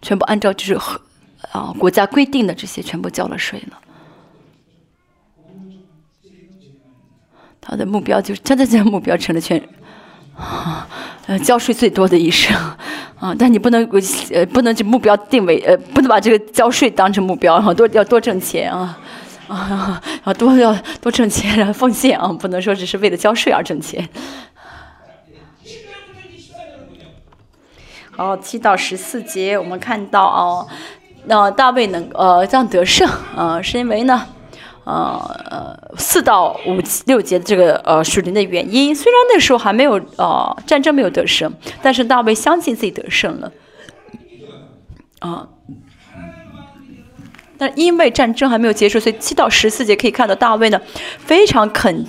[0.00, 1.00] 全部按照就是和
[1.50, 3.78] 啊国家规定的这些全部交了税了。
[7.60, 9.62] 他的目标就是，真的这个目标成了全，
[11.26, 12.56] 呃，交税最多的医生，
[13.18, 13.88] 啊，但你不能
[14.32, 18.98] 呃不能就目标定为呃不能把这个交税当成目标，多要多挣钱啊，
[20.24, 24.08] 啊多要多挣钱然后奉献啊，不能说只是为了交税而挣钱。
[28.10, 30.66] 好，七到十四节我们看到哦，
[31.26, 34.26] 那大卫能呃这样得胜啊，是因为呢。
[34.84, 35.16] 呃
[35.48, 36.76] 呃，四到五
[37.06, 43.52] 六节这个呃属灵的原因，虽然那时候还没有呃战争没有得胜，但是大卫相信自己得胜了，
[45.20, 45.46] 啊，
[47.62, 50.80] 但因为战争还没有结束，所以七到十四节可以看到大卫呢
[51.24, 52.04] 非常恳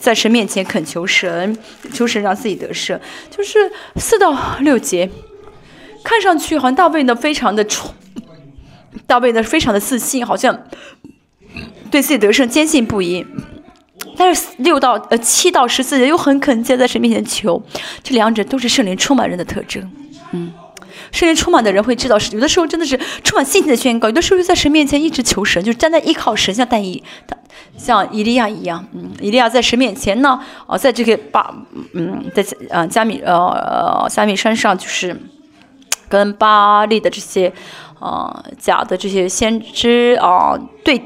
[0.00, 1.54] 在神面前恳求神，
[1.92, 2.98] 求神让自己得胜。
[3.30, 5.10] 就是四到六节，
[6.02, 7.92] 看上去好像大卫呢非常的冲，
[9.06, 10.58] 大卫呢非常的自信，好像。
[11.90, 13.24] 对自己得胜坚信不疑，
[14.16, 17.62] 但是六到呃七到十四节又很恳切在神面前求，
[18.02, 19.88] 这两者都是圣灵充满人的特征。
[20.32, 20.52] 嗯，
[21.14, 27.36] 圣灵充满的人会知道，有的时候真的是充满信心的宣告，有的时候就在神面前一直求神，就站在依靠神，像但以他
[27.78, 28.84] 像以利亚一样。
[28.92, 31.54] 嗯，以利亚在神面前呢，哦，在这个巴
[31.92, 35.16] 嗯在呃加米呃呃加米山上，就是
[36.08, 37.52] 跟巴利的这些
[38.00, 41.00] 啊假的这些先知啊对。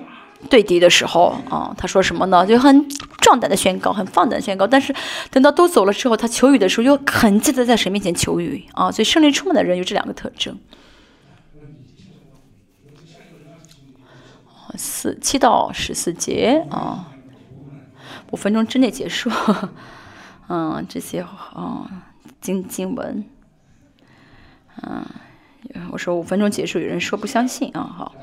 [0.48, 2.46] 对敌的时候啊，他说什么呢？
[2.46, 2.88] 就很
[3.20, 4.66] 壮胆的宣告，很放胆宣告。
[4.66, 4.94] 但是
[5.30, 8.90] 等到都走了之后，他求雨的时候又很记得在神面前求雨啊。
[8.90, 10.58] 所以圣灵充满的人有这两个特征。
[14.76, 17.08] 四七到十四节啊，
[18.30, 19.30] 五分钟之内结束。
[20.48, 21.90] 嗯，这些啊
[22.40, 23.24] 经经文，
[24.82, 25.04] 嗯，
[25.90, 28.14] 我说五分钟结束，有人说不相信啊，好。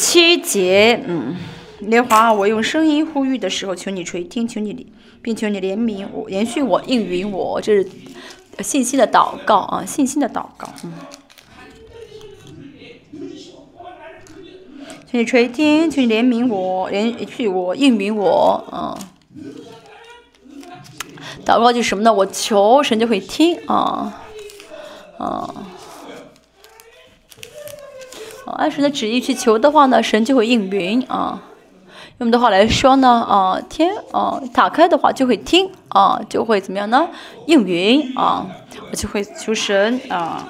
[0.00, 1.34] 七节，嗯，
[1.80, 4.86] 莲华，我用声音呼吁的时候，求你垂听，求你，
[5.20, 7.88] 并求你怜悯我，延续我，应允我，这是
[8.60, 10.92] 信心的祷告啊，信心的祷告，嗯，
[15.10, 18.96] 求你垂听，求你怜悯我，连续我，应允我，嗯，
[21.44, 22.12] 祷告就是什么呢？
[22.14, 24.22] 我求神就会听啊，
[25.18, 25.66] 啊。
[28.56, 31.42] 按神的旨意去求的话呢，神就会应允啊。
[32.18, 37.08] 用我们的话来说呢，啊，天啊打开的话就会听啊，就会怎么样呢？
[37.46, 38.44] 应允啊，
[38.90, 40.48] 我就会求神啊，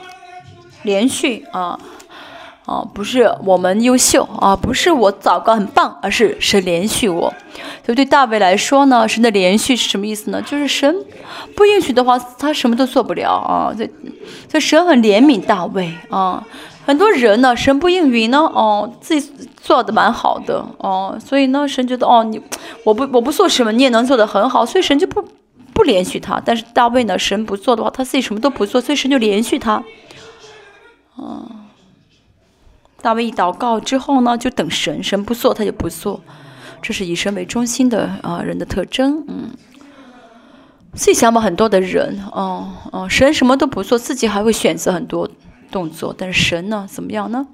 [0.84, 1.78] 连续啊，
[2.64, 7.34] 啊，不是我们优秀啊，不是我祷告很棒，而是神连续我。
[7.84, 10.40] 所以对大卫来说呢，神的连续是什么意思呢？
[10.40, 10.94] 就是神
[11.54, 13.74] 不允许的话，他什么都做不了啊。
[13.76, 13.90] 所以，
[14.50, 16.42] 所以神很怜悯大卫啊。
[16.88, 22.40] 很多人呢，神不应允呢，哦，自己做的蛮好的，哦，所以呢，神觉得，哦，你，
[22.82, 25.22] 我不，我不做什么，你也能做的很好，所以神就不
[25.74, 26.40] 不连续他。
[26.42, 29.84] 但是大卫呢，神不做的话，他自己什么都不做，所以神就连续他。
[31.18, 31.46] 嗯，
[33.02, 36.22] 大卫一祷告之后呢，就等神，神不做他就不做，
[36.80, 39.22] 这是以神为中心的啊人的特征。
[39.28, 39.50] 嗯，
[40.94, 45.28] 自己想法很多的人，哦哦，神什么都不做，自己还会选择很多。
[45.70, 46.86] 动作，但是神呢？
[46.88, 47.46] 怎么样呢？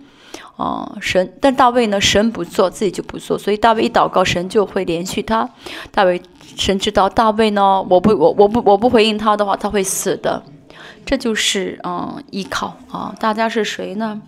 [0.56, 2.00] 啊，神，但大卫呢？
[2.00, 5.48] 神不做，自己就不做，所以大卫一祷告，神就会连续他。
[5.90, 6.20] 大卫，
[6.56, 7.82] 神知道大卫呢？
[7.82, 10.42] 我不，我我不我不回应他的话，他会死的。
[11.04, 13.14] 这就是嗯，依靠啊。
[13.18, 14.22] 大家是谁呢？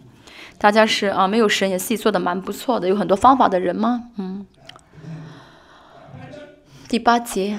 [0.58, 4.10] 大家是啊，没有神也自己做的蛮不错的，有很多方法的人吗？
[4.16, 4.46] 嗯。
[6.88, 7.58] 第八节。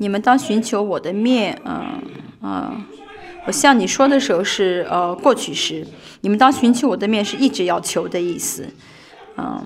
[0.00, 2.02] 你们当寻求我的面，嗯
[2.40, 2.82] 嗯，
[3.44, 5.86] 我向你说的时候是呃过去时，
[6.22, 8.66] 你们当寻求我的面是一直要求的意思，
[9.36, 9.62] 嗯，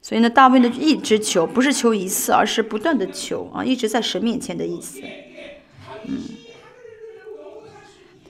[0.00, 5.02] 所以呢，大卫呢一直求，不是求一次，而是不断的求啊，一直在神面前的意思，
[6.06, 6.16] 嗯，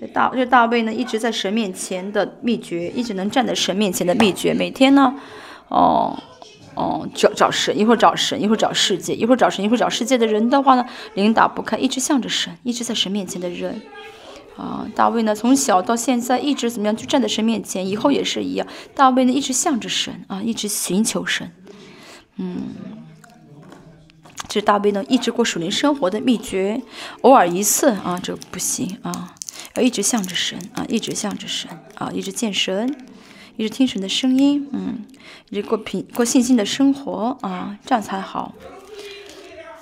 [0.01, 5.15] 这大这大卫呢一直在神面前的秘诀，一直能站在神面前的秘诀，每天呢，
[5.69, 6.19] 哦。
[6.77, 10.85] 哦，找找神，一会儿找神，一会儿找世界，一会儿找神，一会儿找世界的人的话呢，
[11.15, 13.81] 领打不开，一直向着神，一直在神面前的人，
[14.57, 18.67] 啊，大卫呢，从小到现在一直怎么样，就站在神面前，以后也是一样。
[18.95, 21.51] 大卫呢，一直向着神啊，一直寻求神，
[22.37, 22.63] 嗯，
[24.47, 26.83] 这是大卫呢，一直过属灵生活的秘诀。
[27.23, 29.35] 偶尔一次啊，这不行啊，
[29.77, 32.95] 要一直向着神啊，一直向着神啊，一直见神，
[33.57, 34.99] 一直听神的声音，嗯，
[35.51, 38.53] 一直过平过信心的生活啊，这样才好。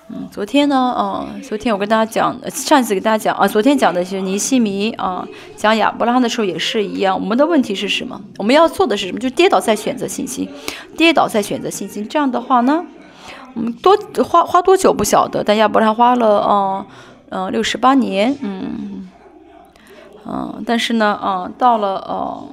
[0.09, 5.27] 嗯，昨天呢，嗯，昨天我跟大家讲，上一次给大家讲啊，昨天讲的是尼西米啊，
[5.57, 7.19] 讲亚伯拉的时候也是一样。
[7.19, 8.21] 我们的问题是什么？
[8.37, 9.19] 我们要做的是什么？
[9.19, 10.49] 就跌倒再选择信心，
[10.97, 12.07] 跌倒再选择信心。
[12.07, 12.85] 这样的话呢，
[13.55, 16.87] 我们多花花多久不晓得，但亚伯拉花了嗯
[17.31, 19.09] 嗯六十八年，嗯
[20.27, 22.49] 嗯，但是呢，嗯，到了呃，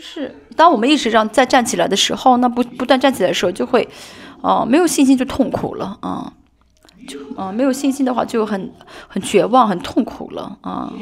[0.00, 3.88] 是当我们意识上再站起来的时候，那不不断站起来的时候，就会
[4.40, 6.32] 哦没有信心就痛苦了啊。
[7.08, 8.70] 就啊，没有信心的话，就很
[9.08, 10.92] 很绝望，很痛苦了啊，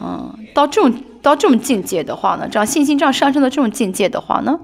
[0.00, 4.58] 嗯，到这种到这种境界的话呢，这样信心这样上升到这种境界的话呢，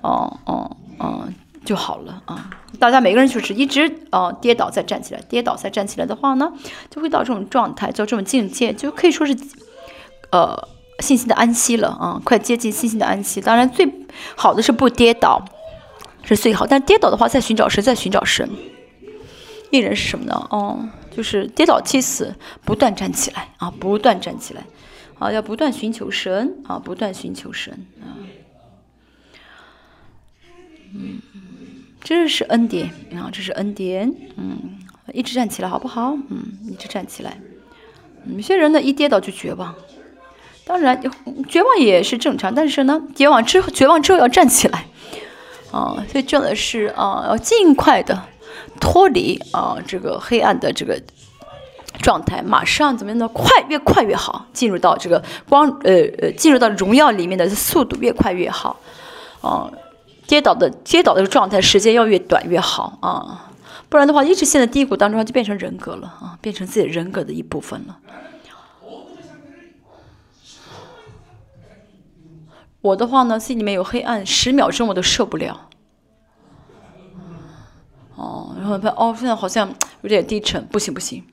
[0.00, 1.28] 哦哦哦，
[1.64, 2.50] 就好了啊。
[2.80, 6.52] 大家每个人就是一直啊跌倒再站起来，跌倒再站起来的话呢，
[6.90, 9.36] 就会到这种状态，到这种境界，就可以说是
[10.32, 10.68] 呃
[11.02, 13.40] 信心的安息了啊，快接近信心的安息。
[13.40, 13.92] 当然，最
[14.36, 15.44] 好的是不跌倒
[16.22, 18.48] 是最好，但跌倒的话，再寻找神，再寻找神。
[19.70, 20.46] 艺人是什么呢？
[20.50, 22.34] 哦，就是跌倒七次，
[22.64, 24.62] 不断站起来啊，不断站起来，
[25.18, 28.20] 啊，要不断寻求神啊，不断寻求神啊，
[30.94, 31.20] 嗯，
[32.02, 34.78] 这是恩典啊，这是恩典，嗯，
[35.14, 36.12] 一直站起来好不好？
[36.28, 37.38] 嗯，一直站起来。
[38.26, 39.74] 有些人呢，一跌倒就绝望，
[40.64, 41.00] 当然
[41.48, 44.86] 绝望也是正常，但是呢，绝望之后，绝望之后要站起来，
[45.70, 48.22] 啊，所以重要的是啊，要尽快的。
[48.80, 51.00] 脱离啊，这个黑暗的这个
[52.00, 53.28] 状态，马上怎么样呢？
[53.28, 58.80] 快，越快越好，进入到这个光，呃呃，进入到荣耀里面的速度越快越好。
[59.40, 59.70] 啊，
[60.26, 63.50] 跌倒的跌倒的状态时间要越短越好啊，
[63.88, 67.96] 不然的话，一直陷在低谷当中，就变成人格了啊，变成自己人格的一部分了。
[72.82, 75.68] 我的话呢，心里面有黑暗，十秒钟我都受不了。
[78.16, 79.72] 哦，然后他哦，现在好像
[80.02, 81.24] 有点低沉，不行不行，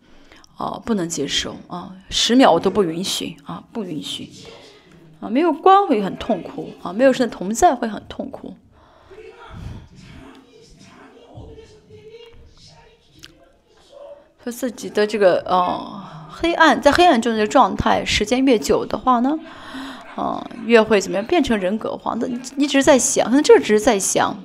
[0.58, 4.30] 哦，不能接受啊，十秒我都不允许啊，不允许
[5.20, 8.56] 啊，没有光会很痛苦啊，没有神的同在会很痛苦。
[14.44, 19.38] 说自己的这个哦，黑暗在黑暗中的状态时间越久的话呢，
[20.20, 22.16] 啊，越会怎么样变成人格化？
[22.20, 22.28] 那
[22.58, 24.36] 一直在想，可能这只是在想。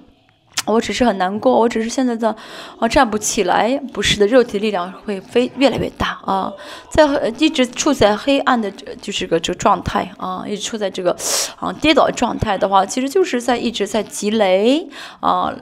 [0.67, 2.35] 我只是很难过，我只是现在的，
[2.79, 3.79] 啊，站不起来。
[3.93, 6.51] 不是的，肉体力量会飞越来越大啊，
[6.89, 7.07] 在
[7.37, 8.71] 一直处在黑暗的，
[9.03, 11.15] 就是个这个状态啊，一直处在这个
[11.57, 14.89] 啊跌倒状态的话，其实就是在一直在积累
[15.21, 15.53] 啊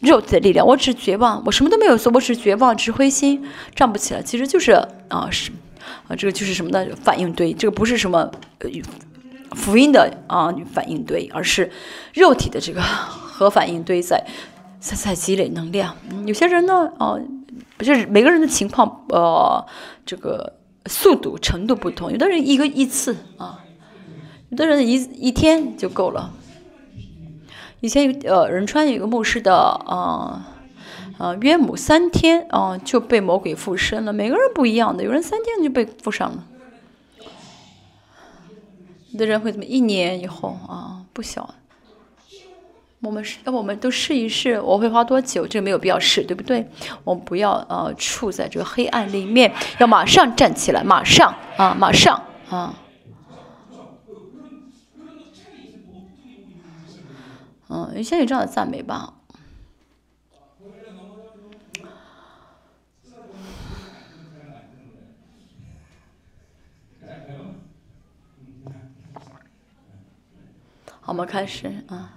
[0.00, 0.66] 肉体的力量。
[0.66, 3.44] 我只是绝望，我什么都没有做，我只是绝望，只灰心，
[3.74, 4.22] 站不起来。
[4.22, 4.72] 其实就是
[5.08, 5.50] 啊是
[6.06, 6.86] 啊这个就是什么呢？
[7.02, 8.30] 反应堆，这个不是什么
[9.52, 11.70] 福音的啊反应堆，而是
[12.14, 12.82] 肉体的这个。
[13.38, 14.26] 核反应堆在
[14.80, 15.94] 在在积累能量，
[16.26, 17.20] 有些人呢，哦，
[17.76, 19.64] 不是每个人的情况，呃，
[20.04, 20.54] 这个
[20.86, 23.60] 速度程度不同，有的人一个一次啊，
[24.48, 26.32] 有的人一一天就够了。
[27.78, 29.54] 以前有呃仁川有一个牧师的，
[29.86, 30.42] 呃
[31.18, 36.44] 呃约母三天啊就被魔鬼附身了，每个人不一样的，有人三天就被附上了，
[39.12, 41.54] 有的人会怎么一年以后啊不小。
[43.00, 45.46] 我们是，要不我们都试一试，我会花多久？
[45.46, 46.68] 这个没有必要试，对不对？
[47.04, 52.20] 我们不要呃处在这个黑暗里面，要马上站起来，马上啊，马上
[52.50, 52.74] 啊。
[57.68, 59.14] 嗯，先有这样的赞美吧。
[71.08, 72.12] 我们开始啊。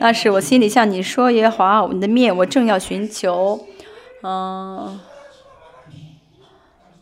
[0.00, 3.64] 那是我心里向你说，耶和华，你的面我正要寻求，
[4.22, 4.98] 嗯，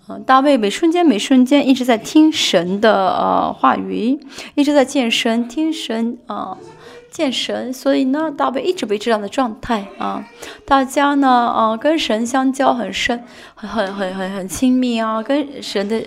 [0.09, 4.21] 嗯，大卫每瞬间每瞬间一直在听神的呃话语，
[4.57, 6.59] 一直在健身听神啊。
[7.11, 10.25] 见神，所以呢，大卫一直维持这样的状态啊。
[10.65, 13.25] 大家呢啊跟神相交很深，
[13.55, 16.05] 很很很很很亲密啊，跟神的。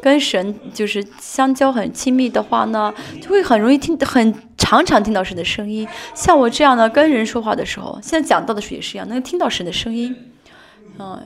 [0.00, 5.88] 跟神就是相交很亲密的话呢，就会很容易听，很常常听到神的声音。
[6.14, 10.14] 像我这样的跟人说话的时候，现在讲到的时候也是一样，能听到神的声音。
[11.00, 11.20] 嗯，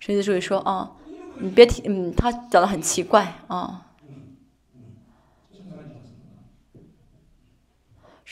[0.00, 0.92] 神就会说啊，
[1.38, 3.82] 你别听，嗯，他讲的很奇怪啊。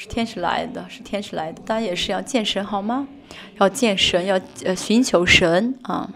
[0.02, 1.60] 是天使来的，是天使来的。
[1.66, 3.06] 大家也是要见神，好吗？
[3.58, 6.08] 要见神，要呃寻求神啊。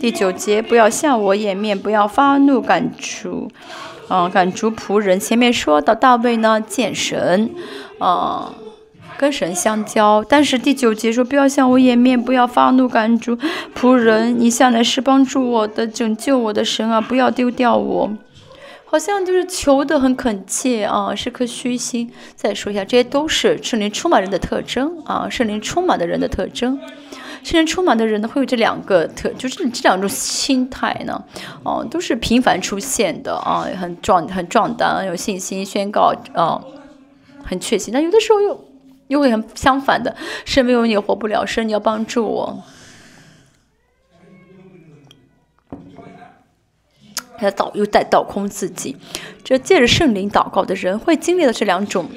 [0.00, 3.48] 第九节，不要向我掩面，不要发怒赶逐，
[4.08, 5.20] 啊，赶逐仆人。
[5.20, 7.48] 前面说到大卫呢，见神，
[8.00, 8.52] 啊，
[9.16, 10.24] 跟神相交。
[10.28, 13.38] 但是第九节说，不要向我掩面，不要发怒赶逐
[13.72, 14.36] 仆人。
[14.36, 18.10] 你向来是帮助我的、拯救我的神啊，不要丢掉我。
[18.88, 22.10] 好像就是求的很恳切啊，是颗虚心。
[22.36, 26.78] 再说一下，这些都是圣灵充满人的特征啊，圣灵充满的人的特征。
[27.42, 31.22] 圣灵充满的人呢，会有这两个特，就是这两种心态呢，
[31.64, 36.60] 哦，都是频繁出现的啊，很壮、很壮胆，有信心宣告啊，
[37.44, 37.92] 很确信。
[37.92, 38.64] 但有的时候又
[39.08, 42.62] 又会很相反的，神没有你活不了，神你要帮助我。
[47.38, 48.96] 他倒又在倒空自己，
[49.44, 52.08] 这借着圣灵祷告的人会经历的这两种，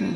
[0.00, 0.14] 嗯，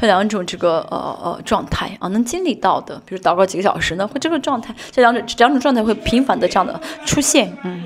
[0.00, 7.84] 这两种这个呃呃状态啊，能经历到的，比如祷告几个小时呢，会这个状态，这两种两种状态会频繁的这样的出现，嗯。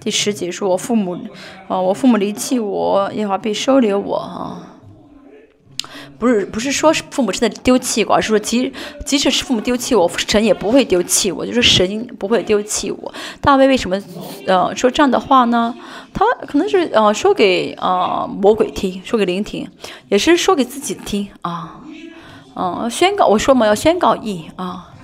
[0.00, 1.18] 第十节说，我父母，
[1.66, 4.67] 啊，我父母离弃我，耶和华必收留我，啊。
[6.18, 8.72] 不是不是说是父母真的丢弃我，而是说即
[9.06, 13.14] 即使是父母丢弃我，神也不会丢弃我，就是神不会丢弃我。
[13.40, 14.00] 大卫为什么
[14.46, 15.74] 呃说这样的话呢？
[16.12, 19.68] 他可能是呃说给呃魔鬼听，说给灵听，
[20.08, 21.80] 也是说给自己听啊，
[22.56, 24.94] 嗯，宣告我说嘛要宣告义啊。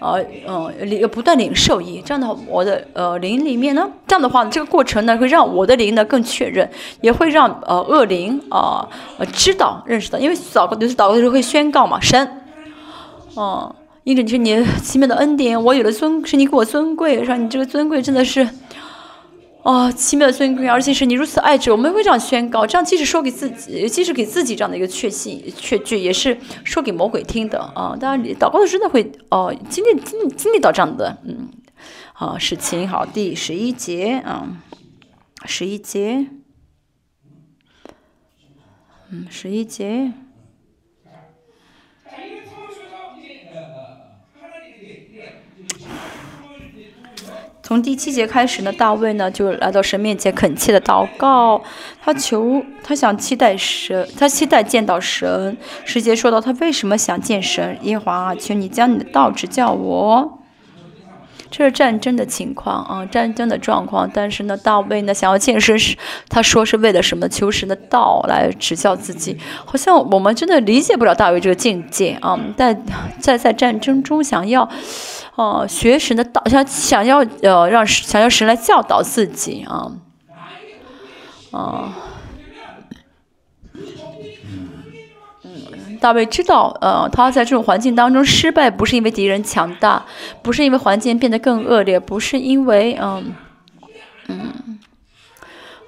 [0.00, 6.68] 呃嗯领不断领受益，这样的话，我的呃灵里面呢，这样的话，这个过程呢，会让我的灵呢更确认，
[7.00, 8.88] 也会让呃恶灵啊
[9.32, 12.42] 知道认识到，因为祷告就是祷告的时候会宣告嘛，神，
[13.34, 13.74] 哦，
[14.04, 18.48] 因着你是你奇妙的恩典，我有了尊，是你给我尊贵，让你这个尊贵真的是。
[19.62, 27.94] 哦，奇妙的尊贵，而且是你如此爱着，我们会这样宣告，这样即使说给自己，即使给自己这样的一个确信、确据，也是说给魔鬼听的啊。
[28.00, 31.50] 当然，祷告的真的会哦，经历经经历到这样的嗯，
[32.14, 32.88] 好事情。
[32.88, 34.48] 好，第十一节啊，
[35.44, 36.26] 十一节，
[39.10, 40.12] 嗯，十一节。
[47.70, 51.62] 从第七节开始呢，大卫呢就来到神面前恳切的祷告，
[52.02, 55.56] 他求他想期待神，他期待见到神。
[55.84, 60.39] 十节说到他为什么想见神，耶和华，求你将你的道指教我。
[61.50, 64.08] 这是战争的情况啊，战争的状况。
[64.12, 65.96] 但是呢，大卫呢想要见神是，
[66.28, 67.28] 他说是为了什么？
[67.28, 69.36] 求神的道来指教自己。
[69.64, 72.84] 好像我们真的理解不了大卫这个境界啊，但
[73.18, 74.68] 在在战争中想要。
[75.36, 79.90] 哦，学神的道，想想要呃让想要神来教导自己啊，
[81.50, 81.94] 啊，
[86.00, 90.04] 大卫知道，呃，他在这种环境当中失败，不是因为敌人强大，
[90.42, 93.34] 不是因为环境变得更恶劣，不是因为嗯
[94.28, 94.78] 嗯，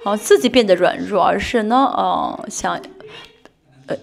[0.05, 2.79] 啊自己变得软弱，而是呢，呃，想。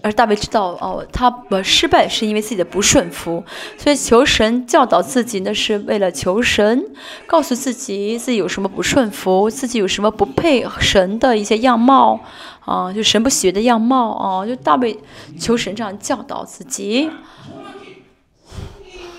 [0.01, 3.43] 而大卫知道哦，他不失败是因为自己的不顺服，
[3.77, 6.83] 所以求神教导自己，那是为了求神
[7.25, 12.19] 告诉自己自己有什么不顺服，自己有什么不配神的一些样貌
[12.65, 14.99] 啊，就神不喜悦的样貌啊，就大卫
[15.39, 17.09] 求神这样教导自己。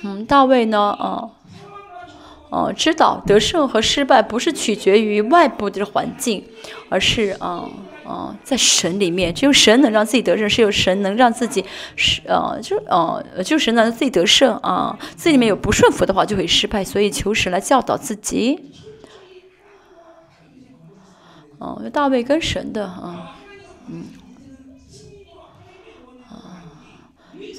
[0.03, 1.31] 嗯，大卫呢，啊，
[2.51, 6.45] 哦，知道得胜和失败不是取决于外部的环境，
[6.89, 7.69] 而是啊。
[8.05, 11.65] 哦，在神里面，只有神能让自己得胜，只有神能让自己
[11.97, 14.99] 是呃，就呃，就神能让自己得胜啊。
[15.17, 18.73] 自己里面有不顺服的话，就会失败，所以求神来教导自己。
[21.59, 23.37] 哦，大卫跟神的啊，
[23.89, 24.05] 嗯。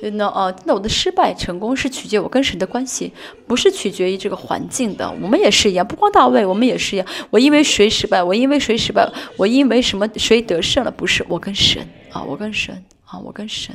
[0.03, 3.13] 所以呢，呃，那我的失败成功是取决于我跟神的关系，
[3.47, 5.09] 不是取决于这个环境的。
[5.21, 7.07] 我们也是一样，不光大卫，我们也是一样。
[7.29, 10.91] 我因为谁失败，我因为谁失败，我因为什么谁得胜了？
[10.91, 13.73] 不是我跟神啊，我跟神啊，我跟神，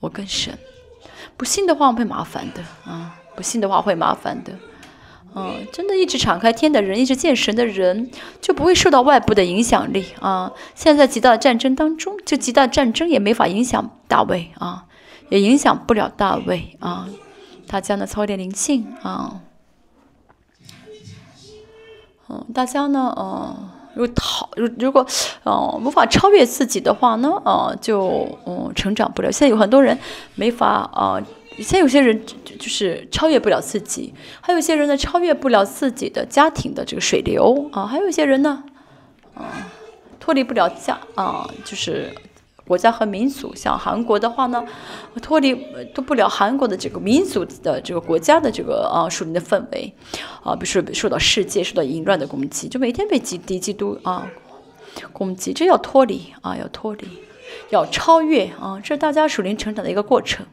[0.00, 0.52] 我跟神。
[1.36, 4.52] 不信的话会麻烦的啊，不信的话会麻烦的。
[5.36, 8.10] 嗯，真的，一直敞开天的人，一直见神的人，
[8.40, 10.50] 就不会受到外部的影响力啊。
[10.74, 14.85] 现在极大的战争当中，就极大战争也没法影响大卫啊。
[15.28, 17.08] 也影响不了大卫啊，
[17.66, 19.40] 大家呢操点灵性啊，
[22.28, 25.04] 嗯，大家呢，嗯，如果逃，如如果，
[25.44, 29.32] 呃，无法超越自己的话呢，嗯，就嗯成长不了。
[29.32, 29.98] 现在有很多人
[30.36, 31.20] 没法啊，
[31.56, 32.24] 现在有些人
[32.58, 38.62] 就是超越不了自己，还有一些人呢超越不了自己的家庭的这个水流啊，还有一些人呢，
[39.34, 39.42] 啊，
[40.20, 42.14] 脱离不了家啊，就是。
[42.66, 43.54] 国家和民族。
[43.54, 44.64] 像韩国的话呢，
[45.22, 45.54] 脱离
[45.94, 49.92] 脱不了韩国的这个民族的这个国家的这个啊属灵的氛围，
[50.42, 54.26] 啊，比如说受到世界受到淫乱的攻击，就每天被基敌基督啊
[55.12, 57.06] 攻击，这要脱离啊，要脱离，
[57.70, 60.44] 要超越啊，这是大家属灵成长的一个过程。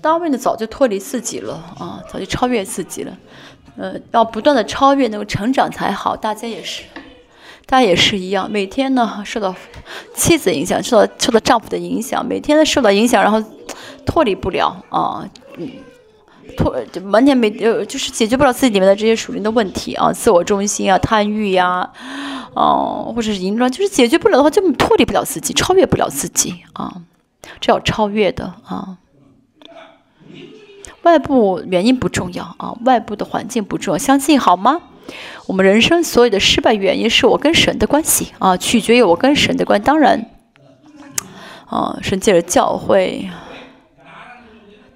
[0.00, 3.16] 大卫呢，早就脱离自己了啊，早就超越自己了，
[3.76, 6.16] 呃，要不断的超越，那个成长才好。
[6.16, 6.84] 大家也是，
[7.66, 9.54] 大家也是一样，每天呢受到
[10.14, 13.42] 妻子影响，受到受到丈夫的影响，每天呢受到影响，然后
[14.06, 15.68] 脱离不了啊，嗯，
[16.56, 21.90] 脱就完全没呃，就是解决不了自己里面的这些属灵的问题啊，自我中心啊，贪欲呀，
[22.54, 27.02] 哦，或者是淫乱，就是解决不了的话，就脱离不了自己，超越不了自己啊，
[27.60, 28.96] 这要超越的啊。
[31.02, 34.80] 外部原因不重要啊，外部的环境不重要，相信好吗？
[35.46, 39.80] 我们人生所有的失败原因是我跟神的关系啊，取决于我跟神的关。
[39.80, 40.26] 当然，
[41.64, 43.30] 啊，神借着教会，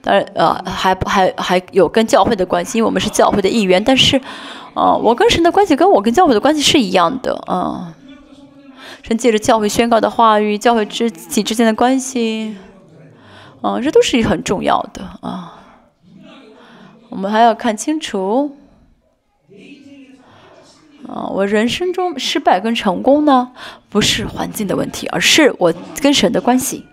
[0.02, 3.82] 当然呃，还还还有跟教会的关系，因为我们是教会的一员。
[3.82, 4.20] 但是，
[4.74, 7.94] 啊，我跟神的关系跟我跟教会的关系是一样的啊。
[9.02, 12.54] 神借着教会宣告的话语，教会之己之间的关系，
[13.62, 15.61] 啊，这都是很重要的啊。
[17.12, 18.56] 我们还要看清楚，
[21.06, 23.52] 啊，我人生中失败跟成功呢，
[23.90, 26.86] 不是环境的问题，而是我跟神的关系。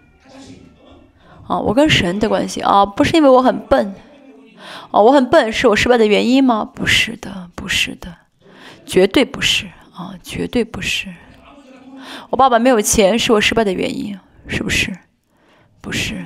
[1.47, 3.95] 啊，我跟神的关系啊，不是因为我很笨，
[4.91, 6.69] 啊，我很笨是我失败的原因吗？
[6.75, 8.13] 不是的，不是的，
[8.85, 11.07] 绝对不是啊，绝对不是。
[12.29, 14.91] 我爸爸没有钱是我失败的原因，是不是？
[15.79, 16.25] 不是，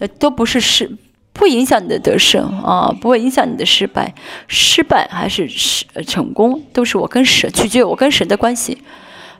[0.00, 0.98] 呃，都不是失。
[1.38, 4.12] 不影响你的得胜啊，不会影响你的失败，
[4.48, 8.82] 失败还是失成功，都是我跟神取决于我跟神的关系。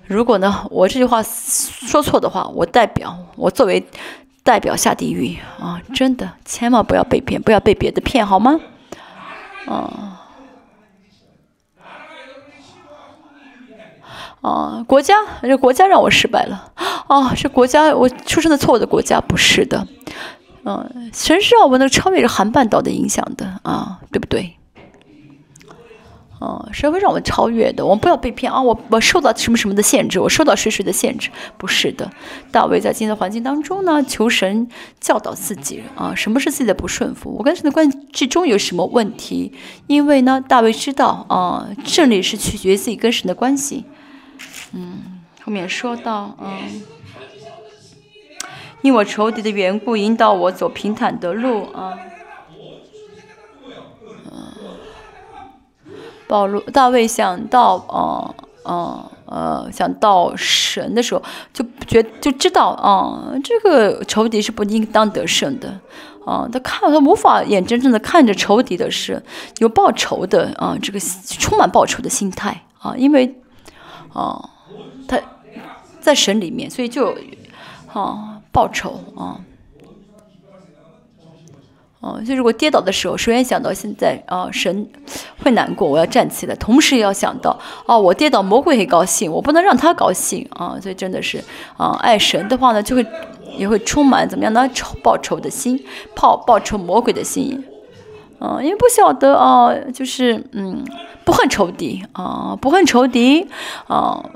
[0.06, 3.84] 如果呢，我这句话说错的话，我代表我作为
[4.42, 5.82] 代表下地狱啊！
[5.92, 8.58] 真的，千万不要被骗，不要被别的骗，好吗？
[9.66, 10.22] 啊
[14.40, 14.84] 啊！
[14.86, 16.72] 国家，这国家让我失败了
[17.08, 17.34] 啊！
[17.34, 19.86] 是国家，我出生的错误的国家，不是的。
[20.94, 24.54] 嗯，神是让我们能超越这韩半岛的影响的啊，对不对？
[26.40, 28.62] 哦，神会让我们超越的，我们不要被骗啊！
[28.62, 31.30] 我我受到什么什么的限制，我受到谁谁的限制？
[31.56, 32.08] 不是的，
[32.52, 34.68] 大卫在今天的环境当中呢，求神
[35.00, 37.34] 教导自己啊，什么是自己的不顺服？
[37.36, 39.52] 我跟神的关系中有什么问题？
[39.88, 43.84] 因为呢，大卫知道啊，胜利是取决于自己跟神的关系。
[44.72, 46.82] 嗯，后面说到嗯。
[48.82, 51.98] 因我仇敌的缘故，引导我走平坦的路啊。
[56.28, 58.34] 保罗大卫想到，呃
[58.64, 61.22] 呃呃，想到神的时候，
[61.54, 65.80] 就觉就知道啊，这个仇敌是不应当得胜的
[66.26, 66.46] 啊。
[66.52, 69.22] 他看他无法眼睁睁的看着仇敌的是
[69.56, 73.34] 有报仇的啊，这个充满报仇的心态啊，因为
[74.12, 74.50] 啊，
[75.08, 75.18] 他
[75.98, 77.16] 在神里面，所以就
[77.90, 78.37] 啊。
[78.58, 79.38] 报仇啊！
[82.00, 84.90] 哦，就如果跌倒的时候，首先想到现在啊，神
[85.40, 86.56] 会难过，我要站起来。
[86.56, 87.56] 同时也要想到，
[87.86, 90.76] 哦，我跌倒，魔鬼会高兴，我不能让他高兴啊！
[90.82, 91.40] 所以真的是
[91.76, 93.06] 啊，爱神的话呢，就会
[93.56, 94.68] 也会充满怎么样呢？
[94.74, 95.80] 仇报仇的心，
[96.16, 97.64] 报报仇魔鬼的心。
[98.40, 100.84] 啊，因为不晓得啊，就是嗯，
[101.24, 103.46] 不恨仇敌啊，不恨仇敌
[103.86, 104.28] 啊。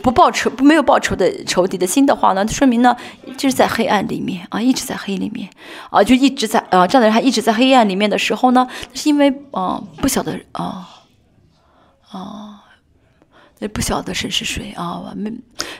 [0.00, 2.96] 不报仇，没有报仇的仇敌的心的话呢，说明呢，
[3.36, 5.50] 就是在黑暗里面啊，一直在黑里面
[5.90, 10.88] 啊，就一直在啊，这样的人还一直在黑暗里面的时候呢，是因为啊，不晓得啊
[12.10, 12.64] 啊，
[13.58, 15.30] 也不晓得神是谁啊，没，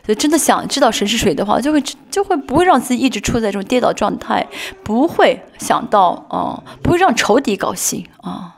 [0.04, 4.46] 所以真的想知道神是谁的话，就会就会不会让自己一直处在这种跌倒状态，
[4.82, 8.56] 不会想到啊，不会让仇敌高兴啊，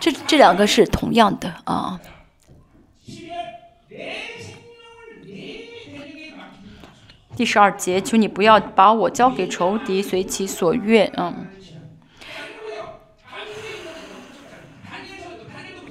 [0.00, 2.00] 这这两个是同样的啊。
[7.36, 11.10] 第十二节，求你不要把我交给仇敌，随其所愿。
[11.16, 11.46] 嗯，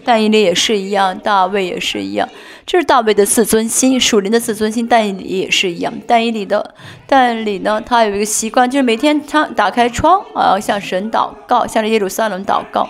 [0.04, 2.30] 但以理也是一样，大卫也是一样，
[2.68, 4.88] 这是大卫的自尊心，属灵的自尊心。
[4.88, 6.76] 但以理也是一样，但以理的
[7.08, 12.88] 但以理呢，他有一个习惯，就是每天他打开窗啊，向神祷告，向着耶路撒冷祷告。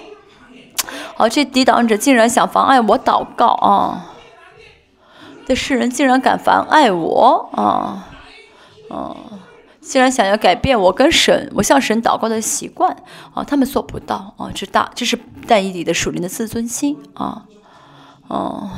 [1.15, 4.15] 好，这抵挡者竟然想妨碍我祷告啊！
[5.49, 8.07] 这世人竟然敢妨碍我啊！
[8.87, 9.17] 哦，
[9.81, 12.95] 竟然想要改变我跟神，我向神祷告的习惯
[13.33, 17.47] 啊，他们做不到啊，这大这是带一里的属灵的自尊心啊，
[18.27, 18.69] 哦。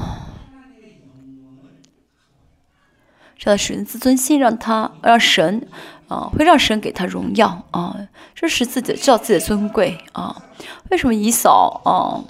[3.38, 5.68] 这样的属灵自尊心，让他让神
[6.08, 7.98] 啊，会让神给他荣耀啊，
[8.34, 10.42] 这是自己知道自己的尊贵啊。
[10.90, 12.24] 为什么以扫啊，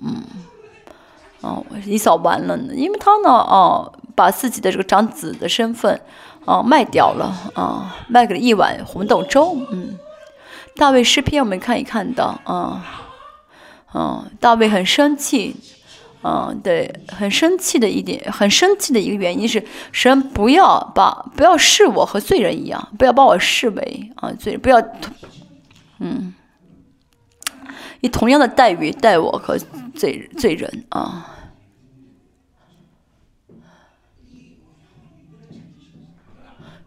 [0.00, 0.22] 嗯，
[1.40, 2.74] 哦，一扫完了呢？
[2.74, 6.00] 因为他呢，哦，把自己的这个长子的身份
[6.44, 9.56] 哦卖掉了啊，卖给了一碗红豆粥。
[9.70, 9.98] 嗯，
[10.76, 12.84] 大卫诗篇我们看一看的啊，
[13.94, 15.56] 嗯，大卫很生气。
[16.24, 24.82] 嗯，对，很生气的一点，很生气的一个原因是，神不要把不要视我和罪人一样，不要把我视为啊罪，不要，
[26.00, 26.34] 嗯，
[28.00, 29.58] 以同样的待遇待我和
[29.94, 31.34] 罪罪人啊。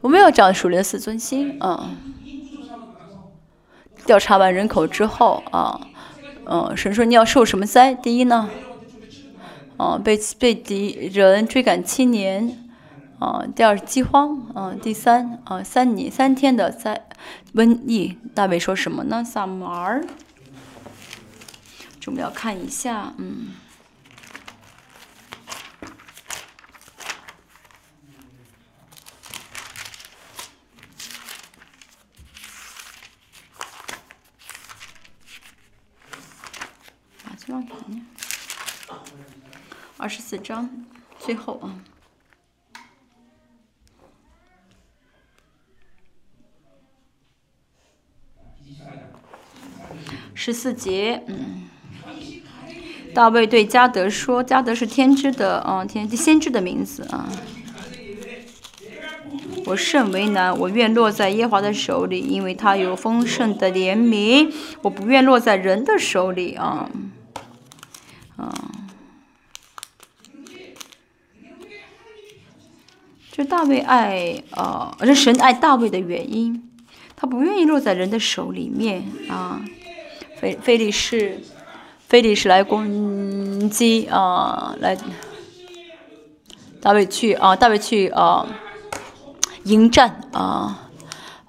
[0.02, 1.92] 我们要讲属灵的自尊心啊。
[4.04, 5.80] 调查完人口之后啊，
[6.46, 7.94] 嗯，神说你要受什么灾？
[7.94, 8.50] 第一呢？
[9.78, 12.58] 啊，被被敌人追赶七年，
[13.20, 17.06] 啊，第二饥荒，啊，第三啊三年三天的灾
[17.54, 18.18] 瘟疫。
[18.34, 19.24] 大卫说什么呢？
[19.24, 20.04] 萨姆尔，
[22.08, 23.56] 我们要看一下，嗯，
[37.24, 38.06] 啊，这样看呢。
[39.98, 40.70] 二十四章
[41.18, 41.80] 最后啊，
[50.36, 51.61] 十四节，嗯，
[53.14, 57.28] 大卫对加德说：“加德是天知的啊，天先知的名字啊。
[59.66, 64.52] 我甚为难，我愿落在耶华的手里，因为他有丰盛的怜悯。
[64.82, 66.90] 我不愿落在人的手里啊，
[68.38, 68.54] 啊。”
[73.32, 76.70] 这大卫爱呃，这神爱大卫的原因，
[77.16, 79.62] 他不愿意落在人的手里面啊。
[80.38, 81.40] 菲菲利士，
[82.12, 84.98] 菲利士来攻击啊，来
[86.82, 88.46] 大卫去啊，大卫去啊，
[89.64, 90.90] 迎战啊，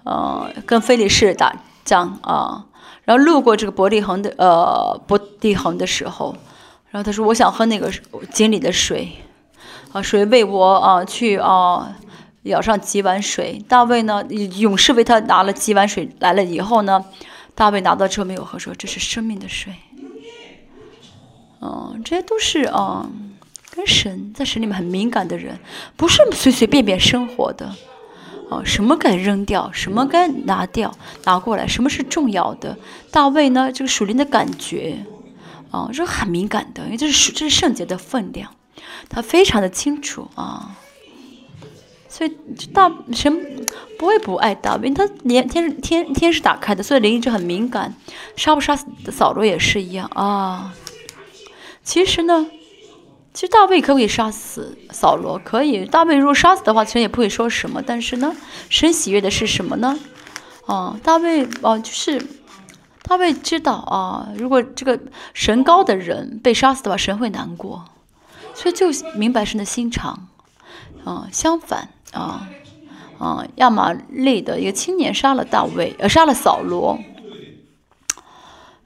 [0.04, 1.52] 呃，跟菲利士打
[1.84, 2.66] 仗啊。
[3.02, 6.36] 然后路过这个伯利恒的呃伯利恒的时候，
[6.90, 7.90] 然后他说：“我想喝那个
[8.30, 9.16] 井里的水。”
[9.90, 11.96] 啊，谁为我啊去啊
[12.44, 13.60] 舀上几碗水？
[13.68, 17.04] 大卫呢，勇士为他拿了几碗水来了以后呢，
[17.56, 19.72] 大卫拿到之后没有喝，说这是生命的水。
[21.62, 23.08] 嗯，这些都是啊，
[23.70, 25.58] 跟神在神里面很敏感的人，
[25.96, 27.72] 不是随随便便生活的。
[28.50, 30.92] 哦，什么该扔掉，什么该拿掉，
[31.24, 32.76] 拿过来，什么是重要的？
[33.10, 34.98] 大卫呢，这个属灵的感觉，
[35.70, 38.52] 啊，是很敏感的，因为这是这是圣洁的分量。
[39.08, 40.76] 他非常的清楚啊，
[42.08, 42.36] 所以
[42.74, 43.66] 大神
[43.98, 47.94] 不会不爱大卫，他连天天天是打开的，所以灵一直很敏感。
[48.36, 48.76] 杀不杀
[49.10, 50.74] 扫罗也是一样啊。
[51.84, 52.46] 其实呢，
[53.34, 55.40] 其实大卫可不可以杀死扫罗？
[55.44, 55.84] 可以。
[55.84, 57.82] 大卫如果杀死的话，神也不会说什么。
[57.82, 58.34] 但是呢，
[58.68, 59.98] 神喜悦的是什么呢？
[60.66, 62.24] 啊，大卫啊，就是
[63.02, 65.00] 大卫知道啊，如果这个
[65.34, 67.84] 神高的人被杀死的话，神会难过。
[68.54, 70.28] 所以就明白神的心肠，
[71.04, 72.46] 啊，相反啊，
[73.18, 76.98] 啊，亚玛利的一个青年杀了大卫，呃，杀了扫罗。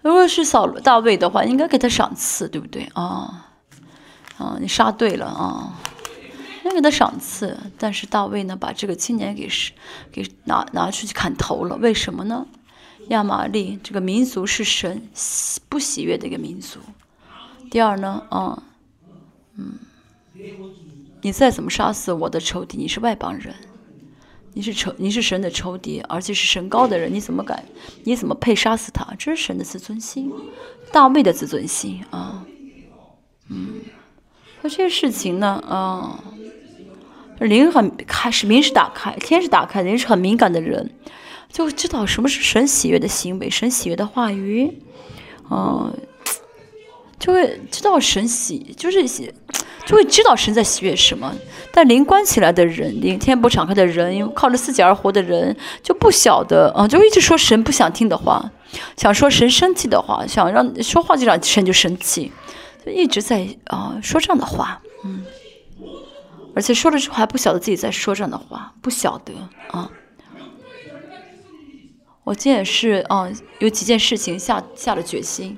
[0.07, 3.49] 如果是扫罗大卫的话，应该给他赏赐，对不对啊？
[4.39, 5.75] 啊，你杀对了啊，
[6.63, 7.59] 应该给他赏赐。
[7.77, 9.73] 但是大卫呢，把这个青年给是
[10.13, 12.47] 给拿拿出去砍头了，为什么呢？
[13.09, 15.09] 亚玛利这个民族是神
[15.69, 16.79] 不喜悦的一个民族。
[17.69, 18.63] 第二呢，啊。
[19.59, 19.73] 嗯，
[21.23, 23.55] 你再怎么杀死我的仇敌，你是外邦人，
[24.57, 27.63] 你是仇，你是神的仇敌，而且是神高的人，你怎么敢？
[28.05, 29.07] 你怎么配杀死他？
[29.19, 30.33] 这是神的自尊心，
[30.91, 32.47] 大卫的自尊心啊。
[33.51, 33.83] 嗯，
[34.63, 35.63] 那这些事情呢？
[35.69, 36.25] 啊，
[37.39, 40.91] 灵很开，是明是打开，天是打开，人是很敏感的人，
[41.53, 44.79] 就知道什么是神喜悦的行为，神喜悦的话语，
[45.51, 45.93] 嗯。
[47.19, 49.33] 就会知道神喜，就是喜，
[49.87, 51.35] 就会知道神在喜悦什么。
[51.73, 58.51] 但灵关起来的人，灵天不敞开的人，靠着自己而活的人，就不晓得啊，就一直说神不想听的话，
[58.97, 62.33] 想说神生气的话，想让说话就让神就生气，
[62.85, 65.25] 就一直在啊说这样的话，嗯，
[66.55, 69.33] 而且说了之后还不晓得自己在说这样的话，不晓得
[69.71, 69.91] 啊，
[72.25, 75.57] 我今天也是啊，有几件事情下下了决心，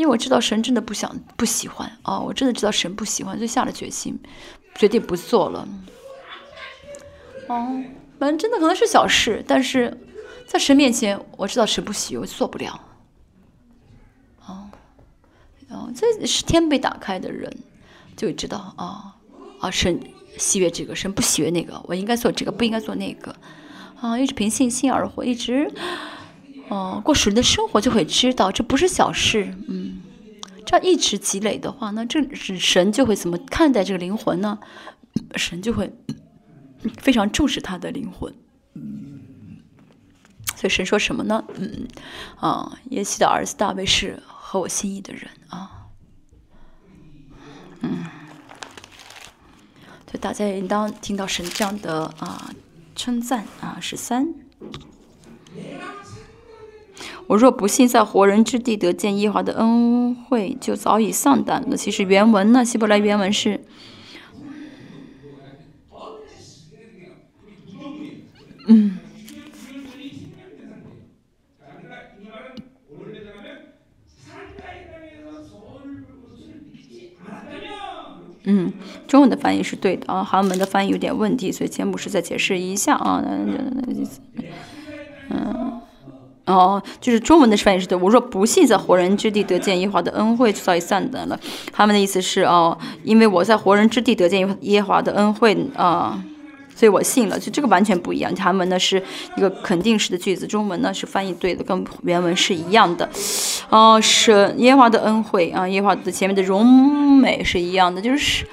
[0.00, 4.18] 因为我知道神真的不想不喜欢啊，我真的知道神不喜欢，就下了决心，
[4.74, 5.68] 决定不做了。
[7.48, 7.84] 哦，
[8.18, 9.94] 反正真的可能是小事，但是
[10.46, 12.80] 在神面前，我知道神不喜，我做不了。
[14.46, 14.70] 哦，
[15.68, 17.54] 哦，这是天被打开的人
[18.16, 19.14] 就会知道啊
[19.60, 20.00] 啊，神
[20.38, 23.36] 喜悦这个，神不喜悦那个，我应该做这个，不应该做那个。
[24.00, 25.70] 啊，一直凭信心而活，一直，
[26.70, 29.54] 哦，过属灵的生活，就会知道这不是小事。
[29.68, 30.00] 嗯，
[30.64, 34.58] 这样一直积累的话，那这神就会怎么看待这个灵魂呢？
[35.36, 35.92] 神就会
[36.96, 38.32] 非常重视他的灵魂。
[40.56, 41.44] 所以神说什么呢？
[41.54, 41.88] 嗯，
[42.36, 45.88] 啊，耶西的儿子大卫是合我心意的人啊。
[47.80, 48.04] 嗯，
[50.06, 52.50] 所以大家应当听到神这样的啊。
[52.96, 54.34] 称赞啊，十三。
[57.30, 61.76] 我若不信在活人之地得见耶和华的恩惠，就早已丧胆了。
[61.76, 63.60] 其实原文呢，希伯来原文是，
[68.66, 68.98] 嗯。
[78.42, 78.72] 嗯，
[79.06, 83.22] 中文的翻译是对的啊，韩文的翻译有点问题，所以节目是再解释一下啊。
[83.24, 83.84] 嗯，
[86.50, 87.96] 哦，就是中文的翻译是对。
[87.96, 91.38] 我若不信在活人之地得见耶华的恩惠，就早已散的了。
[91.72, 96.22] 他们的意思是哦，因为我在活人之地得见耶和华的恩惠啊。
[96.72, 98.34] 所以我信了，就这个完全不一样。
[98.36, 99.02] 韩文呢是
[99.36, 103.06] 一个肯定式的句子，中文呢是翻译对的，跟原文是一样的。
[103.68, 106.66] 哦，是耶华的恩惠啊，耶华的前面的荣
[107.18, 108.46] 美是一样的，就是，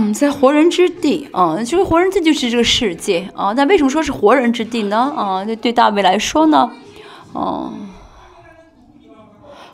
[0.00, 3.52] 嗯，在活人之地啊，就是活人这就是这个世界啊。
[3.54, 5.12] 那为什么说是活人之地呢？
[5.16, 6.70] 啊，对对大卫来说呢，
[7.32, 7.72] 哦。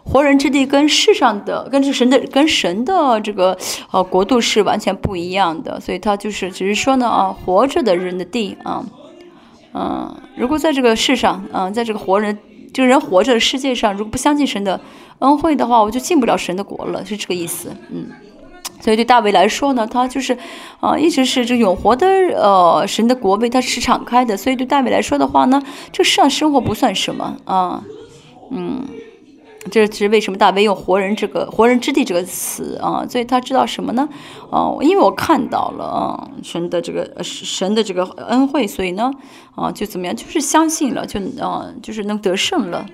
[0.06, 3.56] 活人之地跟世上的、跟这神的、跟神的这个
[3.90, 8.84] 呃国度是完全不一样的，所以他就是只是说呢啊，活着的人的地啊，
[9.72, 12.38] 嗯，如果在这个世上，嗯，在这个活人
[12.72, 14.78] 这个人活着的世界上，如果不相信神的
[15.20, 18.09] 恩惠的话，我就进不了神的国了，是这个意思，嗯，
[18.85, 20.36] 所以对大卫来说呢，他就是
[20.81, 27.82] 啊，一直是这永活的呃神的国为他是敞开的，所以对大卫来说的话呢，这世上生活不算什么啊，
[28.51, 28.85] 嗯。
[29.70, 33.02] 这是为什么大卫用“活人”这个“活人之地”这个词啊？
[33.09, 34.06] 所以他知道什么呢？
[34.51, 39.11] 哦，因为我看到了啊，神的这个神的这个恩惠，所以呢，
[39.55, 42.85] 啊，就怎么样，就是相信了，就啊，就是能得胜了。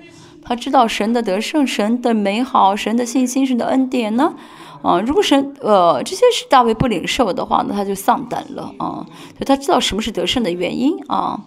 [0.41, 4.33] 他知道神的得胜，神的美好，神的信心，神的恩典呢，
[4.81, 9.05] 啊，如果神呃这些是大卫不领受的话，那他就丧胆了啊。
[9.07, 11.39] 所以他知道什么是得胜的原因啊。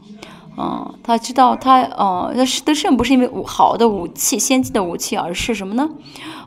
[0.56, 2.32] 嗯，他知道他，呃，
[2.65, 5.89] 得胜不是因为武好的武器、先进的武器，而是什么呢？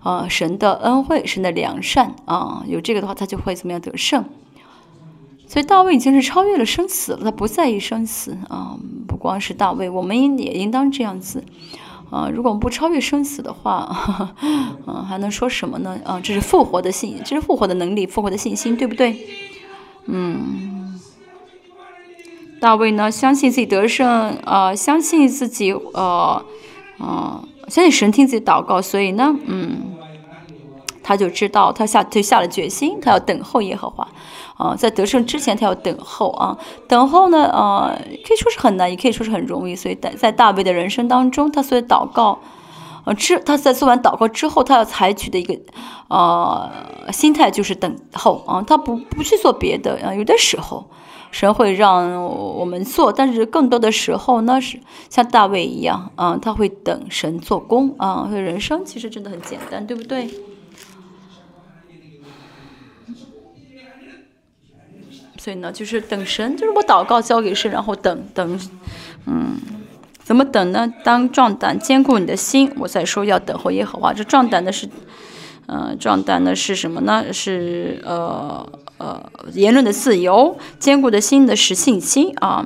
[0.01, 4.23] 呃，神的恩惠、神的良善啊，有这个的话，他就会怎么样得胜？
[5.45, 8.77] 所以大卫已经是超越了生死了，他不在意生死啊。
[9.07, 11.43] 不光是大卫，我们也应当这样子
[12.09, 12.29] 啊。
[12.33, 14.33] 如果我们不超越生死的话，
[14.85, 15.99] 嗯，还能说什么呢？
[16.05, 19.17] 啊，这是复活的信，这是复活的能力、复活的信心，对不对？
[20.05, 20.99] 嗯。
[22.59, 26.43] 大卫呢，相信自己得胜，呃，相信自己，呃，
[26.97, 29.95] 啊，相信神听自己祷告，所以呢，嗯，
[31.07, 34.05] 他就知道，他下他下了决心，他要等候耶和华，
[34.57, 37.97] 啊，在得胜之前，他要等候啊，等候呢，呃，
[38.27, 42.37] 可以说是很难，也可以说是很容易，所以在在大卫的人生当中，他所以祷告，
[43.05, 45.57] 呃，之他在做完祷告之后，他要采取的一个，
[46.09, 46.69] 呃，
[47.13, 50.85] 心态就是等候啊，他不不去做别的啊，有的时候。
[51.29, 54.79] 神会让我们做，但是更多的时候呢，是
[55.09, 58.25] 像大卫一样啊，他会等神做工啊。
[58.29, 60.29] 所以人生其实真的很简单，对不对？
[65.47, 68.59] 所以呢，就是等神，就是我祷告交给神，然后等等，
[69.25, 69.55] 嗯，
[70.21, 70.93] 怎么等呢？
[71.05, 74.11] 当壮胆坚固你的心，我再说要等候耶和华。
[74.11, 74.89] 这壮胆的是，
[75.67, 77.31] 呃，壮胆的是什么呢？
[77.31, 78.67] 是呃。
[78.97, 82.65] 呃，言论的自由，坚固的心的是信心啊，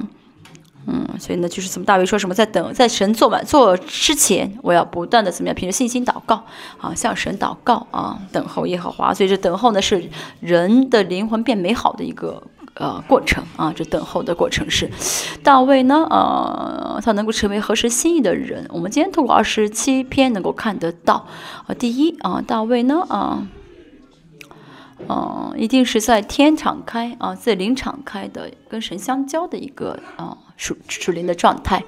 [0.87, 6.43] 嗯，所以呢，就是怎么大卫说什么，在等，在神做完做之前，我要不断的怎么样，凭着信心祷告
[6.79, 9.13] 啊，向神祷告啊，等候耶和华。
[9.13, 10.09] 所以这等候呢，是
[10.39, 12.41] 人的灵魂变美好的一个
[12.81, 14.89] 呃过程啊，这等候的过程是
[15.43, 18.67] 大卫呢，呃，他能够成为合神心意的人。
[18.73, 21.27] 我们今天透过二十七篇能够看得到
[21.67, 23.47] 啊，第一啊，大卫呢啊。
[25.09, 31.83] 嗯，一定是在天敞开啊，在灵敞开的，跟神相交的一个啊属属灵的状态。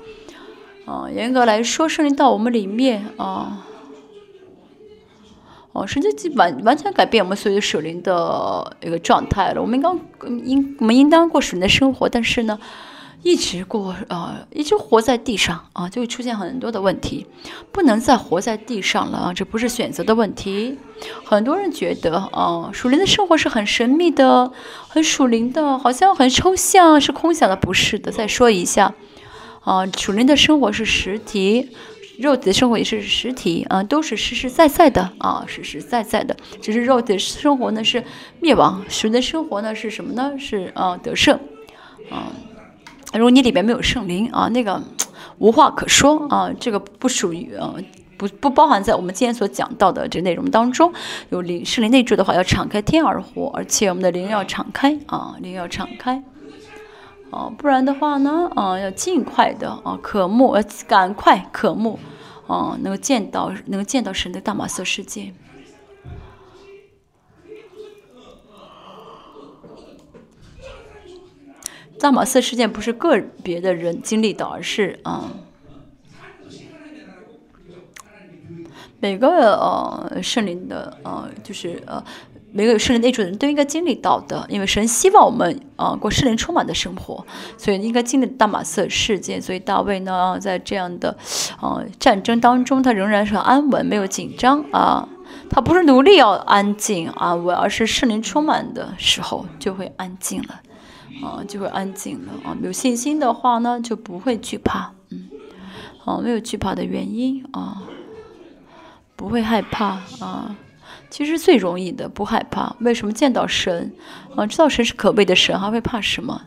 [0.85, 3.67] 啊，严格来说，圣灵到我们里面啊，
[5.73, 9.61] 哦，实际完完全改变我们所有属灵的一个状态了。
[9.61, 9.99] 我们刚
[10.45, 12.59] 应我们应当过属灵的生活，但是呢，
[13.23, 17.25] 一直过啊，一直活在地上啊，就会出现很多的问题，
[17.71, 20.77] 不能再活在地上了啊，这不是选择的问题。
[21.25, 24.51] 很多人觉得啊，属灵的生活是很神秘的，
[24.87, 28.11] 很属灵的，好像很抽象，是空想的，不是的。
[28.11, 28.93] 再说一下。
[29.61, 31.69] 啊，属灵的生活是实体，
[32.19, 36.35] 肉体的生活也是实体啊，都是实实在在的啊，实实在在的。
[36.61, 38.03] 只是肉体生活呢是
[38.39, 40.33] 灭亡，神的生活呢是什么呢？
[40.37, 41.39] 是啊得胜
[42.11, 42.31] 啊。
[43.13, 44.81] 如果你里面没有圣灵啊，那个
[45.39, 47.75] 无话可说啊，这个不属于啊，
[48.17, 50.93] 不不包含在我们今天所讲到的这内容当中。
[51.29, 56.23] 有灵圣灵内住的话，要敞开天而活，而且我们的灵要敞开啊，灵要敞开。
[57.33, 61.97] 哦，不然的话呢，啊，要尽快的啊，渴慕，呃，赶快渴慕，
[62.45, 65.33] 啊，能够见到，能够见到神的大马色世界。
[71.99, 75.31] 大马色事件不是个别的人经历的，而是啊，
[78.99, 82.03] 每个呃圣灵的呃，就是呃。
[82.55, 87.25] 每个有圣灵内住的人都应该经历到的，因为神希望我们啊过圣灵充满的生活，
[87.57, 89.41] 所以应该经历大马色事件。
[89.41, 91.17] 所以大卫呢，在这样的
[91.59, 95.09] 啊战争当中，他仍然是安稳，没有紧张啊。
[95.49, 100.61] 他不是努力要安静安稳，而是圣灵充满的时候就会安静了
[101.23, 102.55] 啊，就会安静了啊。
[102.61, 105.29] 有信心的话呢，就不会惧怕，嗯，
[106.05, 107.81] 啊，没有惧怕的原因啊，
[109.15, 110.55] 不会害怕啊。
[111.13, 113.93] 其实最容易的不害怕，为什么见到神
[114.35, 114.47] 啊？
[114.47, 116.41] 知道神是可畏的神，还会怕什么？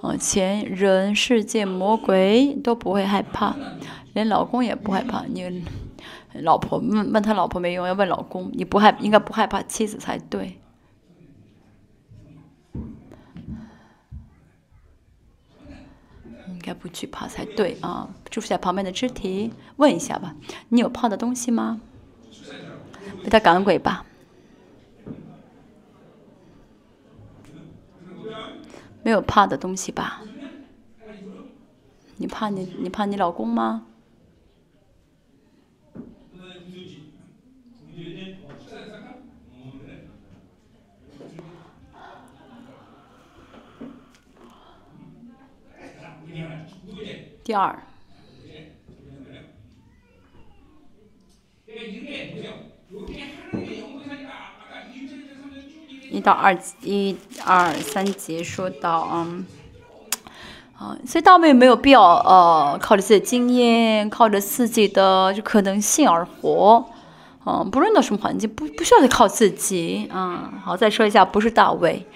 [0.00, 3.54] 啊，钱、人、世界、魔鬼都不会害怕，
[4.14, 5.22] 连老公也不害怕。
[5.26, 5.62] 你
[6.32, 8.50] 老婆问问他老婆没用，要问老公。
[8.54, 10.58] 你不害应该不害怕妻子才对，
[16.48, 18.08] 应该不惧怕才对啊！
[18.30, 20.34] 祝福下旁边的肢体，问一下吧，
[20.70, 21.82] 你有怕的东西吗？
[23.22, 24.05] 被他赶鬼吧，
[29.06, 30.24] 没有怕的东西吧？
[32.16, 33.86] 你怕你你怕你老公吗？
[47.44, 47.80] 第二。
[56.16, 57.14] 一到二一
[57.44, 59.44] 二三节说到，嗯，
[60.78, 66.86] 啊，所以大卫没有必要，呃，靠着自己的经验，靠着自己的就可能性而活，
[67.44, 72.06] 嗯，不论到什么环境，不不需要靠自己，啊，好，再说一下，不是大卫，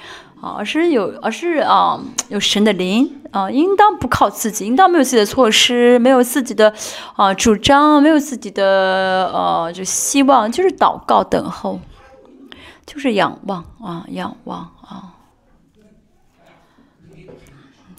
[0.40, 2.00] 啊，而是有，而是啊，
[2.30, 6.72] 有神的灵，啊，应当不靠自己，应当没有自己的措施，没有自己的
[7.16, 11.78] 啊主张，没有自己的呃就希望，就是祷告等候。
[12.92, 15.14] 就是仰望啊，仰望啊，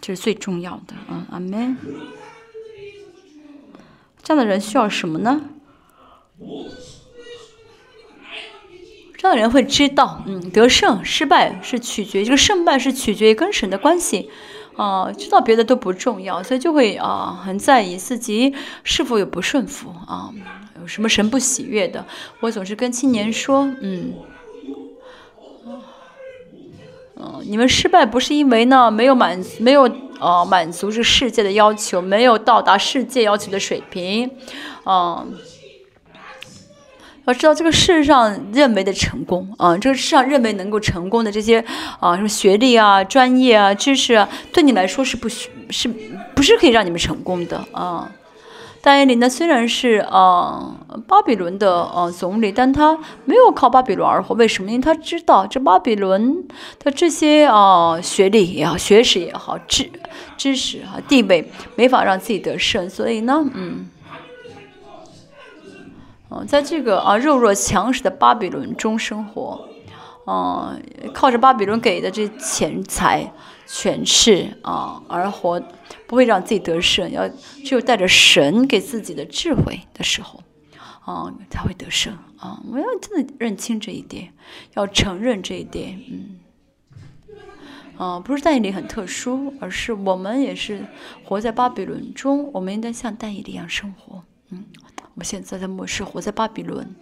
[0.01, 1.77] 这是最重要的啊，阿门。
[4.21, 5.43] 这样的人需要什么呢？
[9.17, 14.29] 这样的人会知道，嗯，得胜、失败是取决，这个胜败是取决于跟神的关系
[14.75, 15.09] 啊。
[15.13, 18.53] 知道别的都不重要，所以就会啊，很在意自己
[18.83, 20.33] 是否有不顺服啊，
[20.81, 22.05] 有什么神不喜悦的。
[22.41, 24.15] 我总是跟青年说，嗯。
[27.23, 29.83] 嗯，你们失败不是因为呢没有满没有
[30.19, 34.31] 呃满足这世界的要求，没有到达世界要求的水平，
[34.85, 35.33] 嗯，
[37.25, 41.63] 要知道这个世上认为的成功啊，这个世上认为能够成功的这些
[41.99, 45.87] 啊什么学历啊、专业啊、知识啊，对你来说是不需是
[46.33, 48.11] 不是可以让你们成功的啊？
[48.81, 50.75] 大耶利呢，虽然是呃
[51.07, 54.33] 巴比伦的呃总理，但他没有靠巴比伦而活。
[54.33, 54.71] 为什么？
[54.71, 56.47] 因为他知道这巴比伦
[56.79, 59.87] 的这些啊学历也好、学识也好、知
[60.35, 62.89] 知识啊、地位，没法让自己得胜。
[62.89, 63.87] 所以呢，嗯，
[66.31, 69.63] 嗯，在这个啊弱肉强食的巴比伦中生活，
[70.25, 70.81] 嗯，
[71.13, 73.31] 靠着巴比伦给的这钱财、
[73.71, 75.61] 权势啊而活。
[76.07, 80.43] 不会让自己得胜，要只有带着神给自己的智慧的时候，
[81.05, 82.61] 啊，才会得胜啊！
[82.69, 84.33] 我要真的认清这一点，
[84.73, 86.39] 要承认这一点，嗯，
[87.95, 90.85] 啊，不是但以理很特殊，而是我们也是
[91.23, 94.21] 活在巴比伦中，我们应该像但以理一样生活。
[94.49, 94.65] 嗯，
[94.99, 96.93] 我们现在在末世，活在巴比伦，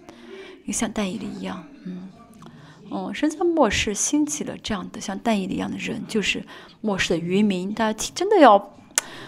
[0.65, 1.63] 也像但以理一样。
[1.83, 2.09] 嗯，
[2.89, 6.43] 哦，神在末世兴起了这样的像但以理一样的人，就是
[6.81, 7.73] 末世的渔民。
[7.73, 8.73] 大家真的要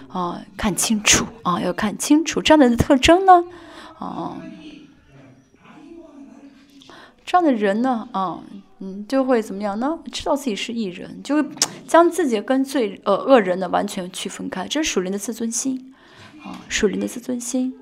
[0.07, 3.43] 啊看清楚啊，要看清楚这样的人的特征呢，
[3.97, 4.41] 啊，
[7.25, 8.39] 这样的人呢，啊。
[8.83, 9.99] 嗯，就会怎么样呢？
[10.11, 11.49] 知道自己是艺人，就会
[11.87, 14.67] 将自己跟罪呃恶人呢完全区分开。
[14.67, 15.93] 这是属灵的自尊心
[16.43, 17.75] 啊，属灵的自尊心，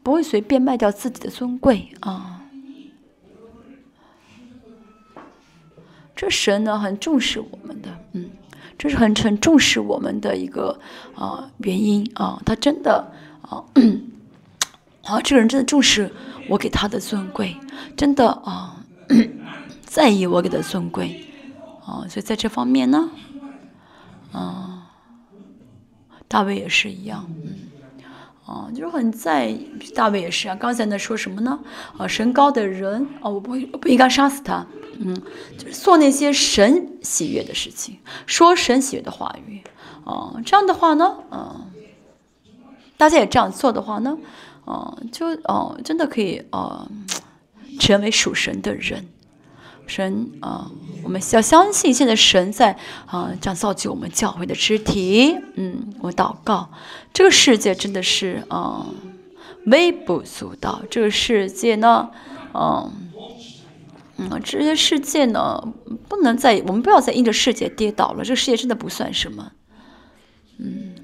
[0.00, 2.37] 不会随便卖掉自己的尊贵啊。
[6.18, 8.28] 这神呢很重视我们的，嗯，
[8.76, 10.76] 这是很很重视我们的一个
[11.14, 12.42] 啊原因啊。
[12.44, 13.62] 他真的啊
[15.06, 16.10] 啊，这个人真的重视
[16.48, 17.56] 我给他的尊贵，
[17.96, 18.74] 真的啊。
[19.86, 21.24] 在意我给的尊贵，
[21.86, 23.08] 啊，所以在这方面呢，
[24.32, 24.90] 啊，
[26.26, 27.70] 大卫也是一样，嗯，
[28.44, 30.54] 啊，就是很在意，大卫也是啊。
[30.56, 31.58] 刚才呢说什么呢？
[31.96, 34.66] 啊，神高的人，啊，我不会不应该杀死他，
[34.98, 35.14] 嗯，
[35.56, 39.62] 就是做那些神喜悦的事情，说神喜悦的话语，
[40.04, 41.70] 啊，这样的话呢，嗯，
[42.96, 44.18] 大家也这样做的话呢，
[44.64, 46.88] 啊，就哦，真的可以啊，
[47.78, 49.08] 成为属神的人。
[49.86, 50.70] 神啊，
[51.02, 52.76] 我们要相信，现在神在
[53.06, 55.34] 啊，这样造就我们教会的肢体。
[55.54, 56.68] 嗯，我祷告，
[57.14, 58.84] 这个世界真的是啊，
[59.64, 60.82] 微不足道。
[60.90, 62.10] 这个世界呢，
[62.52, 62.92] 嗯
[64.20, 65.62] 嗯，这些世界呢，
[66.08, 68.24] 不能再，我们不要再因着世界跌倒了。
[68.24, 69.52] 这个世界真的不算什么。
[70.58, 70.94] 嗯。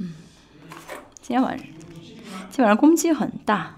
[0.00, 0.12] 嗯
[1.20, 3.77] 今天晚上，今天晚上攻击很大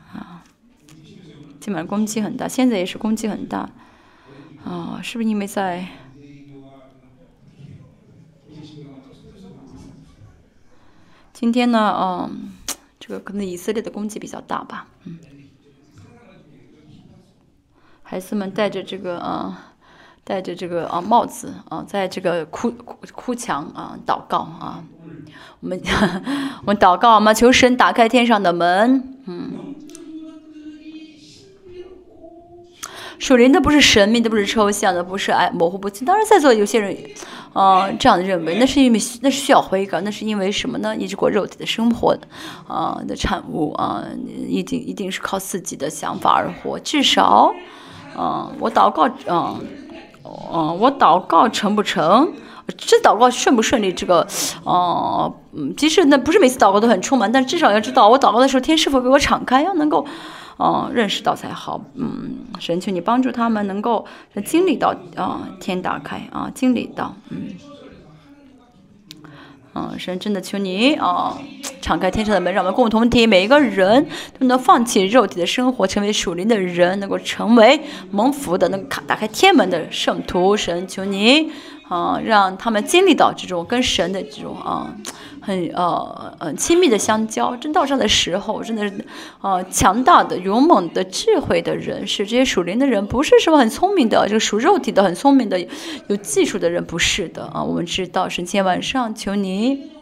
[1.61, 3.69] 基本上攻击很大，现在也是攻击很大
[4.65, 4.99] 啊！
[5.03, 5.87] 是不是因为在
[11.33, 11.95] 今天呢？
[11.99, 12.53] 嗯，
[12.99, 14.87] 这个可能以色列的攻击比较大吧？
[15.05, 15.19] 嗯，
[18.03, 19.73] 孩子们戴着这个啊，
[20.25, 22.71] 戴着这个啊帽子啊，在这个哭
[23.15, 24.85] 哭墙啊祷告啊。
[25.61, 25.81] 我们
[26.65, 29.19] 我们祷告嘛，求神打开天上的门。
[29.27, 29.75] 嗯，
[33.21, 36.07] 属灵的不是神秘的，不是抽象的，不是哎模糊不清。
[36.07, 36.97] 当然，在座有些人，
[37.53, 40.97] 啊，这样的认为，那是因为那是需要悔改，那是因为什么呢？
[40.97, 42.17] 一直过肉体的生活，
[42.67, 44.03] 啊的产物啊，
[44.49, 46.79] 一定一定是靠自己的想法而活。
[46.79, 47.55] 至少，
[48.17, 49.61] 啊，我祷告，啊，
[50.51, 52.33] 啊，我祷告成不成？
[52.79, 53.93] 这祷告顺不顺利？
[53.93, 54.27] 这个，
[54.65, 60.07] 哦，嗯，即使那不是每次祷告都很充满，但至少要知道我祷告的时候天是否给我敞开，要能够，
[60.61, 61.81] 哦，认识到才好。
[61.95, 64.05] 嗯，神求你帮助他们能够
[64.45, 67.49] 经历到啊，天打开啊，经历到，嗯，
[69.75, 71.39] 嗯，神真的求你啊，
[71.81, 74.07] 敞开天上的门，让我们共同体每一个人
[74.39, 77.81] 都能放弃肉体的生活，成为属灵的人，能够成为
[78.11, 80.55] 蒙福的，能打打开天门的圣徒。
[80.55, 81.51] 神求你。
[81.91, 84.95] 啊，让他们经历到这种跟神的这种啊，
[85.41, 89.05] 很呃呃亲密的相交，真道上的时候，真的是
[89.41, 95.59] 呃强大的、勇猛的、智慧的人，是这些属灵的人，不是什么很聪明的，这个属肉体的很聪明的、
[96.09, 97.63] 有技术的人，不是的啊。
[97.63, 100.00] 我们知道，神今天晚上求您。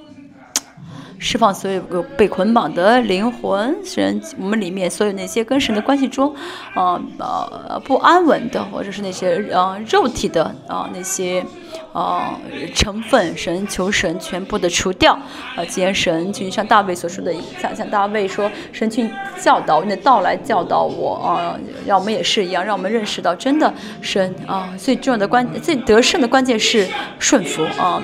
[1.18, 1.80] 释放所有
[2.16, 6.34] 被捆绑的灵魂，神，我们里面所有那些跟神的关系中，
[6.74, 11.44] 啊呃不安稳的，或者是那些啊肉体的啊那些
[11.92, 12.38] 啊
[12.74, 15.12] 成分，神求神全部的除掉。
[15.14, 26.88] 啊，今天神就像大卫所说的，像像大卫说，神去教导你的道来教导我啊，让我们也是一样，让我们认识到真的神啊最重要的关最得胜的关键是
[27.18, 28.00] 顺服啊。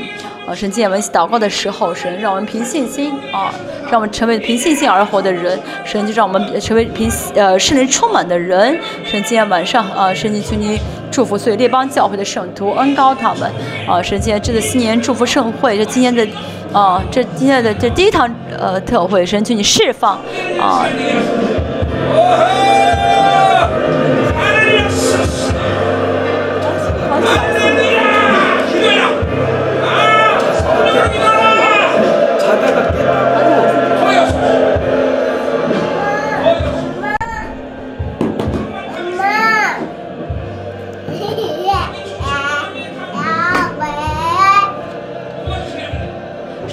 [0.47, 3.53] 啊，神今天我们祷告的时候，神让我们凭信心啊，
[3.91, 5.59] 让我们成为凭信心而活的人。
[5.85, 8.79] 神就让我们成为凭呃，圣灵充满的人。
[9.05, 10.79] 神今天晚上啊，神请你
[11.11, 13.51] 祝福所有列邦教会的圣徒，恩高他们
[13.89, 14.03] 啊。
[14.03, 16.27] 神今天这个新年祝福盛会，这今天的
[16.73, 18.29] 啊，这今天的这第一堂
[18.59, 20.19] 呃特惠，神请你释放
[20.59, 20.87] 啊。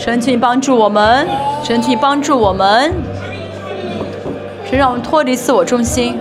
[0.03, 1.27] 神，请帮助我们，
[1.63, 2.91] 神，请帮助我们，
[4.65, 6.17] 神让我们脱离自我中心，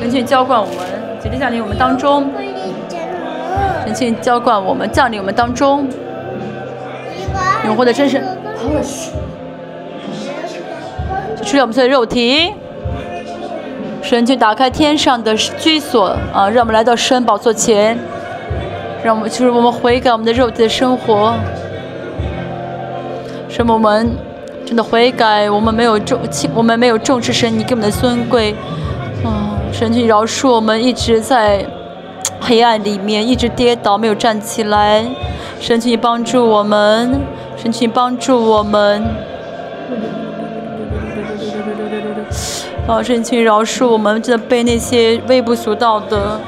[0.00, 0.76] 神，请浇灌我们，
[1.22, 2.32] 姐姐降临我们当中，
[3.84, 5.86] 神，请浇灌我们，降临我们当中，
[7.66, 8.24] 永活的真神，
[11.44, 12.54] 除掉我们所有肉体。
[14.00, 17.98] 神，就打开天上的居所啊，让我们来到神宝座前，
[19.04, 21.34] 让我们就是我们悔改我们的肉体的生活，
[23.50, 24.10] 什么我们
[24.64, 26.18] 真的悔改，我们没有重，
[26.54, 28.54] 我们没有重视神你给我们的尊贵，
[29.22, 31.62] 啊，神去饶恕我们一直在
[32.40, 35.04] 黑暗里面一直跌倒没有站起来，
[35.60, 37.20] 神去帮助我们，
[37.58, 39.04] 神去帮助我们。
[42.86, 46.38] 啊，神，请饶恕我们，真的被那些微不足道的，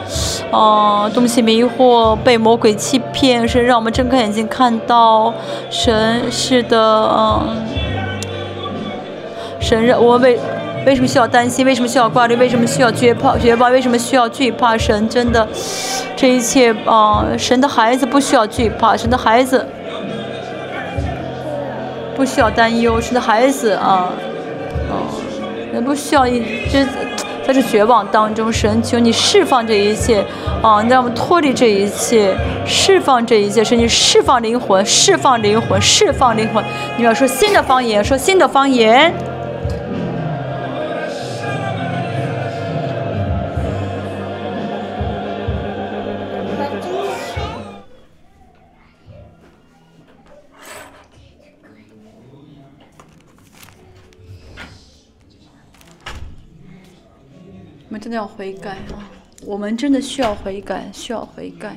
[0.51, 3.49] 啊，东西迷惑，被魔鬼欺骗。
[3.49, 5.33] 神，让我们睁开眼睛看到，
[5.71, 7.57] 神是的，嗯，
[9.59, 10.39] 神让我为
[10.85, 11.65] 为什么需要担心？
[11.65, 12.37] 为什么需要挂虑？
[12.37, 13.39] 为什么需要绝怕？
[13.39, 13.73] 绝望？
[13.73, 14.77] 为什么需要惧怕？
[14.77, 15.49] 神真的，
[16.15, 19.67] 这一切啊，神的孩子不需要惧怕，神的孩子
[22.15, 24.13] 不需要担忧，神的孩子啊，
[24.91, 25.25] 啊。
[25.77, 26.41] 人不需要一
[26.71, 26.87] 直
[27.47, 30.25] 在这绝望当中，神求你释放这一切，
[30.63, 32.35] 啊，让我们脱离这一切，
[32.65, 36.65] 释放这一切，神你释放灵魂，释放灵魂，释放灵魂。
[36.97, 39.13] 你要说新的方言，说新的方言。
[58.07, 59.03] 真的要悔改啊！
[59.45, 61.77] 我们真的需要悔改，需要悔改。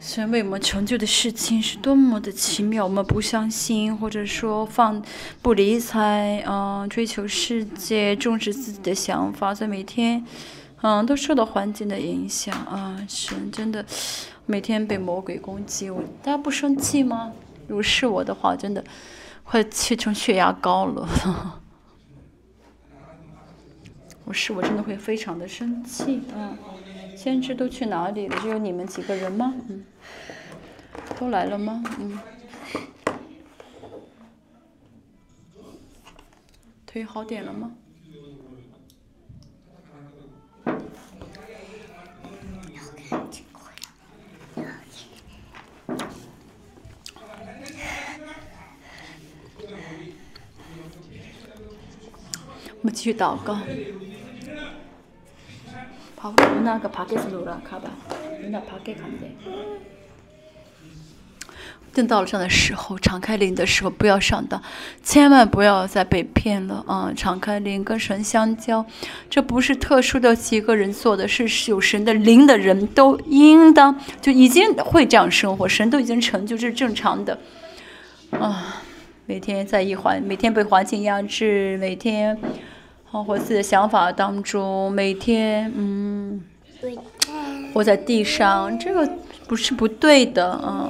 [0.00, 5.02] 神为我们成就的事情是多么的奇妙，我们不相信，或者说放
[5.42, 10.24] 不理睬，嗯，追求世界，重视自己的想法，所以每天，
[10.80, 12.96] 嗯，都受到环境的影响啊！
[13.06, 13.84] 神真的
[14.46, 17.30] 每天被魔鬼攻击，我大家不生气吗？
[17.68, 18.82] 如果是我的话，真的
[19.44, 21.60] 快气成血压高了。
[24.24, 26.56] 我是我真的会非常的生气啊！
[27.16, 28.38] 先知都去哪里了？
[28.40, 29.54] 只有你们几个人吗？
[29.68, 29.84] 嗯，
[31.18, 31.82] 都来了吗？
[31.98, 32.18] 嗯，
[36.86, 37.72] 腿好点了吗？
[52.80, 53.58] 我们继续祷告。
[56.22, 56.32] 好，
[56.62, 57.90] 那个爬给是路了，卡吧，
[58.48, 59.26] 那爬给看的。
[61.92, 64.62] 等到了这样的时候，敞开灵的时候，不要上当，
[65.02, 67.12] 千万不要再被骗了啊！
[67.16, 68.86] 敞开灵跟神相交，
[69.28, 77.36] 这不是特殊的几个人做的，是有神的灵的人都应当就已经会这样生活，神都已经成就，这是正常的。
[78.30, 78.80] 啊，
[79.26, 82.38] 每天在一环，每天被环境压制，每天。
[83.12, 86.42] 生活自己的想法当中，每天嗯，
[87.74, 89.06] 活在地上，这个
[89.46, 90.88] 不是不对的啊！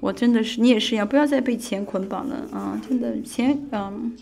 [0.00, 2.80] 我真的是，你也是一样，不要再被钱捆绑了啊！
[2.88, 4.16] 真的，钱嗯，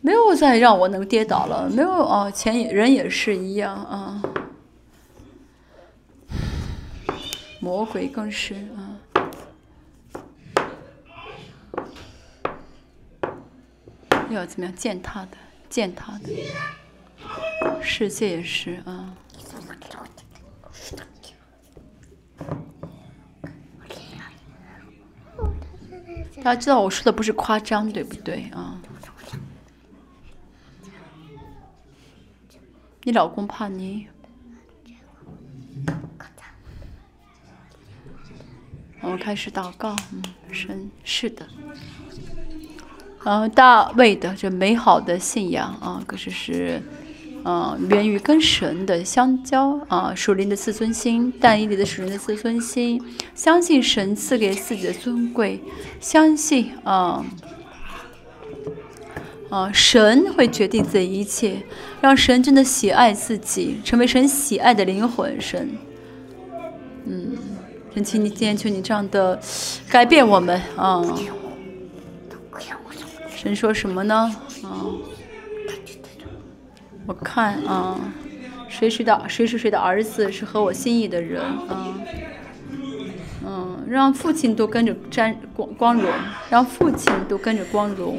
[0.00, 4.22] 没有再让我能跌倒了，没有哦，钱人也是一样啊，
[7.60, 8.91] 魔鬼更是啊，
[14.34, 15.36] 要怎么样践踏的？
[15.68, 16.28] 践踏的，
[17.82, 19.14] 世界也是啊。
[26.36, 28.80] 大家知道我说的不是夸张，对不对啊？
[33.04, 34.08] 你老公怕你？
[39.00, 40.22] 我们开始祷告，嗯，
[40.52, 41.46] 神是的。
[43.24, 46.82] 嗯，大卫的这美好的信仰啊，可是是，
[47.44, 53.00] 嗯，源于跟神的相交啊，属灵的自尊心，但以理的属灵的自尊心，
[53.34, 55.62] 相信神赐给自己的尊贵，
[56.00, 57.24] 相信啊，
[59.50, 61.62] 啊，神会决定这一切，
[62.00, 65.70] 让神真的喜爱自己，成为神喜爱的灵魂，神，
[67.06, 67.36] 嗯，
[67.94, 69.40] 神，请你今天求你这样的
[69.88, 71.00] 改变我们啊。
[73.42, 74.14] 神说什么呢？
[74.62, 74.86] 啊，
[77.08, 77.98] 我看啊，
[78.68, 81.92] 谁谁的谁是谁的儿子是合我心意的人啊，
[83.44, 86.08] 嗯，让父亲都跟着沾光光荣，
[86.48, 88.16] 让父亲都跟着光荣。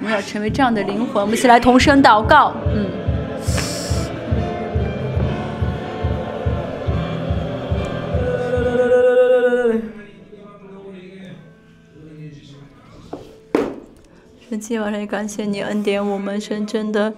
[0.00, 2.90] 我们要成为这样的灵魂，我们一起来同声祷告，嗯。
[14.58, 17.10] 今天晚上也感谢你恩典我们神真的，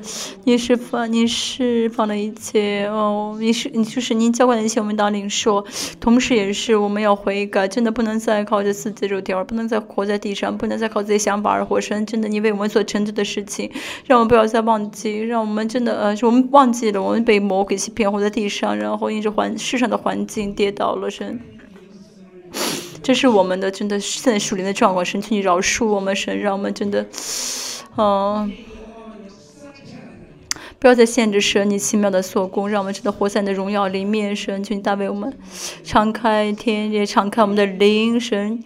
[0.44, 5.65] 你是放你释放了一切哦，你是你就是您教管的一切我们当领受，
[5.98, 11.81] 同时也是我们要悔改，真的不能再靠着自己肉体，不能再活在地上，不能再靠自己想法而活。
[11.81, 13.69] 神真的，你为我们所成就的事情，
[14.06, 21.40] 让我们不要再忘记，让我们真的呃，我们忘记了我们被魔鬼欺骗活在地上，然后因着环世上的环境跌倒了神。
[23.05, 27.06] 这是我们的真的现在树林的状况，神，请你饶恕我们，神，让我们真的，
[27.98, 28.51] 嗯，
[30.78, 35.31] 不要再限制神你奇妙的做工，让我们真的活在你的荣耀里面，神，请你大为我们
[35.85, 38.64] 敞开天，也敞开我们的灵，神。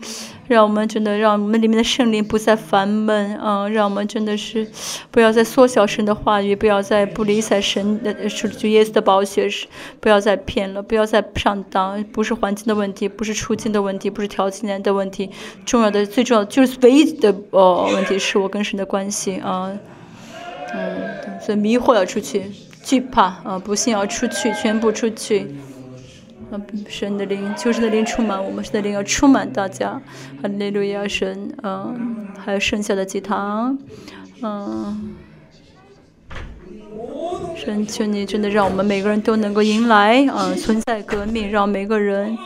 [0.49, 4.66] 让我们真的，让我们里面的圣灵不再烦闷，啊，让我们真的是
[5.11, 9.66] 不要再缩小神的话语，不要再不理睬神的主耶稣的宝血是，
[10.01, 15.31] 不要再骗了，不要再上当，不是环境的问题，不是处境的问题，不是条件的问题，
[15.66, 19.70] 重要的、最重要的就是唯一的哦问题是我跟神的关系啊，
[20.73, 22.51] 嗯，所以迷惑要出去，
[22.83, 25.55] 惧怕啊，不幸要出去，全部出去。
[26.51, 30.01] 啊，神的灵，求神的灵充满我们，神的灵要充满大家。
[30.43, 33.79] 哈利路亚，神，嗯，还有剩下的几堂，
[34.43, 35.15] 嗯，
[37.57, 42.37] 神求你真的让我们每个人都能够迎来，嗯，存在革命，让每个人，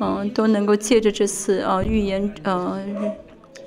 [0.00, 3.12] 嗯，都能够借着这次啊预言，嗯。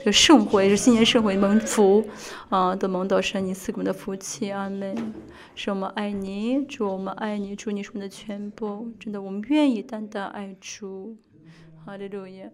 [0.02, 2.02] 这盛会是新年盛会蒙福，
[2.48, 4.96] 啊，的蒙到神你赐给我们的福气，阿门。
[5.62, 11.18] 是我们爱你，主我们爱你，主你是我们的全部，真的我们愿意单单爱主，
[11.84, 12.50] 哈利路亚。